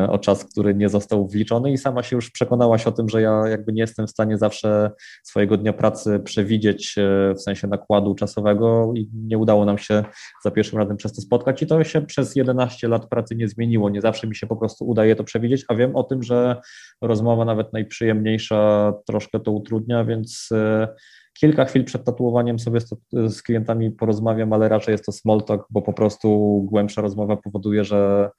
o 0.10 0.18
czas, 0.18 0.46
który 0.46 0.76
nie 0.76 0.90
został 0.90 1.28
wliczony 1.28 1.72
i 1.72 1.78
sama 1.78 2.04
się 2.04 2.16
już 2.16 2.32
przekonałaś 2.32 2.88
o 2.88 2.92
tym, 2.92 3.10
że 3.10 3.22
ja 3.22 3.48
jakby 3.48 3.74
nie 3.74 3.82
jestem 3.82 4.08
w 4.08 4.10
stanie 4.10 4.38
zawsze 4.38 4.92
swojego 5.24 5.58
dnia 5.58 5.74
pracy 5.74 6.20
przewidzieć 6.20 6.96
w 7.38 7.42
sensie 7.42 7.68
nakładu 7.68 8.16
czasowego 8.16 8.92
i 8.96 9.10
nie 9.14 9.38
udało 9.38 9.66
nam 9.66 9.78
się 9.78 10.04
za 10.44 10.52
pierwszym 10.52 10.80
razem 10.80 10.98
przez 10.98 11.14
to 11.14 11.22
spotkać 11.22 11.62
i 11.62 11.68
to 11.68 11.84
się 11.84 12.02
przez 12.02 12.36
11 12.36 12.88
lat 12.88 13.10
pracy 13.10 13.36
nie 13.36 13.48
zmieniło. 13.48 13.90
Nie 13.90 14.02
zawsze 14.02 14.28
mi 14.28 14.36
się 14.36 14.48
po 14.48 14.56
prostu 14.56 14.88
udaje 14.88 15.16
to 15.16 15.24
przewidzieć, 15.24 15.66
a 15.68 15.76
wiem 15.76 15.96
o 15.96 16.04
tym, 16.04 16.24
że 16.24 16.62
rozmowa 17.02 17.46
nawet 17.46 17.74
najpierw 17.74 17.97
przyjemniejsza 17.98 18.94
troszkę 19.06 19.40
to 19.40 19.52
utrudnia, 19.52 20.06
więc 20.06 20.50
e, 20.52 20.88
kilka 21.34 21.66
chwil 21.66 21.84
przed 21.84 22.04
tatuowaniem 22.04 22.60
sobie 22.60 22.80
z, 23.28 23.42
klientami 23.42 23.92
porozmawiam, 23.92 24.54
ale 24.54 24.70
raczej 24.70 24.92
jest 24.92 25.06
to 25.06 25.12
small 25.12 25.44
talk, 25.44 25.68
bo 25.70 25.82
po 25.82 25.94
prostu 25.94 26.62
głębsza 26.70 27.02
rozmowa 27.02 27.38
powoduje, 27.38 27.84
że, 27.84 28.30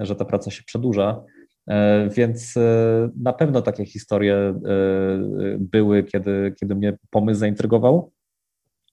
że 0.00 0.16
ta 0.16 0.24
praca 0.24 0.50
się 0.50 0.62
przedłuża. 0.62 1.22
E, 1.68 2.08
więc 2.08 2.56
e, 2.56 3.10
na 3.20 3.32
pewno 3.32 3.62
takie 3.62 3.86
historie 3.86 4.60
były, 5.58 6.04
kiedy, 6.04 6.54
kiedy 6.60 6.74
mnie 6.74 6.98
pomysł 7.10 7.40
zaintrygował 7.40 8.12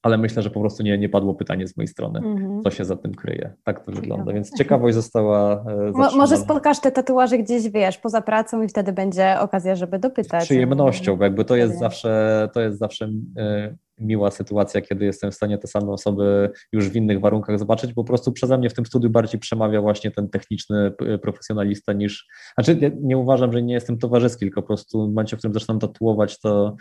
ale 0.03 0.17
myślę, 0.17 0.41
że 0.41 0.49
po 0.49 0.59
prostu 0.59 0.83
nie, 0.83 0.97
nie 0.97 1.09
padło 1.09 1.35
pytanie 1.35 1.67
z 1.67 1.77
mojej 1.77 1.87
strony, 1.87 2.19
mm-hmm. 2.19 2.63
co 2.63 2.71
się 2.71 2.85
za 2.85 2.95
tym 2.95 3.15
kryje. 3.15 3.53
Tak 3.63 3.85
to 3.85 3.91
wygląda, 3.91 4.33
więc 4.33 4.57
ciekawość 4.57 4.95
została 4.95 5.53
e, 5.53 5.91
Może 6.17 6.37
spotkasz 6.37 6.79
te 6.79 6.91
tatuaże 6.91 7.37
gdzieś, 7.37 7.69
wiesz, 7.69 7.97
poza 7.97 8.21
pracą 8.21 8.61
i 8.61 8.67
wtedy 8.67 8.93
będzie 8.93 9.39
okazja, 9.39 9.75
żeby 9.75 9.99
dopytać. 9.99 10.43
Z 10.43 10.45
przyjemnością, 10.45 11.17
bo 11.17 11.23
jakby 11.23 11.45
to 11.45 11.55
jest 11.55 11.79
zawsze, 11.79 12.49
to 12.53 12.61
jest 12.61 12.79
zawsze 12.79 13.09
e, 13.37 13.75
miła 14.01 14.31
sytuacja, 14.31 14.81
kiedy 14.81 15.05
jestem 15.05 15.31
w 15.31 15.35
stanie 15.35 15.57
te 15.57 15.67
same 15.67 15.91
osoby 15.91 16.51
już 16.71 16.89
w 16.89 16.95
innych 16.95 17.19
warunkach 17.19 17.59
zobaczyć, 17.59 17.93
po 17.93 18.03
prostu 18.03 18.31
przeze 18.31 18.57
mnie 18.57 18.69
w 18.69 18.73
tym 18.73 18.85
studiu 18.85 19.09
bardziej 19.09 19.39
przemawia 19.39 19.81
właśnie 19.81 20.11
ten 20.11 20.29
techniczny 20.29 20.91
profesjonalista 21.21 21.93
niż, 21.93 22.27
znaczy 22.53 22.75
nie, 22.75 22.91
nie 23.01 23.17
uważam, 23.17 23.53
że 23.53 23.61
nie 23.61 23.73
jestem 23.73 23.97
towarzyski, 23.97 24.39
tylko 24.39 24.61
po 24.61 24.67
prostu 24.67 25.05
w 25.05 25.09
momencie, 25.09 25.35
w 25.35 25.39
którym 25.39 25.53
zaczynam 25.53 25.79
tatuować, 25.79 26.39
to, 26.39 26.75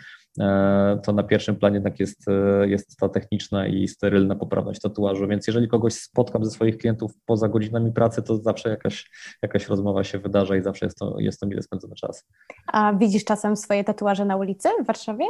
to 1.03 1.13
na 1.13 1.23
pierwszym 1.23 1.55
planie 1.55 1.81
tak 1.81 1.99
jest, 1.99 2.27
e, 2.27 2.67
jest 2.67 2.97
ta 2.97 3.09
techniczna 3.09 3.67
i 3.67 3.87
sterylna 3.87 4.35
poprawność 4.35 4.81
tatuażu, 4.81 5.27
więc 5.27 5.47
jeżeli 5.47 5.67
kogoś 5.67 5.93
spotkam 5.93 6.45
ze 6.45 6.51
swoich 6.51 6.77
klientów 6.77 7.11
poza 7.25 7.47
godzinami 7.47 7.91
pracy, 7.91 8.23
to 8.23 8.37
zawsze 8.37 8.69
jakaś, 8.69 9.09
jakaś 9.41 9.67
rozmowa 9.67 10.03
się 10.03 10.19
wydarza 10.19 10.55
i 10.55 10.61
zawsze 10.61 10.85
jest 10.85 10.97
to, 10.97 11.19
jest 11.19 11.39
to 11.39 11.47
mile 11.47 11.61
spędzony 11.61 11.95
czas. 11.95 12.27
A 12.67 12.93
widzisz 12.93 13.25
czasem 13.25 13.55
swoje 13.55 13.83
tatuaże 13.83 14.25
na 14.25 14.35
ulicy 14.35 14.69
w 14.83 14.85
Warszawie? 14.85 15.25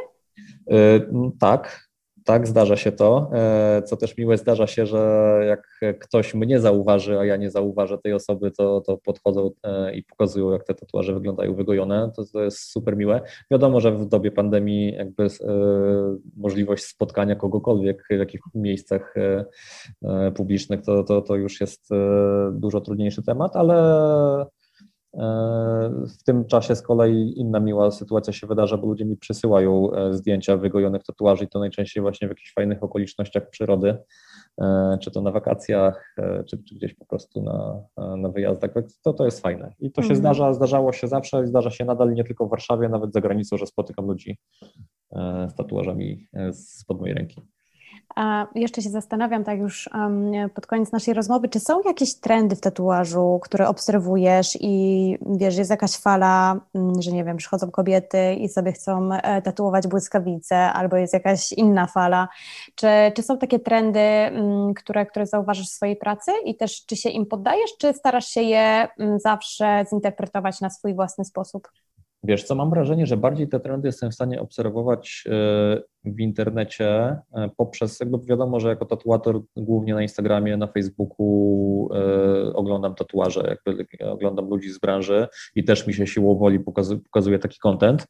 E, 0.72 1.00
tak, 1.40 1.91
tak, 2.24 2.48
zdarza 2.48 2.78
się 2.78 2.92
to. 2.92 3.32
E, 3.34 3.82
co 3.86 3.98
też 3.98 4.18
miłe, 4.18 4.38
zdarza 4.38 4.68
się, 4.68 4.86
że 4.86 5.40
jak 5.48 6.00
ktoś 6.00 6.34
mnie 6.34 6.60
zauważy, 6.60 7.20
a 7.20 7.26
ja 7.26 7.38
nie 7.38 7.52
zauważę 7.52 7.98
tej 7.98 8.14
osoby, 8.14 8.52
to, 8.52 8.82
to 8.82 8.98
podchodzą 8.98 9.52
e, 9.64 9.96
i 9.96 10.04
pokazują, 10.04 10.52
jak 10.52 10.64
te 10.64 10.74
tatuaże 10.74 11.14
wyglądają 11.14 11.56
wygojone. 11.56 12.12
To, 12.16 12.26
to 12.34 12.44
jest 12.44 12.60
super 12.60 12.98
miłe. 12.98 13.22
Wiadomo, 13.52 13.80
że 13.80 13.92
w 13.92 14.06
dobie 14.06 14.32
pandemii 14.32 14.94
jakby 14.94 15.28
możliwość 16.38 16.84
spotkania 16.84 17.36
kogokolwiek 17.36 18.04
w 18.10 18.14
jakichś 18.14 18.44
miejscach 18.56 19.16
publicznych 20.36 20.82
to, 20.82 21.04
to, 21.04 21.22
to 21.22 21.36
już 21.36 21.62
jest 21.62 21.90
dużo 22.52 22.82
trudniejszy 22.82 23.24
temat, 23.24 23.56
ale 23.56 23.82
E, 24.42 24.61
w 26.20 26.24
tym 26.26 26.46
czasie 26.46 26.76
z 26.76 26.82
kolei 26.82 27.40
inna 27.40 27.60
miła 27.60 27.92
sytuacja 27.92 28.34
się 28.34 28.48
wydarza, 28.48 28.78
bo 28.78 28.88
ludzie 28.88 29.06
mi 29.06 29.18
przysyłają 29.18 29.92
e, 29.92 30.14
zdjęcia 30.14 30.58
wygojonych 30.58 31.04
tatuaży 31.04 31.44
i 31.44 31.48
to 31.48 31.60
najczęściej 31.60 32.02
właśnie 32.02 32.28
w 32.28 32.32
jakichś 32.32 32.54
fajnych 32.54 32.84
okolicznościach 32.84 33.50
przyrody, 33.50 33.98
e, 34.62 34.98
czy 35.02 35.12
to 35.12 35.22
na 35.22 35.32
wakacjach, 35.32 36.16
czy, 36.50 36.64
czy 36.64 36.76
gdzieś 36.76 36.94
po 36.94 37.06
prostu 37.06 37.44
na, 37.44 37.84
na 38.18 38.30
wyjazdach. 38.30 38.72
To, 39.04 39.14
to 39.14 39.26
jest 39.26 39.42
fajne. 39.42 39.74
I 39.80 39.92
to 39.92 40.02
się 40.02 40.06
mhm. 40.06 40.20
zdarza, 40.20 40.54
zdarzało 40.54 40.94
się 40.94 41.08
zawsze 41.08 41.44
i 41.44 41.48
zdarza 41.48 41.70
się 41.70 41.86
nadal 41.86 42.14
nie 42.14 42.24
tylko 42.24 42.46
w 42.46 42.50
Warszawie, 42.50 42.90
nawet 42.90 43.14
za 43.14 43.22
granicą, 43.22 43.58
że 43.58 43.66
spotykam 43.66 44.06
ludzi 44.06 44.38
z 45.48 45.56
tatuażami 45.56 46.28
spod 46.52 47.00
mojej 47.00 47.16
ręki. 47.16 47.42
A 48.16 48.48
jeszcze 48.56 48.82
się 48.82 48.90
zastanawiam, 48.90 49.44
tak 49.44 49.60
już 49.60 49.90
pod 50.56 50.68
koniec 50.68 50.92
naszej 50.92 51.14
rozmowy, 51.14 51.50
czy 51.50 51.60
są 51.60 51.82
jakieś 51.86 52.16
trendy 52.16 52.56
w 52.56 52.62
tatuażu, 52.62 53.40
które 53.44 53.68
obserwujesz 53.68 54.58
i 54.62 55.18
wiesz, 55.26 55.58
jest 55.58 55.70
jakaś 55.70 55.98
fala, 55.98 56.60
mm, 56.76 57.02
że 57.02 57.12
nie 57.12 57.24
wiem, 57.24 57.38
przychodzą 57.38 57.72
kobiety 57.72 58.34
i 58.34 58.50
sobie 58.50 58.72
chcą 58.72 59.14
e, 59.14 59.42
tatuować 59.42 59.88
błyskawice, 59.88 60.58
albo 60.58 60.98
jest 60.98 61.14
jakaś 61.14 61.52
inna 61.52 61.88
fala. 61.88 62.28
Czy, 62.76 62.88
czy 63.16 63.24
są 63.24 63.38
takie 63.38 63.60
trendy, 63.60 64.00
mm, 64.00 64.74
które, 64.74 65.06
które 65.06 65.26
zauważysz 65.26 65.68
w 65.68 65.74
swojej 65.74 65.96
pracy 65.96 66.32
i 66.46 66.56
też 66.56 66.86
czy 66.86 66.96
się 66.96 67.10
im 67.10 67.26
poddajesz, 67.26 67.72
czy 67.80 67.94
starasz 67.94 68.28
się 68.28 68.42
je 68.42 68.88
mm, 69.00 69.20
zawsze 69.20 69.86
zinterpretować 69.90 70.62
na 70.62 70.70
swój 70.70 70.96
własny 70.96 71.26
sposób? 71.26 71.68
Wiesz 72.24 72.44
co, 72.44 72.56
mam 72.56 72.70
wrażenie, 72.70 73.06
że 73.06 73.18
bardziej 73.18 73.48
te 73.48 73.60
trendy 73.60 73.88
jestem 73.88 74.12
w 74.12 74.14
stanie 74.14 74.42
obserwować 74.42 75.24
e, 75.28 75.32
w 76.06 76.20
internecie 76.20 76.88
e, 76.88 77.50
poprzez, 77.58 78.00
jakby 78.00 78.18
wiadomo, 78.26 78.60
że 78.60 78.70
jako 78.70 78.86
tatuator 78.86 79.42
głównie 79.56 79.94
na 79.94 80.02
Instagramie, 80.02 80.58
na 80.58 80.68
Facebooku 80.68 81.90
e, 81.94 82.54
oglądam 82.54 82.96
tatuaże, 82.96 83.58
jakby 83.66 83.86
oglądam 84.06 84.50
ludzi 84.50 84.70
z 84.70 84.80
branży 84.80 85.28
i 85.56 85.64
też 85.64 85.88
mi 85.88 85.94
się 85.94 86.08
siłą 86.08 86.38
woli 86.38 86.60
pokazuje, 86.60 87.40
taki 87.40 87.60
content. 87.60 88.08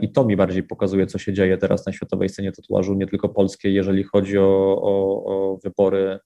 I 0.00 0.12
to 0.12 0.24
mi 0.24 0.36
bardziej 0.36 0.62
pokazuje, 0.62 1.06
co 1.06 1.18
się 1.18 1.32
dzieje 1.32 1.58
teraz 1.58 1.86
na 1.86 1.92
światowej 1.92 2.28
scenie 2.28 2.52
tatuażu, 2.52 2.94
nie 2.94 3.06
tylko 3.06 3.28
polskiej, 3.28 3.74
jeżeli 3.74 4.04
chodzi 4.04 4.38
o, 4.38 4.78
o, 4.82 5.24
o 5.24 5.58
wybory 5.64 6.18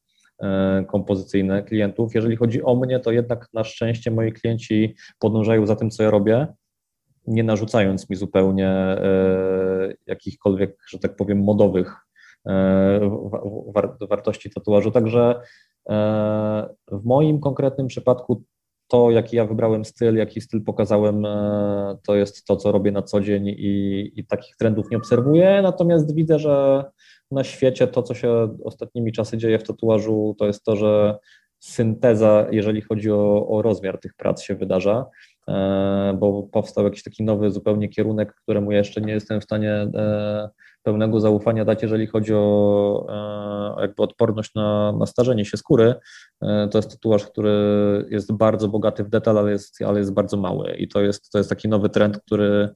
kompozycyjne 0.88 1.62
klientów. 1.62 2.14
Jeżeli 2.14 2.36
chodzi 2.36 2.62
o 2.62 2.74
mnie, 2.74 3.00
to 3.00 3.12
jednak 3.12 3.48
na 3.52 3.64
szczęście 3.64 4.10
moi 4.10 4.32
klienci 4.32 4.94
podążają 5.18 5.66
za 5.66 5.76
tym, 5.76 5.90
co 5.90 6.02
ja 6.02 6.10
robię 6.10 6.46
nie 7.26 7.44
narzucając 7.44 8.10
mi 8.10 8.16
zupełnie 8.16 8.68
e, 8.68 9.94
jakichkolwiek, 10.06 10.76
że 10.88 10.98
tak 10.98 11.16
powiem, 11.16 11.38
modowych 11.38 11.96
e, 12.46 13.00
wartości 14.08 14.50
tatuażu. 14.50 14.90
Także 14.90 15.40
e, 15.88 15.94
w 16.92 17.04
moim 17.04 17.40
konkretnym 17.40 17.86
przypadku 17.86 18.42
to, 18.88 19.10
jaki 19.10 19.36
ja 19.36 19.44
wybrałem 19.44 19.84
styl, 19.84 20.16
jaki 20.16 20.40
styl 20.40 20.64
pokazałem, 20.64 21.26
to 22.06 22.16
jest 22.16 22.44
to, 22.44 22.56
co 22.56 22.72
robię 22.72 22.92
na 22.92 23.02
co 23.02 23.20
dzień 23.20 23.48
i, 23.48 24.12
i 24.16 24.26
takich 24.26 24.56
trendów 24.56 24.90
nie 24.90 24.96
obserwuję. 24.96 25.60
Natomiast 25.62 26.14
widzę, 26.14 26.38
że 26.38 26.84
na 27.30 27.44
świecie 27.44 27.86
to, 27.86 28.02
co 28.02 28.14
się 28.14 28.56
ostatnimi 28.64 29.12
czasy 29.12 29.38
dzieje 29.38 29.58
w 29.58 29.62
tatuażu, 29.62 30.34
to 30.38 30.46
jest 30.46 30.64
to, 30.64 30.76
że 30.76 31.18
synteza, 31.62 32.46
jeżeli 32.50 32.80
chodzi 32.80 33.10
o, 33.10 33.48
o 33.48 33.62
rozmiar 33.62 33.98
tych 33.98 34.14
prac, 34.14 34.42
się 34.42 34.54
wydarza. 34.54 35.06
E, 35.48 36.16
bo 36.20 36.42
powstał 36.42 36.84
jakiś 36.84 37.02
taki 37.02 37.24
nowy 37.24 37.50
zupełnie 37.50 37.88
kierunek, 37.88 38.34
któremu 38.34 38.72
jeszcze 38.72 39.00
nie 39.00 39.12
jestem 39.12 39.40
w 39.40 39.44
stanie 39.44 39.72
e, 39.72 40.50
pełnego 40.82 41.20
zaufania 41.20 41.64
dać, 41.64 41.82
jeżeli 41.82 42.06
chodzi 42.06 42.34
o 42.34 43.06
e, 43.78 43.82
jakby 43.82 44.02
odporność 44.02 44.54
na, 44.54 44.92
na 44.92 45.06
starzenie 45.06 45.44
się 45.44 45.56
skóry. 45.56 45.94
To 46.40 46.78
jest 46.78 46.90
tatuaż, 46.90 47.26
który 47.26 47.52
jest 48.10 48.32
bardzo 48.32 48.68
bogaty 48.68 49.04
w 49.04 49.08
detal, 49.08 49.38
ale 49.38 49.50
jest, 49.50 49.82
ale 49.82 49.98
jest 49.98 50.12
bardzo 50.12 50.36
mały 50.36 50.74
i 50.74 50.88
to 50.88 51.00
jest, 51.00 51.30
to 51.30 51.38
jest 51.38 51.50
taki 51.50 51.68
nowy 51.68 51.88
trend, 51.88 52.18
który 52.18 52.68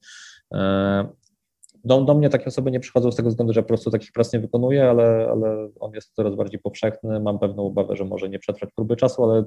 do, 1.84 2.00
do 2.00 2.14
mnie 2.14 2.30
takie 2.30 2.46
osoby 2.46 2.70
nie 2.70 2.80
przychodzą 2.80 3.12
z 3.12 3.16
tego 3.16 3.28
względu, 3.28 3.52
że 3.52 3.62
po 3.62 3.68
prostu 3.68 3.90
takich 3.90 4.12
prac 4.12 4.32
nie 4.32 4.40
wykonuję, 4.40 4.90
ale, 4.90 5.28
ale 5.30 5.68
on 5.80 5.92
jest 5.94 6.14
coraz 6.14 6.34
bardziej 6.34 6.60
powszechny. 6.60 7.20
Mam 7.20 7.38
pewną 7.38 7.66
obawę, 7.66 7.96
że 7.96 8.04
może 8.04 8.28
nie 8.28 8.38
przetrwać 8.38 8.70
próby 8.76 8.96
czasu, 8.96 9.24
ale 9.24 9.44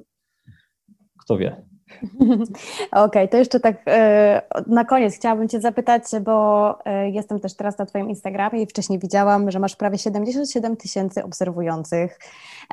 kto 1.19 1.37
wie. 1.37 1.65
Okej, 2.11 2.47
okay, 2.91 3.27
to 3.27 3.37
jeszcze 3.37 3.59
tak 3.59 3.81
e, 3.87 4.41
na 4.67 4.85
koniec 4.85 5.15
chciałabym 5.15 5.47
Cię 5.47 5.61
zapytać, 5.61 6.03
bo 6.21 6.77
e, 6.85 7.09
jestem 7.09 7.39
też 7.39 7.53
teraz 7.53 7.77
na 7.77 7.85
Twoim 7.85 8.09
Instagramie 8.09 8.61
i 8.61 8.65
wcześniej 8.65 8.99
widziałam, 8.99 9.51
że 9.51 9.59
masz 9.59 9.75
prawie 9.75 9.97
77 9.97 10.77
tysięcy 10.77 11.23
obserwujących, 11.23 12.19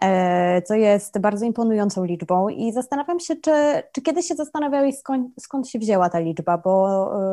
e, 0.03 0.63
co 0.63 0.75
jest 0.75 1.19
bardzo 1.19 1.47
imponującą 1.47 2.05
liczbą 2.05 2.49
i 2.49 2.73
zastanawiam 2.73 3.21
się, 3.21 3.37
czy, 3.37 3.83
czy 3.93 4.03
kiedyś 4.03 4.27
się 4.27 4.35
zastanawiałeś 4.35 4.99
skąd, 4.99 5.29
skąd 5.41 5.69
się 5.69 5.79
wzięła 5.79 6.11
ta 6.11 6.19
liczba, 6.19 6.59
bo 6.59 6.87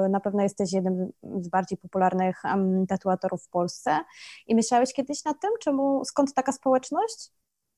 na 0.09 0.19
pewno 0.19 0.43
jesteś 0.43 0.73
jednym 0.73 1.11
z 1.41 1.47
bardziej 1.47 1.77
popularnych 1.77 2.43
tatuatorów 2.88 3.43
w 3.43 3.49
Polsce 3.49 3.99
i 4.47 4.55
myślałeś 4.55 4.93
kiedyś 4.93 5.25
nad 5.25 5.39
tym, 5.41 5.51
czemu, 5.59 6.05
skąd 6.05 6.34
taka 6.34 6.51
społeczność? 6.51 7.31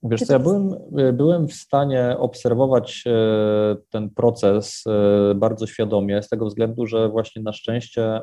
Wiesz 0.03 0.21
co, 0.21 0.33
ja 0.33 0.39
byłem, 0.39 0.75
byłem 1.13 1.47
w 1.47 1.53
stanie 1.53 2.15
obserwować 2.17 3.03
e, 3.07 3.75
ten 3.89 4.09
proces 4.09 4.83
e, 4.87 5.35
bardzo 5.35 5.67
świadomie, 5.67 6.23
z 6.23 6.29
tego 6.29 6.45
względu, 6.45 6.87
że 6.87 7.09
właśnie 7.09 7.41
na 7.41 7.53
szczęście 7.53 8.21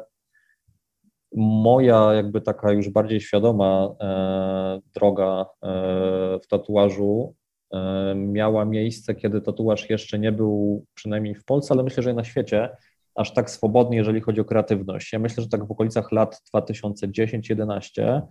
moja 1.37 2.15
jakby 2.15 2.41
taka 2.41 2.73
już 2.73 2.89
bardziej 2.89 3.21
świadoma 3.21 3.95
e, 4.01 4.81
droga 4.95 5.47
w 6.43 6.47
tatuażu 6.49 7.35
miała 8.17 8.65
miejsce, 8.65 9.15
kiedy 9.15 9.41
tatuaż 9.41 9.91
jeszcze 9.91 10.19
nie 10.19 10.33
był, 10.33 10.85
przynajmniej 10.95 11.35
w 11.35 11.45
Polsce, 11.45 11.75
ale 11.75 11.83
myślę, 11.83 12.03
że 12.03 12.11
i 12.11 12.15
na 12.15 12.25
świecie, 12.25 12.77
aż 13.15 13.35
tak 13.35 13.51
swobodny, 13.51 13.97
jeżeli 13.97 14.21
chodzi 14.21 14.41
o 14.41 14.45
kreatywność. 14.45 15.13
Ja 15.13 15.19
myślę, 15.19 15.43
że 15.43 15.49
tak 15.49 15.67
w 15.67 15.71
okolicach 15.71 16.13
lat 16.13 16.43
2010-11 16.55 18.03
e, 18.03 18.23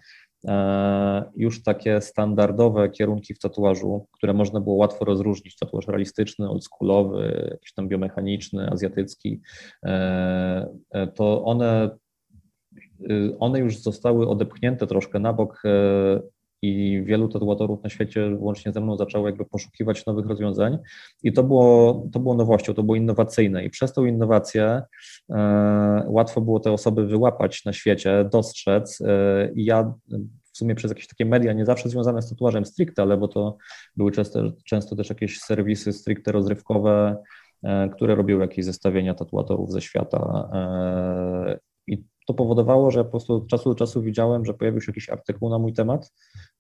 już 1.36 1.64
takie 1.64 2.02
standardowe 2.02 2.90
kierunki 2.90 3.34
w 3.34 3.40
tatuażu, 3.40 4.08
które 4.12 4.34
można 4.34 4.60
było 4.60 4.76
łatwo 4.76 5.06
rozróżnić, 5.06 5.56
tatuaż 5.56 5.88
realistyczny, 5.88 6.50
oldschoolowy, 6.50 7.50
jakiś 7.52 7.74
tam 7.74 7.88
biomechaniczny, 7.88 8.70
azjatycki, 8.70 9.42
e, 9.86 10.70
e, 10.92 11.08
to 11.08 11.44
one, 11.44 11.90
y, 13.12 13.36
one 13.40 13.60
już 13.60 13.78
zostały 13.78 14.30
odepchnięte 14.30 14.88
troszkę 14.88 15.20
na 15.20 15.34
bok 15.34 15.64
i 16.62 17.04
wielu 17.06 17.28
tatuatorów 17.28 17.84
na 17.84 17.90
świecie, 17.90 18.36
łącznie 18.40 18.72
ze 18.72 18.82
mną, 18.82 18.98
zaczęło 18.98 19.28
jakby 19.28 19.46
poszukiwać 19.46 20.06
nowych 20.06 20.26
rozwiązań. 20.26 20.78
I 21.24 21.34
to 21.34 21.44
było, 21.44 21.94
to 22.12 22.20
było 22.20 22.36
nowością, 22.36 22.74
to 22.74 22.84
było 22.84 22.96
innowacyjne. 22.96 23.66
I 23.66 23.70
przez 23.70 23.94
tą 23.94 24.06
innowację 24.06 24.82
e, 25.30 26.04
łatwo 26.08 26.42
było 26.42 26.60
te 26.60 26.72
osoby 26.72 27.08
wyłapać 27.08 27.66
na 27.66 27.74
świecie, 27.74 28.30
dostrzec 28.32 29.02
e, 29.02 29.52
i 29.56 29.66
ja 29.66 29.94
w 30.54 30.58
sumie 30.58 30.76
przez 30.76 30.92
jakieś 30.92 31.08
takie 31.08 31.26
media, 31.26 31.54
nie 31.54 31.66
zawsze 31.66 31.90
związane 31.90 32.22
z 32.22 32.30
tatuażem 32.30 32.66
stricte, 32.66 33.02
ale 33.02 33.18
bo 33.18 33.28
to 33.28 33.58
były 33.96 34.12
często, 34.12 34.52
często 34.66 34.96
też 34.96 35.10
jakieś 35.10 35.40
serwisy 35.40 35.94
stricte 35.94 36.32
rozrywkowe, 36.32 37.18
e, 37.64 37.90
które 37.90 38.16
robiły 38.16 38.42
jakieś 38.42 38.66
zestawienia 38.66 39.14
tatuatorów 39.14 39.72
ze 39.72 39.82
świata 39.82 40.50
to 42.28 42.34
powodowało, 42.34 42.92
że 42.92 43.00
ja 43.00 43.04
po 43.04 43.10
prostu 43.10 43.36
od 43.36 43.48
czasu 43.48 43.70
do 43.70 43.76
czasu 43.76 44.02
widziałem, 44.02 44.46
że 44.46 44.54
pojawił 44.54 44.82
się 44.82 44.92
jakiś 44.92 45.10
artykuł 45.10 45.50
na 45.50 45.60
mój 45.60 45.74
temat 45.74 46.14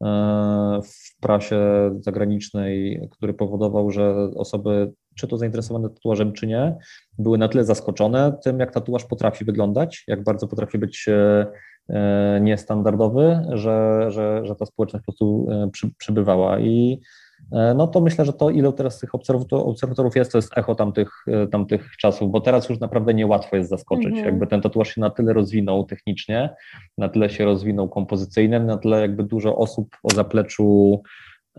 e, 0.03 0.79
w 0.83 1.19
prasie 1.19 1.59
zagranicznej, 1.99 3.01
który 3.11 3.33
powodował, 3.33 3.91
że 3.91 4.15
osoby, 4.35 4.91
czy 5.15 5.27
to 5.27 5.37
zainteresowane 5.37 5.89
tatuażem, 5.89 6.33
czy 6.33 6.47
nie, 6.47 6.77
były 7.17 7.37
na 7.37 7.47
tyle 7.47 7.63
zaskoczone 7.63 8.37
tym, 8.43 8.59
jak 8.59 8.71
tatuaż 8.71 9.05
potrafi 9.05 9.45
wyglądać, 9.45 10.03
jak 10.07 10.23
bardzo 10.23 10.47
potrafi 10.47 10.77
być 10.77 11.07
e, 11.07 11.47
e, 11.89 12.39
niestandardowy, 12.41 13.41
że, 13.53 14.05
że, 14.11 14.41
że 14.45 14.55
ta 14.55 14.65
społeczność 14.65 15.05
po 15.05 15.11
prostu 15.11 15.47
przybywała. 15.97 16.59
I 16.59 17.01
no 17.75 17.87
to 17.87 18.01
myślę, 18.01 18.25
że 18.25 18.33
to, 18.33 18.49
ile 18.49 18.73
teraz 18.73 18.99
tych 18.99 19.15
obserwatorów 19.51 20.15
jest, 20.15 20.31
to 20.31 20.37
jest 20.37 20.57
echo 20.57 20.75
tamtych, 20.75 21.09
e, 21.27 21.47
tamtych 21.47 21.97
czasów, 21.97 22.31
bo 22.31 22.41
teraz 22.41 22.69
już 22.69 22.79
naprawdę 22.79 23.13
niełatwo 23.13 23.55
jest 23.55 23.69
zaskoczyć. 23.69 24.07
Mhm. 24.07 24.25
Jakby 24.25 24.47
ten 24.47 24.61
tatuaż 24.61 24.95
się 24.95 25.01
na 25.01 25.09
tyle 25.09 25.33
rozwinął 25.33 25.85
technicznie, 25.85 26.55
na 26.97 27.09
tyle 27.09 27.29
się 27.29 27.45
rozwinął 27.45 27.89
kompozycyjnie, 27.89 28.59
na 28.59 28.77
tyle 28.77 29.01
jakby 29.01 29.23
dużo 29.23 29.55
osób 29.55 29.97
o 30.03 30.15
zapleczu 30.15 31.01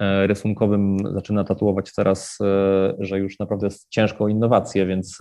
e, 0.01 0.27
rysunkowym 0.27 0.97
zaczyna 1.15 1.45
tatuować 1.45 1.95
teraz, 1.95 2.39
że 2.99 3.19
już 3.19 3.39
naprawdę 3.39 3.67
jest 3.67 3.89
ciężko 3.89 4.25
o 4.25 4.29
innowacje, 4.29 4.87
więc 4.87 5.19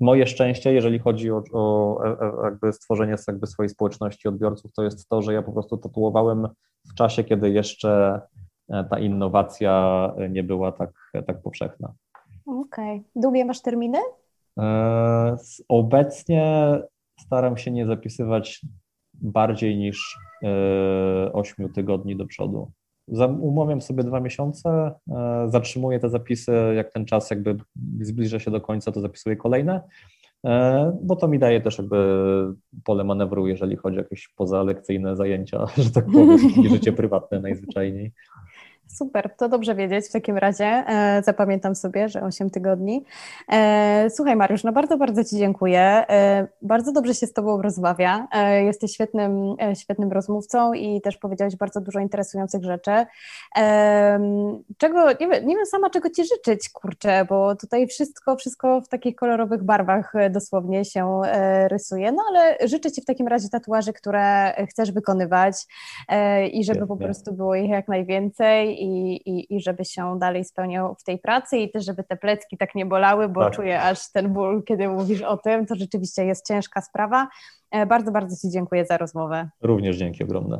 moje 0.00 0.26
szczęście, 0.26 0.72
jeżeli 0.72 0.98
chodzi 0.98 1.30
o, 1.30 1.44
o 1.52 2.00
jakby 2.44 2.72
stworzenie 2.72 3.16
jakby 3.28 3.46
swojej 3.46 3.68
społeczności 3.68 4.28
odbiorców, 4.28 4.72
to 4.72 4.82
jest 4.82 5.08
to, 5.08 5.22
że 5.22 5.32
ja 5.32 5.42
po 5.42 5.52
prostu 5.52 5.76
tatuowałem 5.76 6.48
w 6.92 6.94
czasie, 6.94 7.24
kiedy 7.24 7.50
jeszcze 7.50 8.20
E, 8.24 8.41
ta 8.90 8.98
innowacja 8.98 10.12
nie 10.30 10.42
była 10.42 10.72
tak, 10.72 10.90
tak 11.26 11.42
powszechna. 11.42 11.92
Okej. 12.46 12.98
Okay. 12.98 13.22
Długie 13.22 13.44
masz 13.44 13.62
terminy? 13.62 13.98
E, 14.58 15.36
obecnie 15.68 16.78
staram 17.20 17.56
się 17.56 17.70
nie 17.70 17.86
zapisywać 17.86 18.60
bardziej 19.14 19.76
niż 19.76 20.18
8 21.32 21.66
e, 21.66 21.68
tygodni 21.68 22.16
do 22.16 22.26
przodu. 22.26 22.70
Umawiam 23.40 23.80
sobie 23.80 24.04
dwa 24.04 24.20
miesiące, 24.20 24.92
zatrzymuję 25.46 25.98
te 25.98 26.08
zapisy, 26.08 26.52
jak 26.76 26.92
ten 26.92 27.04
czas 27.04 27.30
jakby 27.30 27.56
zbliża 28.00 28.38
się 28.38 28.50
do 28.50 28.60
końca, 28.60 28.92
to 28.92 29.00
zapisuję 29.00 29.36
kolejne, 29.36 29.80
bo 31.02 31.16
to 31.16 31.28
mi 31.28 31.38
daje 31.38 31.60
też 31.60 31.78
jakby 31.78 31.96
pole 32.84 33.04
manewru, 33.04 33.46
jeżeli 33.46 33.76
chodzi 33.76 33.96
o 33.98 34.02
jakieś 34.02 34.28
pozalekcyjne 34.28 35.16
zajęcia, 35.16 35.66
że 35.76 35.90
tak 35.90 36.06
powiem, 36.06 36.38
i 36.64 36.68
życie 36.68 36.92
prywatne 36.92 37.40
najzwyczajniej. 37.40 38.12
Super, 38.94 39.36
to 39.36 39.48
dobrze 39.48 39.74
wiedzieć 39.74 40.08
w 40.08 40.12
takim 40.12 40.38
razie. 40.38 40.64
E, 40.64 41.22
zapamiętam 41.24 41.74
sobie, 41.74 42.08
że 42.08 42.22
8 42.22 42.50
tygodni. 42.50 43.04
E, 43.52 44.06
słuchaj, 44.10 44.36
Mariusz, 44.36 44.64
no 44.64 44.72
bardzo, 44.72 44.96
bardzo 44.96 45.24
Ci 45.24 45.36
dziękuję. 45.36 45.80
E, 45.80 46.46
bardzo 46.62 46.92
dobrze 46.92 47.14
się 47.14 47.26
z 47.26 47.32
Tobą 47.32 47.62
rozmawia. 47.62 48.28
Jesteś 48.64 48.92
świetnym, 48.92 49.56
świetnym 49.74 50.12
rozmówcą 50.12 50.72
i 50.72 51.00
też 51.00 51.16
powiedziałeś 51.16 51.56
bardzo 51.56 51.80
dużo 51.80 52.00
interesujących 52.00 52.64
rzeczy. 52.64 52.90
Czego, 54.78 55.12
nie 55.20 55.28
wiem, 55.28 55.46
nie 55.46 55.56
wiem 55.56 55.66
sama, 55.66 55.90
czego 55.90 56.10
Ci 56.10 56.24
życzyć, 56.24 56.68
kurczę, 56.68 57.26
bo 57.28 57.56
tutaj 57.56 57.86
wszystko, 57.86 58.36
wszystko 58.36 58.80
w 58.80 58.88
takich 58.88 59.16
kolorowych 59.16 59.62
barwach 59.62 60.12
dosłownie 60.30 60.84
się 60.84 61.20
rysuje, 61.68 62.12
no 62.12 62.22
ale 62.28 62.68
życzę 62.68 62.92
Ci 62.92 63.02
w 63.02 63.04
takim 63.04 63.28
razie 63.28 63.48
tatuaży, 63.48 63.92
które 63.92 64.54
chcesz 64.70 64.92
wykonywać 64.92 65.54
i 66.52 66.64
żeby 66.64 66.86
po 66.86 66.96
prostu 66.96 67.32
było 67.32 67.54
ich 67.54 67.70
jak 67.70 67.88
najwięcej 67.88 68.81
i, 68.82 69.20
i, 69.26 69.56
i 69.56 69.60
żeby 69.60 69.84
się 69.84 70.18
dalej 70.18 70.44
spełniał 70.44 70.94
w 70.94 71.04
tej 71.04 71.18
pracy 71.18 71.56
i 71.56 71.70
też, 71.70 71.84
żeby 71.84 72.04
te 72.04 72.16
plecki 72.16 72.56
tak 72.56 72.74
nie 72.74 72.86
bolały, 72.86 73.28
bo 73.28 73.40
tak. 73.40 73.52
czuję 73.52 73.82
aż 73.82 74.12
ten 74.12 74.32
ból, 74.32 74.62
kiedy 74.64 74.88
mówisz 74.88 75.22
o 75.22 75.36
tym, 75.36 75.66
to 75.66 75.74
rzeczywiście 75.74 76.24
jest 76.24 76.48
ciężka 76.48 76.80
sprawa. 76.80 77.28
E, 77.70 77.86
bardzo, 77.86 78.12
bardzo 78.12 78.36
Ci 78.36 78.50
dziękuję 78.50 78.84
za 78.84 78.98
rozmowę. 78.98 79.48
Również 79.62 79.96
dzięki 79.96 80.24
ogromne. 80.24 80.58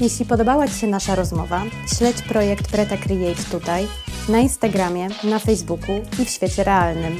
Jeśli 0.00 0.26
podobała 0.26 0.68
Ci 0.68 0.74
się 0.74 0.86
nasza 0.86 1.14
rozmowa, 1.14 1.62
śledź 1.98 2.22
projekt 2.22 2.72
Preta 2.72 2.96
Create 2.96 3.42
tutaj, 3.50 3.86
na 4.28 4.38
Instagramie, 4.38 5.08
na 5.24 5.38
Facebooku 5.38 5.94
i 6.22 6.24
w 6.24 6.30
świecie 6.30 6.64
realnym. 6.64 7.12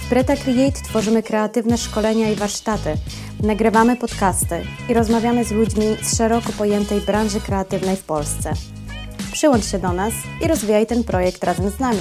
W 0.00 0.08
Preta 0.08 0.36
Create 0.36 0.80
tworzymy 0.84 1.22
kreatywne 1.22 1.78
szkolenia 1.78 2.30
i 2.30 2.34
warsztaty, 2.34 2.94
nagrywamy 3.42 3.96
podcasty 3.96 4.62
i 4.88 4.94
rozmawiamy 4.94 5.44
z 5.44 5.52
ludźmi 5.52 5.84
z 6.02 6.16
szeroko 6.16 6.52
pojętej 6.58 7.00
branży 7.00 7.40
kreatywnej 7.40 7.96
w 7.96 8.04
Polsce. 8.04 8.77
Przyłącz 9.38 9.64
się 9.64 9.78
do 9.78 9.92
nas 9.92 10.14
i 10.44 10.48
rozwijaj 10.48 10.86
ten 10.86 11.04
projekt 11.04 11.44
razem 11.44 11.70
z 11.70 11.78
nami. 11.78 12.00